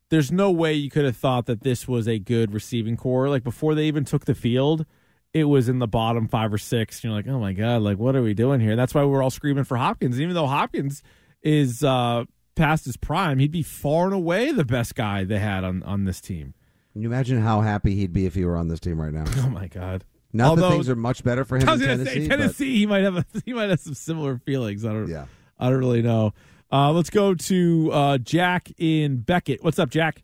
there's 0.08 0.30
no 0.30 0.50
way 0.50 0.74
you 0.74 0.90
could 0.90 1.04
have 1.04 1.16
thought 1.16 1.46
that 1.46 1.62
this 1.62 1.88
was 1.88 2.06
a 2.06 2.18
good 2.18 2.52
receiving 2.52 2.96
core. 2.96 3.28
Like 3.28 3.42
before 3.42 3.74
they 3.74 3.84
even 3.84 4.04
took 4.04 4.24
the 4.24 4.34
field, 4.34 4.86
it 5.32 5.44
was 5.44 5.68
in 5.68 5.78
the 5.78 5.86
bottom 5.86 6.28
five 6.28 6.52
or 6.52 6.58
six. 6.58 7.02
You're 7.02 7.12
like, 7.12 7.26
oh 7.26 7.38
my 7.38 7.52
god, 7.52 7.82
like 7.82 7.98
what 7.98 8.14
are 8.14 8.22
we 8.22 8.34
doing 8.34 8.60
here? 8.60 8.76
That's 8.76 8.94
why 8.94 9.04
we're 9.04 9.22
all 9.22 9.30
screaming 9.30 9.64
for 9.64 9.76
Hopkins, 9.76 10.20
even 10.20 10.34
though 10.34 10.46
Hopkins 10.46 11.02
is 11.42 11.82
uh, 11.82 12.24
past 12.54 12.84
his 12.84 12.96
prime. 12.96 13.38
He'd 13.38 13.50
be 13.50 13.62
far 13.62 14.04
and 14.06 14.14
away 14.14 14.52
the 14.52 14.64
best 14.64 14.94
guy 14.94 15.24
they 15.24 15.38
had 15.38 15.64
on 15.64 15.82
on 15.82 16.04
this 16.04 16.20
team. 16.20 16.54
Can 16.92 17.02
you 17.02 17.08
imagine 17.08 17.40
how 17.40 17.60
happy 17.62 17.94
he'd 17.94 18.12
be 18.12 18.26
if 18.26 18.34
he 18.34 18.44
were 18.44 18.56
on 18.56 18.68
this 18.68 18.80
team 18.80 19.00
right 19.00 19.12
now? 19.12 19.24
Oh 19.38 19.48
my 19.48 19.66
god. 19.68 20.04
Not 20.34 20.56
that 20.56 20.70
things 20.70 20.88
are 20.88 20.96
much 20.96 21.22
better 21.24 21.44
for 21.44 21.58
him 21.58 21.68
I 21.68 21.72
was 21.72 21.82
in 21.82 21.88
gonna 21.88 21.98
Tennessee. 22.04 22.20
say 22.22 22.28
but- 22.28 22.36
Tennessee. 22.36 22.76
He 22.78 22.86
might 22.86 23.02
have 23.04 23.16
a, 23.16 23.24
he 23.44 23.52
might 23.52 23.70
have 23.70 23.80
some 23.80 23.94
similar 23.94 24.38
feelings. 24.38 24.84
I 24.84 24.92
don't. 24.92 25.08
Yeah. 25.08 25.26
I 25.58 25.68
don't 25.70 25.78
really 25.78 26.02
know. 26.02 26.32
Uh, 26.72 26.90
let's 26.92 27.10
go 27.10 27.34
to 27.34 27.90
uh, 27.92 28.18
Jack 28.18 28.72
in 28.78 29.18
Beckett. 29.18 29.62
What's 29.62 29.78
up, 29.78 29.90
Jack? 29.90 30.22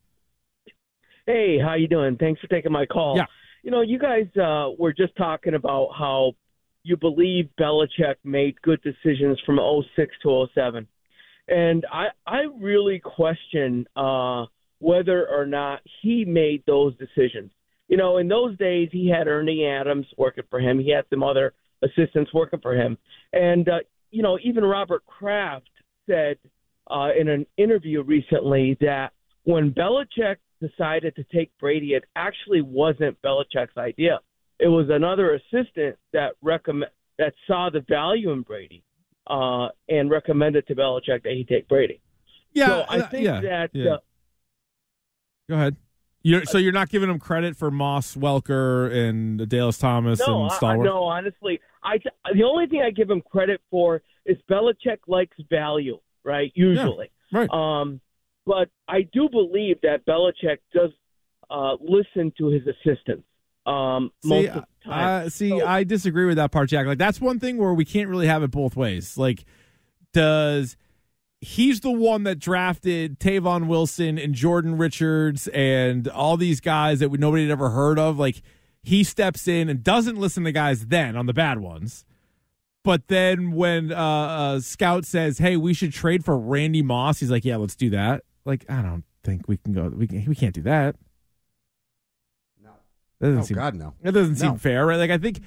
Hey, 1.27 1.59
how 1.59 1.75
you 1.75 1.89
doing? 1.89 2.17
Thanks 2.17 2.41
for 2.41 2.47
taking 2.47 2.73
my 2.73 2.87
call. 2.87 3.17
Yeah. 3.17 3.27
You 3.63 3.71
know, 3.71 3.83
you 3.83 3.99
guys 3.99 4.27
uh, 4.43 4.71
were 4.79 4.95
just 4.95 5.15
talking 5.17 5.53
about 5.55 5.91
how 5.99 6.33
you 6.85 6.97
believe 6.97 7.51
Belichick 7.61 8.15
made 8.25 8.61
good 8.63 8.81
decisions 8.83 9.39
from 9.45 9.59
06 9.95 10.15
to 10.23 10.47
07. 10.55 10.87
And 11.49 11.85
I 11.93 12.07
I 12.27 12.45
really 12.59 12.99
question 12.99 13.87
uh, 13.95 14.47
whether 14.79 15.27
or 15.29 15.47
not 15.47 15.81
he 16.03 16.25
made 16.25 16.63
those 16.67 16.95
decisions. 16.97 17.51
You 17.89 17.97
know, 17.97 18.19
in 18.19 18.29
those 18.29 18.57
days 18.59 18.91
he 18.93 19.09
had 19.09 19.29
Ernie 19.29 19.67
Adams 19.67 20.07
working 20.17 20.45
for 20.51 20.61
him. 20.61 20.79
He 20.79 20.91
had 20.91 21.05
some 21.11 21.23
other 21.23 21.55
assistants 21.83 22.33
working 22.35 22.61
for 22.61 22.75
him. 22.75 22.99
And 23.33 23.69
uh, 23.69 23.79
you 24.11 24.23
know, 24.23 24.39
even 24.43 24.65
Robert 24.65 25.05
Kraft 25.07 25.71
said 26.09 26.39
uh, 26.91 27.09
in 27.19 27.29
an 27.29 27.47
interview 27.57 28.03
recently 28.03 28.77
that 28.81 29.13
when 29.45 29.73
Belichick 29.73 30.37
decided 30.61 31.17
to 31.17 31.25
take 31.25 31.51
Brady, 31.59 31.95
it 31.95 32.05
actually 32.17 32.63
wasn't 32.63 33.21
Belichick's 33.23 33.77
idea. 33.77 34.21
It 34.59 34.69
was 34.69 34.89
another 34.91 35.35
assistant 35.35 35.97
that 36.13 36.33
recommend 36.43 36.91
that 37.19 37.35
saw 37.47 37.69
the 37.71 37.85
value 37.89 38.31
in 38.31 38.43
Brady 38.43 38.85
uh, 39.27 39.69
and 39.89 40.11
recommended 40.11 40.67
to 40.69 40.75
Belichick 40.75 41.23
that 41.25 41.33
he 41.33 41.45
take 41.45 41.69
Brady. 41.69 42.01
Yeah, 42.53 42.67
so 42.67 42.85
I 42.89 42.99
uh, 43.01 43.09
think 43.09 43.25
yeah, 43.25 43.41
that 43.41 43.71
yeah. 43.73 43.95
Uh, 43.95 43.99
Go 45.49 45.55
ahead. 45.55 45.77
You're, 46.23 46.45
so 46.45 46.59
you're 46.59 46.73
not 46.73 46.89
giving 46.89 47.09
him 47.09 47.19
credit 47.19 47.57
for 47.57 47.71
Moss, 47.71 48.15
Welker, 48.17 48.93
and 48.93 49.41
Adalius 49.41 49.79
Thomas 49.79 50.21
no, 50.27 50.43
and 50.43 50.53
I, 50.61 50.77
no, 50.77 51.05
honestly, 51.05 51.61
I 51.83 51.99
the 52.35 52.43
only 52.43 52.67
thing 52.67 52.83
I 52.83 52.91
give 52.91 53.09
him 53.09 53.23
credit 53.23 53.61
for 53.71 54.03
is 54.27 54.37
Belichick 54.51 54.99
likes 55.07 55.37
value, 55.49 56.01
right? 56.25 56.53
Usually, 56.55 57.11
right. 57.33 57.49
Um, 57.51 58.01
but 58.45 58.69
I 58.89 59.03
do 59.13 59.29
believe 59.31 59.81
that 59.83 60.05
Belichick 60.07 60.59
does 60.75 60.91
uh, 61.51 61.77
listen 61.81 62.33
to 62.39 62.49
his 62.49 62.63
assistants. 62.67 63.25
Um, 63.65 64.11
See, 64.25 64.47
of 64.49 64.55
the 64.55 64.67
time. 64.85 65.27
uh, 65.27 65.29
see, 65.29 65.61
I 65.61 65.85
disagree 65.85 66.27
with 66.27 66.37
that 66.37 66.51
part, 66.51 66.69
Jack. 66.69 66.87
Like 66.87 66.99
that's 66.99 67.21
one 67.21 67.39
thing 67.39 67.59
where 67.59 67.75
we 67.75 67.85
can't 67.85 68.09
really 68.09 68.27
have 68.27 68.43
it 68.43 68.51
both 68.51 68.77
ways. 68.77 69.17
Like, 69.17 69.45
does 70.13 70.77
he's 71.41 71.81
the 71.81 71.91
one 71.91 72.25
that 72.25 72.39
drafted 72.39 73.19
Tavon 73.21 73.67
Wilson 73.69 74.19
and 74.19 74.35
Jordan 74.35 74.77
Richards 74.79 75.47
and 75.49 76.09
all 76.09 76.37
these 76.37 76.61
guys 76.61 76.99
that 77.01 77.09
we, 77.11 77.19
nobody 77.19 77.45
had 77.45 77.53
ever 77.53 77.71
heard 77.71 77.99
of? 77.99 78.19
Like, 78.19 78.43
he 78.83 79.05
steps 79.05 79.47
in 79.49 79.69
and 79.69 79.83
doesn't 79.85 80.17
listen 80.17 80.45
to 80.45 80.53
guys 80.53 80.87
then 80.87 81.17
on 81.17 81.27
the 81.27 81.33
bad 81.35 81.59
ones. 81.61 82.05
But 82.85 83.09
then 83.09 83.53
when 83.53 83.93
uh, 83.93 84.55
a 84.57 84.61
scout 84.63 85.05
says, 85.05 85.39
"Hey, 85.39 85.57
we 85.57 85.75
should 85.75 85.93
trade 85.93 86.25
for 86.25 86.39
Randy 86.39 86.81
Moss," 86.81 87.21
he's 87.21 87.31
like, 87.31 87.45
"Yeah, 87.45 87.57
let's 87.57 87.77
do 87.77 87.91
that." 87.91 88.23
Like, 88.47 88.65
I 88.71 88.81
don't 88.81 89.05
think 89.25 89.47
we 89.47 89.59
can 89.59 89.75
go. 89.75 89.89
We 89.89 90.07
can, 90.07 90.25
we 90.27 90.35
can't 90.35 90.55
do 90.55 90.63
that. 90.63 90.97
No, 92.63 92.71
that 93.21 93.27
doesn't 93.27 93.41
Oh, 93.41 93.45
seem, 93.45 93.57
God, 93.57 93.75
no. 93.75 93.95
That 94.03 94.13
doesn't 94.13 94.37
seem 94.37 94.57
fair, 94.57 94.87
right? 94.87 94.97
Like, 94.97 95.11
I 95.11 95.19
think, 95.19 95.41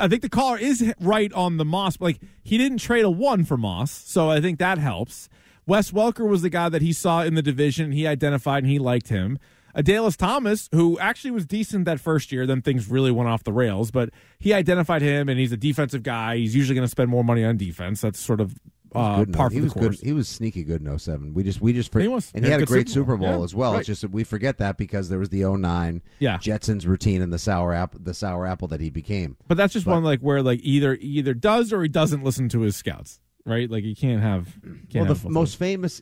I 0.00 0.08
think 0.08 0.22
the 0.22 0.28
caller 0.28 0.58
is 0.58 0.94
right 1.00 1.32
on 1.32 1.56
the 1.56 1.64
Moss. 1.64 1.96
But 1.96 2.04
like, 2.06 2.20
he 2.42 2.58
didn't 2.58 2.78
trade 2.78 3.04
a 3.04 3.10
one 3.10 3.44
for 3.44 3.56
Moss, 3.56 3.90
so 3.90 4.30
I 4.30 4.40
think 4.40 4.58
that 4.58 4.78
helps. 4.78 5.28
Wes 5.66 5.90
Welker 5.90 6.28
was 6.28 6.42
the 6.42 6.50
guy 6.50 6.68
that 6.68 6.82
he 6.82 6.92
saw 6.92 7.22
in 7.22 7.34
the 7.34 7.42
division. 7.42 7.92
He 7.92 8.06
identified 8.06 8.62
and 8.62 8.70
he 8.70 8.78
liked 8.78 9.08
him. 9.08 9.38
Adalius 9.76 10.16
Thomas, 10.16 10.70
who 10.72 10.98
actually 10.98 11.32
was 11.32 11.44
decent 11.44 11.84
that 11.84 12.00
first 12.00 12.32
year, 12.32 12.46
then 12.46 12.62
things 12.62 12.88
really 12.88 13.10
went 13.10 13.28
off 13.28 13.44
the 13.44 13.52
rails. 13.52 13.90
But 13.90 14.10
he 14.38 14.54
identified 14.54 15.02
him, 15.02 15.28
and 15.28 15.38
he's 15.38 15.52
a 15.52 15.56
defensive 15.56 16.02
guy. 16.02 16.38
He's 16.38 16.54
usually 16.54 16.74
going 16.74 16.86
to 16.86 16.90
spend 16.90 17.10
more 17.10 17.24
money 17.24 17.44
on 17.44 17.58
defense. 17.58 18.00
That's 18.00 18.18
sort 18.18 18.40
of 18.40 18.54
uh, 18.94 19.24
par 19.26 19.50
for 19.50 19.54
he 19.54 19.60
was 19.60 19.72
course. 19.72 19.98
good. 19.98 20.06
He 20.06 20.12
was 20.12 20.28
sneaky 20.28 20.62
good 20.64 20.80
in 20.80 20.98
07. 20.98 21.34
We 21.34 21.42
just 21.42 21.60
we 21.60 21.72
just 21.72 21.92
for, 21.92 22.00
He 22.00 22.08
was. 22.08 22.30
and 22.34 22.44
He 22.44 22.50
had 22.50 22.60
had 22.60 22.68
a 22.68 22.70
great 22.70 22.88
Super 22.88 23.16
Bowl. 23.16 23.28
Bowl 23.28 23.38
Yeah, 23.38 23.44
as 23.44 23.54
well. 23.54 23.72
right. 23.72 23.80
It's 23.80 23.86
just 23.86 24.02
that 24.02 24.10
we 24.10 24.24
forget 24.24 24.58
that 24.58 24.78
because 24.78 25.08
there 25.08 25.18
was 25.18 25.28
the 25.30 25.42
09 25.44 26.02
Yeah. 26.18 26.38
Jetsons 26.38 26.86
routine 26.86 27.20
and 27.22 27.32
the 27.32 27.38
sour 27.38 27.72
apple 27.72 28.00
the 28.02 28.14
sour 28.14 28.46
apple 28.46 28.68
that 28.68 28.80
he 28.80 28.90
became. 28.90 29.36
But 29.48 29.56
that's 29.56 29.72
just 29.72 29.84
But- 29.86 29.92
one 29.92 30.04
like 30.04 30.20
where 30.20 30.42
like 30.42 30.60
either 30.62 30.96
either 31.00 31.34
does 31.34 31.72
or 31.72 31.82
he 31.82 31.88
doesn't 31.88 32.22
listen 32.24 32.48
to 32.50 32.60
his 32.60 32.76
scouts, 32.76 33.20
right? 33.44 33.70
Like 33.70 33.84
he 33.84 33.94
can't 33.94 34.22
have. 34.22 34.56
Can't 34.62 34.94
well, 34.94 35.04
have 35.06 35.22
the 35.22 35.30
most 35.30 35.56
famous 35.56 36.00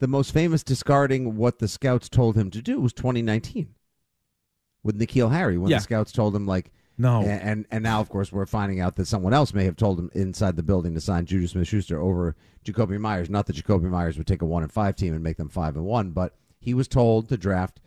the 0.00 0.08
most 0.08 0.32
famous 0.32 0.62
discarding 0.64 1.36
what 1.36 1.60
the 1.60 1.68
scouts 1.68 2.08
told 2.08 2.36
him 2.36 2.50
to 2.50 2.60
do 2.60 2.80
was 2.80 2.92
2019 2.92 3.68
with 4.82 4.98
N'Keal 4.98 5.30
Harry 5.32 5.56
when 5.56 5.70
Yeah. 5.70 5.78
the 5.78 5.82
scouts 5.84 6.12
told 6.12 6.34
him 6.36 6.46
like 6.46 6.72
No. 6.96 7.22
and, 7.22 7.40
and 7.42 7.66
and 7.70 7.82
now 7.84 8.00
of 8.00 8.08
course 8.08 8.30
we're 8.32 8.46
finding 8.46 8.80
out 8.80 8.96
that 8.96 9.06
someone 9.06 9.34
else 9.34 9.52
may 9.52 9.64
have 9.64 9.76
told 9.76 9.98
him 9.98 10.10
inside 10.14 10.56
the 10.56 10.62
building 10.62 10.94
to 10.94 11.00
sign 11.00 11.26
Juju 11.26 11.48
Smith 11.48 11.66
Schuster 11.68 12.00
over 12.00 12.36
Jakobi 12.64 12.98
Meyers. 13.00 13.28
Not 13.28 13.46
that 13.46 13.56
Jakobi 13.56 13.90
Meyers 13.90 14.16
would 14.16 14.26
take 14.26 14.42
a 14.42 14.46
one 14.46 14.62
and 14.62 14.70
five 14.72 14.94
team 14.96 15.12
and 15.14 15.22
make 15.22 15.36
them 15.36 15.48
five 15.48 15.76
and 15.76 15.84
one, 15.84 16.10
but 16.10 16.34
he 16.60 16.72
was 16.72 16.86
told 16.88 17.28
to 17.28 17.36
draft 17.36 17.80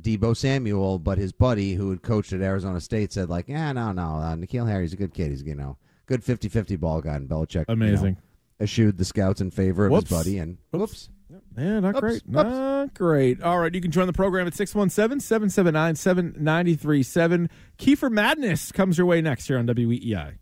Deebo 0.00 0.36
Samuel, 0.36 0.98
but 0.98 1.16
his 1.18 1.32
buddy 1.32 1.74
who 1.74 1.90
had 1.90 2.02
coached 2.02 2.32
at 2.32 2.40
Arizona 2.40 2.80
State 2.80 3.12
said 3.12 3.28
like, 3.28 3.48
yeah, 3.48 3.72
no, 3.72 3.92
no, 3.92 4.02
uh, 4.16 4.34
N'Keal 4.36 4.68
Harry's 4.68 4.92
a 4.92 4.96
good 4.96 5.14
kid. 5.14 5.30
He's 5.30 5.42
you 5.42 5.54
know 5.54 5.76
good 6.06 6.22
50-50 6.22 6.78
ball 6.80 7.00
guy, 7.00 7.14
and 7.16 7.28
Belichick 7.28 7.66
you 7.68 7.76
know, 7.76 7.86
Amazing. 7.86 8.16
eschewed 8.60 8.96
the 8.96 9.04
scouts 9.04 9.40
in 9.40 9.50
favor 9.50 9.86
of 9.86 9.92
Whoops. 9.92 10.08
his 10.10 10.18
buddy, 10.18 10.38
and 10.38 10.58
whoops. 10.70 11.08
Yeah, 11.58 11.80
not 11.80 11.96
Oops, 11.96 12.00
great. 12.00 12.14
oops. 12.14 12.24
Not 12.26 12.94
great. 12.94 13.42
All 13.42 13.58
right, 13.58 13.74
you 13.74 13.80
can 13.80 13.90
join 13.90 14.06
the 14.06 14.12
program 14.12 14.46
at 14.46 14.54
617 14.54 15.20
779 15.20 15.96
7937. 15.96 17.50
Keefer 17.78 18.10
Madness 18.10 18.70
comes 18.72 18.98
your 18.98 19.06
way 19.06 19.20
next 19.20 19.46
here 19.48 19.58
on 19.58 19.66
WEEI. 19.66 20.36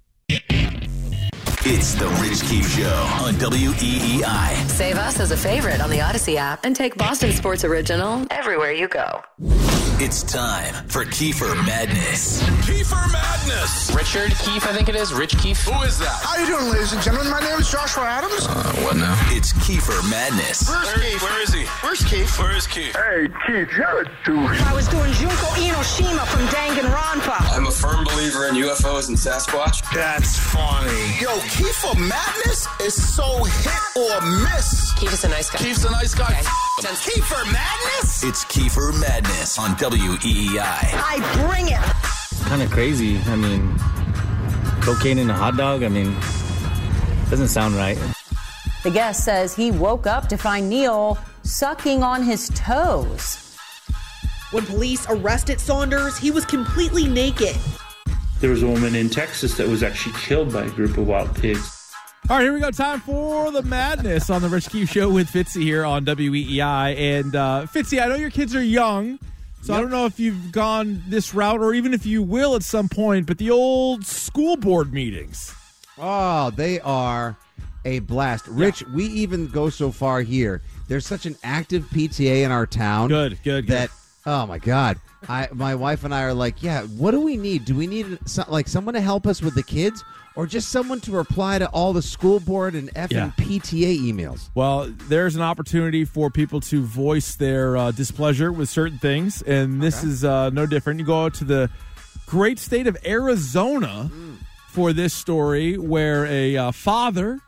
It's 1.66 1.94
the 1.94 2.07
Rich 2.20 2.42
Keefe 2.51 2.68
Show 2.77 3.25
on 3.25 3.35
WEEI. 3.35 4.68
Save 4.68 4.97
us 4.97 5.18
as 5.18 5.31
a 5.31 5.37
favorite 5.37 5.81
on 5.81 5.88
the 5.88 5.99
Audacy 5.99 6.37
app 6.37 6.64
and 6.66 6.77
take 6.77 6.97
Boston 6.99 7.33
Sports 7.33 7.64
Original 7.64 8.27
everywhere 8.31 8.73
you 8.73 8.87
go. 8.88 9.23
It's 10.01 10.25
time 10.25 10.75
for 10.89 11.05
Keefer 11.05 11.55
Madness. 11.65 12.43
Keefer 12.67 12.97
Madness. 13.13 13.95
Richard 13.95 14.33
Keefe, 14.39 14.67
I 14.67 14.73
think 14.75 14.89
it 14.89 14.97
is. 14.97 15.15
Rich 15.15 15.39
Keefe. 15.39 15.63
Who 15.63 15.83
is 15.83 16.01
that? 16.01 16.19
How 16.21 16.37
you 16.37 16.47
doing, 16.47 16.67
ladies 16.73 16.93
and 16.93 17.01
gentlemen? 17.01 17.31
My 17.31 17.39
name 17.39 17.61
is 17.61 17.71
Joshua 17.71 18.03
Adams. 18.03 18.45
Uh, 18.45 18.75
what 18.83 18.97
now? 18.97 19.15
It's 19.31 19.53
Keefer 19.65 19.95
Madness. 20.11 20.69
Where's 20.69 20.93
Keith? 20.99 21.23
Where 21.23 21.43
is 21.43 21.55
he? 21.55 21.65
Where's 21.81 22.03
Keith? 22.05 22.39
Where 22.41 22.57
is 22.57 22.67
Keith? 22.67 22.97
Hey, 22.97 23.29
Keith, 23.47 23.71
you're 23.79 24.03
a 24.03 24.05
douche. 24.27 24.61
I 24.63 24.75
was 24.75 24.89
doing 24.89 25.13
Junko 25.13 25.47
Enoshima 25.63 26.27
from 26.27 26.43
Danganronpa. 26.51 27.55
I'm 27.55 27.67
a 27.67 27.71
firm 27.71 28.05
believer 28.05 28.49
in 28.49 28.57
UFOs 28.57 29.09
and 29.09 29.17
Sasquatch. 29.17 29.79
That's 29.95 30.37
funny. 30.37 30.90
Yo, 31.23 31.31
Keefer 31.55 31.95
Madness 31.97 32.67
is 32.83 32.95
so 32.99 33.45
hit 33.45 33.83
or 33.95 34.21
miss. 34.42 34.92
Keith 34.99 35.13
is 35.13 35.23
a 35.25 35.29
nice 35.29 35.51
guy. 35.51 35.59
Keith's 35.59 35.85
a 35.85 35.90
nice 35.90 36.15
guy. 36.15 36.42
Keefer 36.83 37.52
Madness? 37.52 38.25
It's 38.25 38.44
Keefer 38.46 38.92
Madness 38.98 39.58
on 39.58 39.70
WEEI. 39.77 40.58
I 40.60 41.46
bring 41.46 41.68
it. 41.68 42.48
kind 42.48 42.62
of 42.62 42.70
crazy. 42.70 43.18
I 43.27 43.37
mean, 43.37 43.79
cocaine 44.83 45.18
in 45.18 45.31
a 45.31 45.35
hot 45.35 45.56
dog. 45.56 45.85
I 45.85 45.88
mean, 45.88 46.14
doesn't 47.31 47.48
sound 47.48 47.77
right. 47.77 47.96
The 48.83 48.90
guest 48.90 49.25
says 49.25 49.54
he 49.54 49.70
woke 49.70 50.08
up 50.08 50.29
to 50.29 50.37
find 50.37 50.68
Neil 50.68 51.16
sucking 51.44 52.02
on 52.02 52.25
his 52.25 52.50
toes. 52.50 53.56
When 54.50 54.66
police 54.66 55.06
arrested 55.08 55.60
Saunders, 55.60 56.18
he 56.18 56.33
was 56.33 56.44
completely 56.44 57.06
naked. 57.06 57.56
There 58.40 58.50
was 58.50 58.64
a 58.64 58.66
woman 58.66 58.96
in 58.96 59.08
Texas 59.10 59.56
that 59.58 59.68
was 59.68 59.85
actually 59.85 60.16
killed 60.18 60.52
by 60.52 60.64
a 60.64 60.70
group 60.70 60.98
of 60.98 61.06
wild 61.06 61.35
pigs. 61.37 61.73
All 62.31 62.38
right, 62.38 62.44
here 62.44 62.54
we 62.54 62.60
go. 62.60 62.70
Time 62.70 63.00
for 63.00 63.50
the 63.50 63.62
madness 63.62 64.31
on 64.31 64.40
the 64.40 64.48
Rich 64.48 64.70
Keefe 64.70 64.88
Show 64.88 65.10
with 65.10 65.29
Fitzy 65.29 65.60
here 65.60 65.85
on 65.85 66.06
WEEI. 66.06 66.96
And 66.96 67.37
uh, 67.37 67.66
Fitzy, 67.70 68.02
I 68.02 68.06
know 68.06 68.14
your 68.14 68.31
kids 68.31 68.54
are 68.54 68.62
young, 68.62 69.18
so 69.60 69.75
I 69.75 69.81
don't 69.83 69.90
know 69.90 70.06
if 70.06 70.18
you've 70.18 70.50
gone 70.50 71.02
this 71.06 71.35
route 71.35 71.60
or 71.60 71.75
even 71.75 71.92
if 71.92 72.06
you 72.06 72.22
will 72.22 72.56
at 72.56 72.62
some 72.62 72.88
point, 72.88 73.27
but 73.27 73.37
the 73.37 73.50
old 73.50 74.06
school 74.06 74.56
board 74.56 74.90
meetings. 74.90 75.54
Oh, 75.98 76.48
they 76.48 76.81
are 76.81 77.37
a 77.85 77.98
blast. 77.98 78.46
Rich, 78.48 78.83
we 78.94 79.04
even 79.04 79.48
go 79.48 79.68
so 79.68 79.90
far 79.90 80.22
here. 80.22 80.62
There's 80.88 81.06
such 81.06 81.27
an 81.27 81.37
active 81.44 81.85
PTA 81.90 82.42
in 82.42 82.50
our 82.50 82.66
town. 82.66 83.08
Good, 83.08 83.38
good, 83.44 83.66
good. 83.66 83.66
That 83.66 83.90
oh 84.25 84.46
my 84.46 84.56
god. 84.56 84.98
I 85.29 85.48
my 85.52 85.75
wife 85.75 86.04
and 86.04 86.14
I 86.14 86.22
are 86.22 86.35
like, 86.35 86.62
yeah, 86.62 86.85
what 86.85 87.10
do 87.10 87.20
we 87.20 87.37
need? 87.37 87.66
Do 87.66 87.75
we 87.75 87.87
need 87.87 88.18
like 88.48 88.66
someone 88.66 88.94
to 88.94 89.02
help 89.02 89.27
us 89.27 89.42
with 89.42 89.54
the 89.54 89.62
kids 89.62 90.02
or 90.37 90.47
just 90.47 90.69
someone 90.69 91.01
to 91.01 91.13
reply 91.13 91.59
to 91.59 91.67
all 91.69 91.93
the 91.93 92.03
school 92.03 92.41
board 92.41 92.75
and 92.75 92.93
effing 92.95 93.13
Yeah. 93.13 93.31
PTA 93.37 93.99
emails? 93.99 94.51
Well, 94.55 94.93
there's 95.09 95.37
an 95.37 95.43
opportunity 95.43 96.05
for 96.05 96.31
people 96.31 96.61
to 96.63 96.83
voice 96.83 97.37
their 97.37 97.77
uh, 97.77 97.91
displeasure 97.93 98.51
with 98.53 98.69
certain 98.69 98.99
things, 98.99 99.43
and 99.43 99.81
this 99.83 100.03
is 100.03 100.25
uh, 100.25 100.51
no 100.51 100.67
different. 100.67 100.99
You 101.01 101.07
go 101.07 101.25
out 101.25 101.35
to 101.35 101.45
the 101.45 101.71
great 102.27 102.59
state 102.59 102.87
of 102.87 102.97
Arizona 103.07 104.11
for 104.69 104.93
this 104.93 105.15
story, 105.15 105.79
where 105.79 106.27
a 106.27 106.57
uh, 106.57 106.73
father 106.73 107.39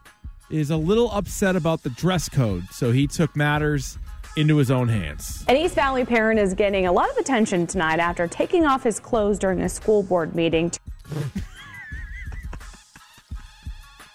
is 0.48 0.70
a 0.70 0.76
little 0.76 1.10
upset 1.10 1.56
about 1.56 1.82
the 1.82 1.90
dress 1.90 2.28
code, 2.28 2.64
so 2.70 2.92
he 2.92 3.08
took 3.08 3.34
matters 3.34 3.98
into 4.36 4.58
his 4.58 4.70
own 4.70 4.86
hands. 4.86 5.44
An 5.48 5.56
East 5.56 5.74
Valley 5.74 6.04
parent 6.04 6.38
is 6.38 6.54
getting 6.54 6.86
a 6.86 6.92
lot 6.92 7.10
of 7.10 7.16
attention 7.16 7.66
tonight 7.66 7.98
after 7.98 8.28
taking 8.28 8.64
off 8.66 8.84
his 8.84 9.00
clothes 9.00 9.38
during 9.40 9.60
a 9.62 9.68
school 9.68 10.02
board 10.04 10.36
meeting. 10.36 10.70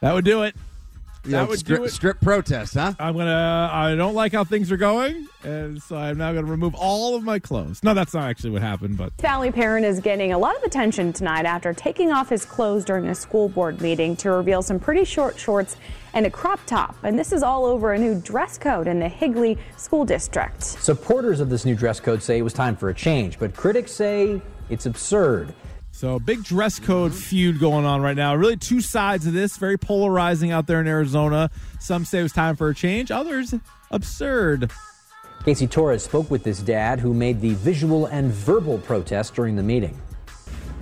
That 0.02 0.14
would 0.16 0.26
do 0.26 0.44
it. 0.44 0.56
You 1.24 1.32
That 1.34 1.44
know, 1.44 1.50
would 1.50 1.60
strip, 1.60 1.78
do 1.80 1.84
it. 1.86 1.90
strip 1.92 2.20
protest, 2.20 2.74
huh? 2.74 2.94
I'm 3.00 3.16
gonna. 3.16 3.70
I 3.72 3.94
don't 3.94 4.16
like 4.16 4.34
how 4.34 4.44
things 4.44 4.72
are 4.72 4.78
going, 4.78 5.28
and 5.44 5.80
so 5.80 5.96
I'm 5.96 6.18
now 6.18 6.34
gonna 6.34 6.48
remove 6.48 6.74
all 6.74 7.16
of 7.16 7.22
my 7.24 7.38
clothes. 7.38 7.84
No, 7.84 7.94
that's 7.94 8.16
not 8.16 8.24
actually 8.24 8.50
what 8.50 8.64
happened, 8.64 8.98
but 8.98 9.10
East 9.10 9.22
Valley 9.22 9.52
parent 9.52 9.86
is 9.86 10.00
getting 10.00 10.34
a 10.34 10.40
lot 10.40 10.58
of 10.58 10.64
attention 10.64 11.14
tonight 11.14 11.46
after 11.46 11.76
taking 11.76 12.12
off 12.12 12.30
his 12.30 12.44
clothes 12.44 12.84
during 12.84 13.06
a 13.06 13.14
school 13.14 13.48
board 13.50 13.80
meeting 13.82 14.16
to 14.16 14.32
reveal 14.32 14.64
some 14.64 14.80
pretty 14.80 15.06
short 15.06 15.38
shorts 15.38 15.78
and 16.16 16.26
a 16.26 16.32
crop 16.32 16.60
top. 16.66 16.96
And 17.04 17.20
this 17.20 17.32
is 17.32 17.44
all 17.44 17.66
over 17.66 17.94
a 17.94 18.00
new 18.00 18.20
dress 18.20 18.58
code 18.58 18.88
in 18.88 18.98
the 18.98 19.08
Higley 19.08 19.60
School 19.78 20.06
District. 20.06 20.64
Supporters 20.64 21.40
of 21.40 21.52
this 21.52 21.66
new 21.66 21.76
dress 21.76 22.00
code 22.00 22.24
say 22.24 22.40
it 22.40 22.42
was 22.42 22.54
time 22.54 22.76
for 22.76 22.90
a 22.90 22.96
change, 22.96 23.38
but 23.38 23.56
critics 23.56 23.92
say 23.92 24.42
it's 24.72 24.88
absurd. 24.88 25.54
So, 26.02 26.18
big 26.18 26.44
dress 26.44 26.80
code 26.80 27.12
mm-hmm. 27.12 27.20
feud 27.20 27.60
going 27.60 27.86
on 27.86 28.02
right 28.02 28.18
now. 28.18 28.34
Really, 28.34 28.58
two 28.58 28.82
sides 28.82 29.28
of 29.28 29.34
this. 29.34 29.58
Very 29.58 29.78
polarizing 29.78 30.50
out 30.50 30.66
there 30.66 30.82
in 30.82 30.88
Arizona. 30.88 31.52
Some 31.80 32.06
say 32.06 32.22
it 32.22 32.24
was 32.24 32.32
time 32.32 32.56
for 32.56 32.70
a 32.70 32.74
change. 32.74 33.12
Others, 33.12 33.54
absurd. 33.92 34.72
Casey 35.46 35.68
Torres 35.68 36.04
spoke 36.04 36.32
with 36.32 36.44
this 36.44 36.60
dad 36.60 37.00
who 37.00 37.14
made 37.14 37.40
the 37.40 37.54
visual 37.54 38.08
and 38.08 38.32
verbal 38.32 38.80
protest 38.80 39.36
during 39.36 39.56
the 39.56 39.62
meeting. 39.62 40.02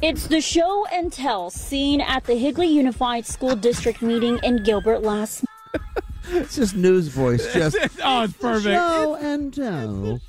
It's 0.01 0.25
the 0.25 0.39
show 0.39 0.85
and 0.85 1.11
tell 1.11 1.49
seen 1.49 1.99
at 1.99 2.23
the 2.23 2.35
Higley 2.35 2.67
Unified 2.67 3.25
School 3.25 3.57
District 3.57 4.01
meeting 4.01 4.39
in 4.41 4.63
Gilbert 4.63 5.01
last 5.01 5.43
It's 6.29 6.55
just 6.55 6.77
news 6.77 7.09
voice. 7.09 7.43
Just 7.53 7.75
oh, 8.03 8.23
it's 8.23 8.33
perfect. 8.37 8.73
Show 8.73 9.15
and 9.15 9.53
tell. 9.53 10.21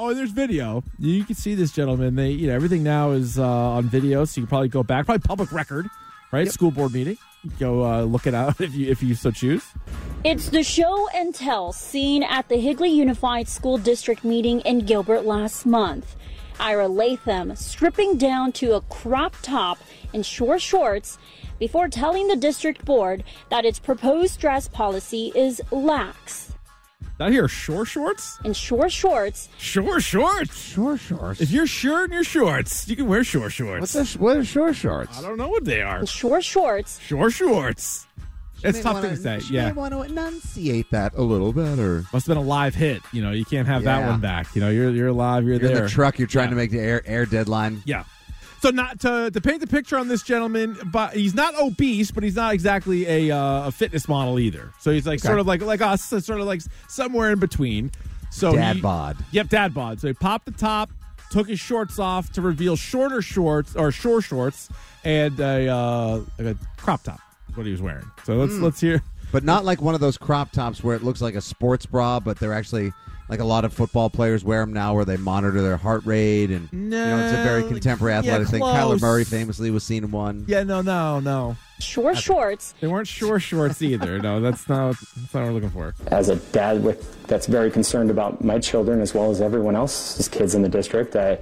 Oh, 0.00 0.14
there's 0.14 0.30
video. 0.30 0.84
You 1.00 1.24
can 1.24 1.34
see 1.34 1.56
this 1.56 1.72
gentleman. 1.72 2.14
They, 2.14 2.30
you 2.30 2.46
know, 2.46 2.54
everything 2.54 2.84
now 2.84 3.10
is 3.10 3.36
uh, 3.36 3.44
on 3.44 3.88
video, 3.88 4.24
so 4.24 4.40
you 4.40 4.46
can 4.46 4.48
probably 4.48 4.68
go 4.68 4.84
back. 4.84 5.06
Probably 5.06 5.26
public 5.26 5.50
record, 5.50 5.88
right? 6.30 6.48
School 6.48 6.70
board 6.70 6.92
meeting. 6.92 7.18
Go 7.58 7.84
uh, 7.84 8.02
look 8.02 8.28
it 8.28 8.32
out 8.32 8.60
if 8.60 8.76
you 8.76 8.88
if 8.92 9.02
you 9.02 9.16
so 9.16 9.32
choose. 9.32 9.64
It's 10.22 10.50
the 10.50 10.62
show 10.62 11.08
and 11.08 11.34
tell 11.34 11.72
seen 11.72 12.22
at 12.22 12.48
the 12.48 12.58
Higley 12.58 12.90
Unified 12.90 13.48
School 13.48 13.76
District 13.76 14.22
meeting 14.22 14.60
in 14.60 14.86
Gilbert 14.86 15.22
last 15.24 15.66
month. 15.66 16.14
Ira 16.60 16.86
Latham 16.86 17.56
stripping 17.56 18.18
down 18.18 18.52
to 18.52 18.76
a 18.76 18.80
crop 18.82 19.34
top 19.42 19.78
and 20.14 20.24
short 20.24 20.62
shorts 20.62 21.18
before 21.58 21.88
telling 21.88 22.28
the 22.28 22.36
district 22.36 22.84
board 22.84 23.24
that 23.50 23.64
its 23.64 23.80
proposed 23.80 24.38
dress 24.38 24.68
policy 24.68 25.32
is 25.34 25.60
lax. 25.72 26.52
Not 27.18 27.32
here, 27.32 27.48
short 27.48 27.88
shorts. 27.88 28.38
And 28.44 28.56
short 28.56 28.92
shorts 28.92 29.48
Short 29.58 30.02
shorts. 30.02 30.56
Short 30.56 31.00
shorts. 31.00 31.40
If 31.40 31.50
you're 31.50 31.66
short 31.66 32.06
in 32.10 32.12
your 32.14 32.24
shorts, 32.24 32.88
you 32.88 32.94
can 32.94 33.08
wear 33.08 33.24
short 33.24 33.52
shorts. 33.52 33.80
What's 33.80 33.92
this? 33.92 34.16
What 34.16 34.36
are 34.36 34.44
short 34.44 34.76
shorts? 34.76 35.18
I 35.18 35.22
don't 35.22 35.36
know 35.36 35.48
what 35.48 35.64
they 35.64 35.82
are. 35.82 35.98
and 35.98 36.08
short 36.08 36.44
shorts 36.44 37.00
Short 37.00 37.32
shorts. 37.32 38.06
It's 38.62 38.80
tough 38.80 38.94
wanna- 38.94 39.08
thing 39.08 39.16
to 39.16 39.22
say. 39.22 39.38
she 39.40 39.54
Yeah. 39.54 39.66
may 39.66 39.72
want 39.72 39.94
to 39.94 40.02
enunciate 40.02 40.90
that 40.90 41.12
a 41.16 41.22
little 41.22 41.52
better. 41.52 42.04
Must 42.12 42.26
have 42.26 42.36
been 42.36 42.44
a 42.44 42.46
live 42.48 42.74
hit. 42.74 43.02
You 43.12 43.22
know, 43.22 43.30
you 43.30 43.44
can't 43.44 43.68
have 43.68 43.84
that 43.84 44.08
one 44.08 44.20
back. 44.20 44.48
You 44.54 44.60
know, 44.60 44.68
you're 44.70 44.90
you're 44.90 45.12
live. 45.12 45.44
You're, 45.44 45.60
You're 45.60 45.70
in 45.70 45.82
the 45.84 45.88
truck. 45.88 46.18
You're 46.18 46.26
trying 46.28 46.46
Yeah. 46.46 46.50
to 46.50 46.56
make 46.56 46.70
the 46.72 46.80
air 46.80 47.02
air 47.06 47.24
deadline. 47.24 47.82
Yeah. 47.84 48.02
So 48.60 48.70
not 48.70 48.98
to 49.00 49.30
to 49.30 49.40
paint 49.40 49.60
the 49.60 49.66
picture 49.66 49.96
on 49.98 50.08
this 50.08 50.22
gentleman, 50.22 50.76
but 50.86 51.14
he's 51.14 51.34
not 51.34 51.54
obese, 51.60 52.10
but 52.10 52.24
he's 52.24 52.34
not 52.36 52.54
exactly 52.54 53.06
a 53.06 53.30
uh, 53.36 53.68
a 53.68 53.72
fitness 53.72 54.08
model 54.08 54.38
either. 54.38 54.72
So 54.80 54.90
he's 54.90 55.06
like 55.06 55.20
Okay. 55.20 55.28
sort 55.28 55.38
of 55.38 55.46
like 55.46 55.62
like 55.62 55.80
us, 55.80 56.02
so 56.02 56.18
sort 56.18 56.40
of 56.40 56.46
like 56.46 56.62
somewhere 56.88 57.30
in 57.32 57.38
between. 57.38 57.90
So 58.30 58.54
Dad 58.54 58.76
he- 58.76 58.82
bod. 58.82 59.16
Yep, 59.32 59.48
dad 59.48 59.74
bod. 59.74 60.00
So 60.00 60.08
he 60.08 60.12
popped 60.14 60.44
the 60.46 60.50
top, 60.52 60.90
took 61.30 61.48
his 61.48 61.60
shorts 61.60 61.98
off 61.98 62.32
to 62.32 62.42
reveal 62.42 62.74
shorter 62.76 63.22
shorts 63.22 63.76
or 63.76 63.92
short 63.92 64.24
shorts 64.24 64.68
and 65.04 65.38
a 65.38 65.68
uh, 65.68 66.20
a 66.40 66.56
crop 66.76 67.04
top. 67.04 67.20
Is 67.48 67.56
what 67.56 67.64
he 67.66 67.72
was 67.72 67.80
wearing. 67.80 68.04
So 68.24 68.34
let's 68.36 68.52
Mm. 68.54 68.62
let's 68.62 68.80
hear. 68.80 69.02
But 69.30 69.44
not 69.44 69.64
like 69.64 69.80
one 69.80 69.94
of 69.94 70.00
those 70.00 70.16
crop 70.18 70.50
tops 70.52 70.82
where 70.82 70.96
it 70.96 71.04
looks 71.04 71.20
like 71.20 71.34
a 71.36 71.40
sports 71.40 71.86
bra, 71.86 72.18
but 72.18 72.38
they're 72.40 72.54
actually 72.54 72.92
like 73.28 73.40
a 73.40 73.44
lot 73.44 73.64
of 73.64 73.72
football 73.72 74.10
players 74.10 74.42
wear 74.44 74.60
them 74.60 74.72
now, 74.72 74.94
where 74.94 75.04
they 75.04 75.16
monitor 75.16 75.60
their 75.62 75.76
heart 75.76 76.04
rate 76.06 76.50
and 76.50 76.68
you 76.72 76.78
know 76.78 77.18
it's 77.24 77.32
a 77.38 77.42
very 77.42 77.62
No, 77.62 77.68
contemporary 77.68 78.12
yeah, 78.14 78.18
athletic 78.20 78.48
thing. 78.48 78.62
Kyler. 78.62 79.00
Murray 79.00 79.24
famously 79.24 79.70
was 79.70 79.84
seen 79.84 80.04
in 80.04 80.10
one. 80.10 80.44
Yeah, 80.48 80.62
no, 80.62 80.80
no, 80.82 81.20
no. 81.20 81.56
short 81.80 82.16
shorts 82.18 82.74
They 82.80 82.86
weren't 82.88 83.06
short 83.08 83.42
shorts 83.42 83.82
either. 83.82 84.18
no, 84.18 84.40
that's 84.40 84.68
not 84.68 84.96
that's 85.16 85.34
not 85.34 85.40
what 85.42 85.44
we're 85.48 85.52
looking 85.52 85.70
for. 85.70 85.94
as 86.08 86.28
a 86.28 86.36
dad 86.36 86.82
with 86.82 87.26
that's 87.26 87.46
very 87.46 87.70
concerned 87.70 88.10
about 88.10 88.42
my 88.42 88.58
children 88.58 89.00
as 89.00 89.14
well 89.14 89.30
as 89.30 89.40
everyone 89.40 89.76
else's 89.76 90.28
kids 90.28 90.54
in 90.54 90.62
the 90.62 90.68
district, 90.68 91.14
I, 91.16 91.38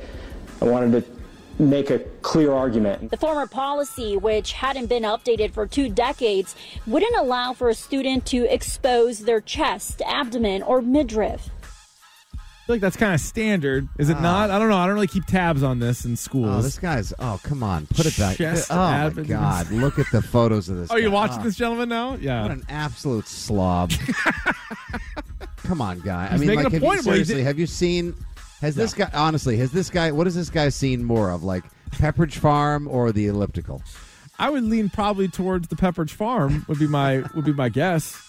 I 0.61 0.64
wanted 0.64 1.05
to 1.05 1.16
make 1.62 1.89
a 1.89 2.01
clear 2.20 2.53
argument. 2.53 3.11
The 3.11 3.16
former 3.16 3.47
policy, 3.47 4.14
which 4.14 4.53
hadn't 4.53 4.87
been 4.89 5.05
updated 5.05 5.53
for 5.53 5.66
two 5.66 5.89
decades, 5.89 6.55
wouldn't 6.87 7.16
allow 7.16 7.55
for 7.55 7.70
a 7.70 7.74
student 7.74 8.26
to 8.26 8.45
expose 8.53 9.20
their 9.20 9.41
chest, 9.41 10.03
abdomen, 10.05 10.62
or 10.62 10.82
midriff. 10.82 11.49
I 12.67 12.71
feel 12.71 12.75
like 12.75 12.81
that's 12.81 12.97
kind 12.97 13.14
of 13.14 13.21
standard, 13.21 13.89
is 13.97 14.11
it 14.11 14.17
Ah. 14.17 14.21
not? 14.23 14.51
I 14.51 14.59
don't 14.59 14.69
know. 14.69 14.77
I 14.77 14.87
don't 14.87 14.97
really 14.97 15.07
keep 15.07 15.25
tabs 15.25 15.62
on 15.62 15.79
this 15.79 16.05
in 16.05 16.17
schools. 16.17 16.49
Oh, 16.51 16.62
this 16.62 16.81
guy's. 16.81 17.14
Oh, 17.21 17.39
come 17.45 17.62
on, 17.62 17.87
put 17.87 18.07
it 18.07 18.19
back. 18.19 18.39
Chest, 18.39 18.73
oh 18.73 18.77
my. 18.77 19.23
God, 19.23 19.71
look 19.71 20.01
at 20.01 20.07
the 20.11 20.21
photos 20.21 20.69
of 20.69 20.77
this. 20.79 20.91
Oh, 20.97 20.97
you're 20.97 21.12
watching 21.12 21.39
Oh, 21.41 21.45
this 21.45 21.55
gentleman 21.55 21.89
now? 21.89 22.17
Yeah. 22.17 22.43
What 22.43 22.51
an 22.51 22.64
absolute 22.69 23.29
slob. 23.29 23.93
come 25.59 25.81
on, 25.81 26.01
guy. 26.01 26.27
I 26.27 26.31
He's 26.33 26.41
mean, 26.41 26.49
making 26.49 26.64
like, 26.64 26.73
a 26.73 26.77
have 26.77 26.83
you, 26.83 26.89
point, 26.89 27.05
but 27.05 27.17
he 27.17 27.25
seriously, 27.25 27.43
have 27.45 27.59
you 27.59 27.67
seen? 27.67 28.14
Has 28.61 28.75
this 28.75 28.95
guy 28.95 29.11
honestly? 29.14 29.57
Has 29.59 29.71
this 29.71 29.91
guy? 29.91 30.11
What 30.11 30.27
has 30.27 30.35
this 30.35 30.51
guy 30.51 30.69
seen 30.71 31.05
more 31.05 31.31
of? 31.31 31.45
Like 31.45 31.62
Pepperidge 31.93 32.35
Farm 32.39 32.89
or 32.89 33.12
the 33.12 33.27
elliptical? 33.29 33.83
I 34.39 34.51
would 34.51 34.64
lean 34.64 34.89
probably 34.91 35.29
towards 35.29 35.69
the 35.69 35.77
Pepperidge 35.77 36.11
Farm 36.11 36.64
would 36.69 36.79
be 36.79 36.87
my 36.89 37.23
would 37.35 37.45
be 37.45 37.53
my 37.53 37.69
guess, 37.69 38.21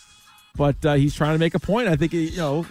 but 0.55 0.85
uh, 0.85 0.93
he's 0.93 1.15
trying 1.15 1.33
to 1.33 1.39
make 1.39 1.55
a 1.55 1.59
point. 1.59 1.87
I 1.87 1.95
think 1.95 2.11
he, 2.11 2.27
you 2.29 2.37
know, 2.37 2.65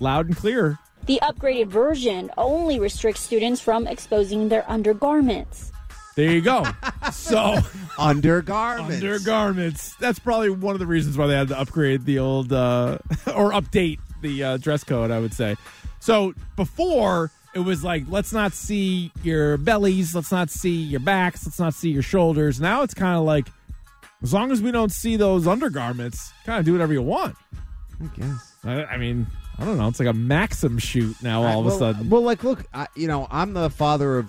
loud 0.00 0.26
and 0.26 0.36
clear. 0.36 0.78
The 1.06 1.20
upgraded 1.22 1.68
version 1.68 2.30
only 2.36 2.80
restricts 2.80 3.22
students 3.22 3.60
from 3.60 3.86
exposing 3.86 4.48
their 4.48 4.68
undergarments. 4.70 5.72
There 6.16 6.32
you 6.32 6.40
go. 6.40 6.64
So 7.12 7.58
undergarments. 7.98 8.96
Undergarments. 8.96 9.94
That's 9.96 10.18
probably 10.18 10.50
one 10.50 10.74
of 10.74 10.78
the 10.78 10.86
reasons 10.86 11.18
why 11.18 11.26
they 11.26 11.34
had 11.34 11.48
to 11.48 11.58
upgrade 11.58 12.06
the 12.06 12.18
old 12.18 12.52
uh, 12.52 12.98
or 13.26 13.52
update 13.52 14.00
the 14.22 14.42
uh, 14.42 14.56
dress 14.56 14.82
code. 14.82 15.10
I 15.10 15.20
would 15.20 15.34
say. 15.34 15.56
So 16.00 16.34
before 16.56 17.30
it 17.54 17.60
was 17.60 17.84
like, 17.84 18.04
let's 18.08 18.32
not 18.32 18.52
see 18.52 19.12
your 19.22 19.56
bellies, 19.56 20.14
let's 20.14 20.32
not 20.32 20.50
see 20.50 20.76
your 20.76 21.00
backs, 21.00 21.46
let's 21.46 21.58
not 21.58 21.74
see 21.74 21.90
your 21.90 22.02
shoulders. 22.02 22.60
Now 22.60 22.82
it's 22.82 22.94
kind 22.94 23.16
of 23.16 23.24
like, 23.24 23.48
as 24.22 24.32
long 24.32 24.52
as 24.52 24.62
we 24.62 24.70
don't 24.70 24.92
see 24.92 25.16
those 25.16 25.46
undergarments, 25.46 26.32
kind 26.44 26.58
of 26.58 26.64
do 26.64 26.72
whatever 26.72 26.92
you 26.92 27.02
want. 27.02 27.36
I 28.00 28.06
guess. 28.18 28.54
I, 28.64 28.84
I 28.84 28.96
mean, 28.98 29.26
I 29.58 29.64
don't 29.64 29.78
know. 29.78 29.88
It's 29.88 29.98
like 29.98 30.08
a 30.08 30.12
Maxim 30.12 30.78
shoot 30.78 31.16
now. 31.22 31.42
All 31.42 31.60
of 31.60 31.66
well, 31.66 31.74
a 31.74 31.78
sudden. 31.78 32.10
Well, 32.10 32.22
like, 32.22 32.44
look, 32.44 32.64
I, 32.74 32.86
you 32.94 33.08
know, 33.08 33.26
I'm 33.30 33.54
the 33.54 33.70
father 33.70 34.18
of 34.18 34.28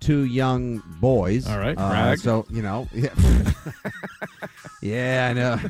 two 0.00 0.24
young 0.24 0.82
boys. 1.00 1.46
All 1.48 1.58
right, 1.58 1.76
uh, 1.78 1.88
brag. 1.88 2.18
so 2.18 2.44
you 2.50 2.60
know, 2.62 2.86
yeah, 2.94 3.08
yeah, 4.82 5.28
I 5.30 5.32
know. 5.32 5.60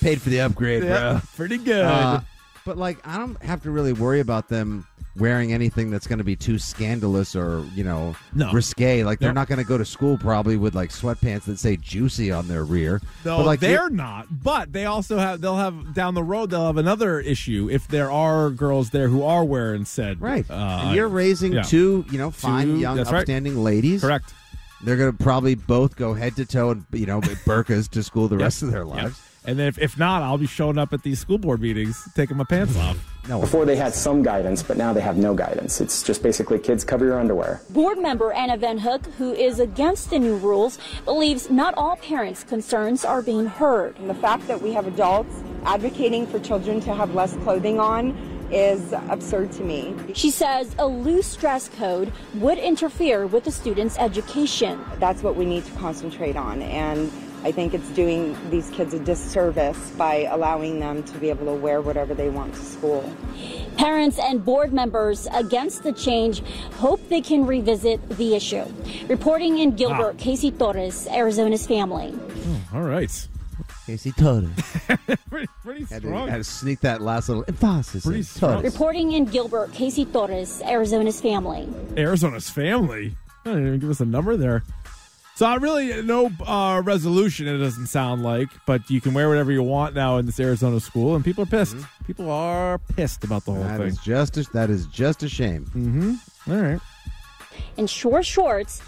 Paid 0.00 0.22
for 0.22 0.30
the 0.30 0.40
upgrade, 0.40 0.84
Yeah, 0.84 1.12
bro. 1.12 1.20
pretty 1.36 1.58
good. 1.58 1.84
Uh, 1.84 2.20
But 2.64 2.78
like, 2.78 3.06
I 3.06 3.18
don't 3.18 3.40
have 3.42 3.62
to 3.62 3.70
really 3.70 3.92
worry 3.92 4.20
about 4.20 4.48
them 4.48 4.86
wearing 5.18 5.52
anything 5.52 5.90
that's 5.90 6.06
going 6.06 6.18
to 6.18 6.24
be 6.24 6.36
too 6.36 6.58
scandalous 6.58 7.34
or 7.36 7.64
you 7.74 7.84
know 7.84 8.14
No. 8.34 8.52
risque. 8.52 9.02
Like 9.04 9.18
they're 9.18 9.32
No. 9.32 9.40
not 9.40 9.48
going 9.48 9.58
to 9.58 9.64
go 9.64 9.78
to 9.78 9.84
school 9.84 10.18
probably 10.18 10.56
with 10.56 10.74
like 10.74 10.90
sweatpants 10.90 11.44
that 11.44 11.58
say 11.58 11.76
"juicy" 11.76 12.30
on 12.30 12.48
their 12.48 12.64
rear. 12.64 13.00
No, 13.24 13.38
but 13.38 13.46
like 13.46 13.60
they're 13.60 13.90
not. 13.90 14.26
But 14.42 14.72
they 14.72 14.84
also 14.86 15.18
have. 15.18 15.40
They'll 15.40 15.56
have 15.56 15.94
down 15.94 16.14
the 16.14 16.22
road. 16.22 16.50
They'll 16.50 16.66
have 16.66 16.76
another 16.76 17.20
issue 17.20 17.68
if 17.70 17.88
there 17.88 18.10
are 18.10 18.50
girls 18.50 18.90
there 18.90 19.08
who 19.08 19.22
are 19.22 19.44
wearing 19.44 19.84
said. 19.84 20.20
Right. 20.20 20.48
Uh, 20.50 20.80
and 20.84 20.96
you're 20.96 21.08
raising 21.08 21.52
yeah. 21.54 21.62
two, 21.62 22.04
you 22.10 22.18
know, 22.18 22.30
fine, 22.30 22.66
Two- 22.66 22.78
young, 22.78 22.96
that's 22.96 23.10
right. 23.10 23.26
ladies. 23.56 24.00
Correct. 24.02 24.32
They're 24.84 24.96
going 24.96 25.16
to 25.16 25.22
probably 25.24 25.54
both 25.54 25.96
go 25.96 26.12
head 26.14 26.36
to 26.36 26.44
toe 26.44 26.70
and, 26.70 26.84
you 26.92 27.06
know, 27.06 27.20
burkas 27.20 27.88
to 27.90 28.02
school 28.02 28.28
the 28.28 28.36
rest 28.46 28.62
of 28.62 28.70
their 28.70 28.84
Yep. 28.84 29.12
Lives. 29.46 29.50
And 29.50 29.58
then 29.58 29.68
if, 29.68 29.78
if 29.78 29.98
not, 29.98 30.22
I'll 30.22 30.38
be 30.38 30.46
showing 30.46 30.78
up 30.78 30.92
at 30.92 31.02
these 31.02 31.20
school 31.20 31.38
board 31.38 31.60
meetings 31.60 32.08
taking 32.14 32.36
my 32.36 32.44
pants 32.44 32.76
off. 32.76 32.98
No. 33.28 33.40
Before 33.40 33.64
they 33.64 33.74
had 33.74 33.92
some 33.92 34.22
guidance, 34.22 34.62
but 34.62 34.76
now 34.76 34.92
they 34.92 35.00
have 35.00 35.16
no 35.16 35.34
guidance. 35.34 35.80
It's 35.80 36.04
just 36.04 36.22
basically 36.22 36.60
kids 36.60 36.84
cover 36.84 37.04
your 37.04 37.18
underwear. 37.18 37.60
Board 37.70 37.98
member 37.98 38.32
Anna 38.32 38.56
Van 38.56 38.78
Hook, 38.78 39.04
who 39.18 39.32
is 39.32 39.58
against 39.58 40.10
the 40.10 40.18
new 40.20 40.36
rules, 40.36 40.78
believes 41.04 41.50
not 41.50 41.74
all 41.76 41.96
parents' 41.96 42.44
concerns 42.44 43.04
are 43.04 43.22
being 43.22 43.46
heard. 43.46 43.98
And 43.98 44.08
the 44.08 44.14
fact 44.14 44.46
that 44.46 44.62
we 44.62 44.72
have 44.74 44.86
adults 44.86 45.42
advocating 45.64 46.24
for 46.26 46.38
children 46.38 46.80
to 46.82 46.94
have 46.94 47.14
less 47.16 47.34
clothing 47.38 47.80
on 47.80 48.16
is 48.52 48.92
absurd 48.92 49.50
to 49.50 49.64
me. 49.64 49.92
She 50.14 50.30
says 50.30 50.72
a 50.78 50.86
loose 50.86 51.34
dress 51.34 51.68
code 51.68 52.12
would 52.34 52.58
interfere 52.58 53.26
with 53.26 53.42
the 53.42 53.50
students' 53.50 53.98
education. 53.98 54.80
That's 55.00 55.24
what 55.24 55.34
we 55.34 55.44
need 55.44 55.64
to 55.64 55.72
concentrate 55.72 56.36
on. 56.36 56.62
And 56.62 57.10
I 57.44 57.52
think 57.52 57.74
it's 57.74 57.88
doing 57.90 58.36
these 58.50 58.70
kids 58.70 58.94
a 58.94 58.98
disservice 58.98 59.90
by 59.92 60.24
allowing 60.24 60.80
them 60.80 61.02
to 61.04 61.18
be 61.18 61.30
able 61.30 61.46
to 61.46 61.52
wear 61.52 61.80
whatever 61.80 62.14
they 62.14 62.28
want 62.28 62.54
to 62.54 62.60
school. 62.60 63.12
Parents 63.76 64.18
and 64.18 64.44
board 64.44 64.72
members 64.72 65.28
against 65.32 65.82
the 65.82 65.92
change 65.92 66.42
hope 66.74 67.06
they 67.08 67.20
can 67.20 67.46
revisit 67.46 68.08
the 68.10 68.34
issue. 68.34 68.64
Reporting 69.06 69.58
in 69.58 69.72
ah. 69.72 69.76
Gilbert, 69.76 70.18
Casey 70.18 70.50
Torres, 70.50 71.06
Arizona's 71.08 71.66
family. 71.66 72.18
Oh, 72.72 72.78
all 72.78 72.82
right. 72.82 73.28
Casey 73.86 74.10
Torres. 74.12 74.48
pretty 75.30 75.46
pretty 75.62 75.84
Had 75.84 76.02
to, 76.02 76.08
had 76.08 76.38
to 76.38 76.44
sneak 76.44 76.80
that 76.80 77.00
last 77.00 77.28
little 77.28 77.44
emphasis. 77.46 78.04
Pretty 78.04 78.18
in. 78.18 78.24
strong. 78.24 78.62
Reporting 78.64 79.12
in 79.12 79.26
Gilbert, 79.26 79.72
Casey 79.72 80.04
Torres, 80.04 80.60
Arizona's 80.62 81.20
family. 81.20 81.68
Arizona's 81.96 82.50
family. 82.50 83.16
They 83.44 83.52
didn't 83.52 83.66
even 83.68 83.78
give 83.78 83.90
us 83.90 84.00
a 84.00 84.04
number 84.04 84.36
there. 84.36 84.64
So 85.36 85.44
I 85.44 85.56
really 85.56 86.02
no 86.02 86.30
uh, 86.46 86.80
resolution. 86.82 87.46
It 87.46 87.58
doesn't 87.58 87.88
sound 87.88 88.22
like, 88.22 88.48
but 88.66 88.88
you 88.88 89.02
can 89.02 89.12
wear 89.12 89.28
whatever 89.28 89.52
you 89.52 89.62
want 89.62 89.94
now 89.94 90.16
in 90.16 90.24
this 90.24 90.40
Arizona 90.40 90.80
school, 90.80 91.14
and 91.14 91.22
people 91.22 91.42
are 91.44 91.46
pissed. 91.46 91.76
People 92.06 92.30
are 92.30 92.78
pissed 92.78 93.22
about 93.22 93.44
the 93.44 93.52
whole 93.52 93.62
That 93.62 93.76
thing. 93.78 93.88
is 93.88 93.98
just 93.98 94.38
a, 94.38 94.44
that 94.54 94.70
is 94.70 94.86
just 94.86 95.22
a 95.22 95.28
shame. 95.28 95.66
Mm-hmm. 95.66 96.50
All 96.50 96.58
right. 96.58 96.80
In 97.76 97.86
short 97.86 98.24
shorts, 98.24 98.80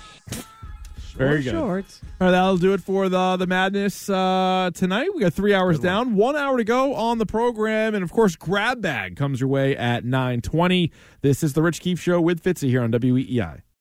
Very 1.15 1.43
good. 1.43 1.51
Shorts. 1.53 2.01
All 2.19 2.27
right, 2.29 2.31
that'll 2.31 2.57
do 2.57 2.73
it 2.73 2.81
for 2.81 3.11
the 3.11 3.37
the 3.37 3.47
madness 3.47 4.09
uh, 4.09 4.71
tonight. 4.73 5.11
We 5.15 5.21
got 5.21 5.35
three 5.35 5.53
hours 5.53 5.79
down, 5.79 6.15
one 6.15 6.35
hour 6.35 6.57
to 6.57 6.65
go 6.65 6.95
on 6.95 7.19
the 7.19 7.27
program, 7.27 7.95
and 7.95 8.03
of 8.03 8.11
course, 8.11 8.37
grab 8.37 8.81
bag 8.81 9.17
comes 9.17 9.41
your 9.41 9.51
way 9.51 9.77
at 9.77 10.07
nine 10.07 10.41
twenty. 10.41 10.93
This 11.21 11.43
is 11.43 11.53
the 11.53 11.61
Rich 11.61 11.81
Keefe 11.81 12.01
Show 12.01 12.23
with 12.23 12.43
Fitzy 12.43 12.69
here 12.71 12.83
on 12.83 12.91
WEEI. 12.91 13.61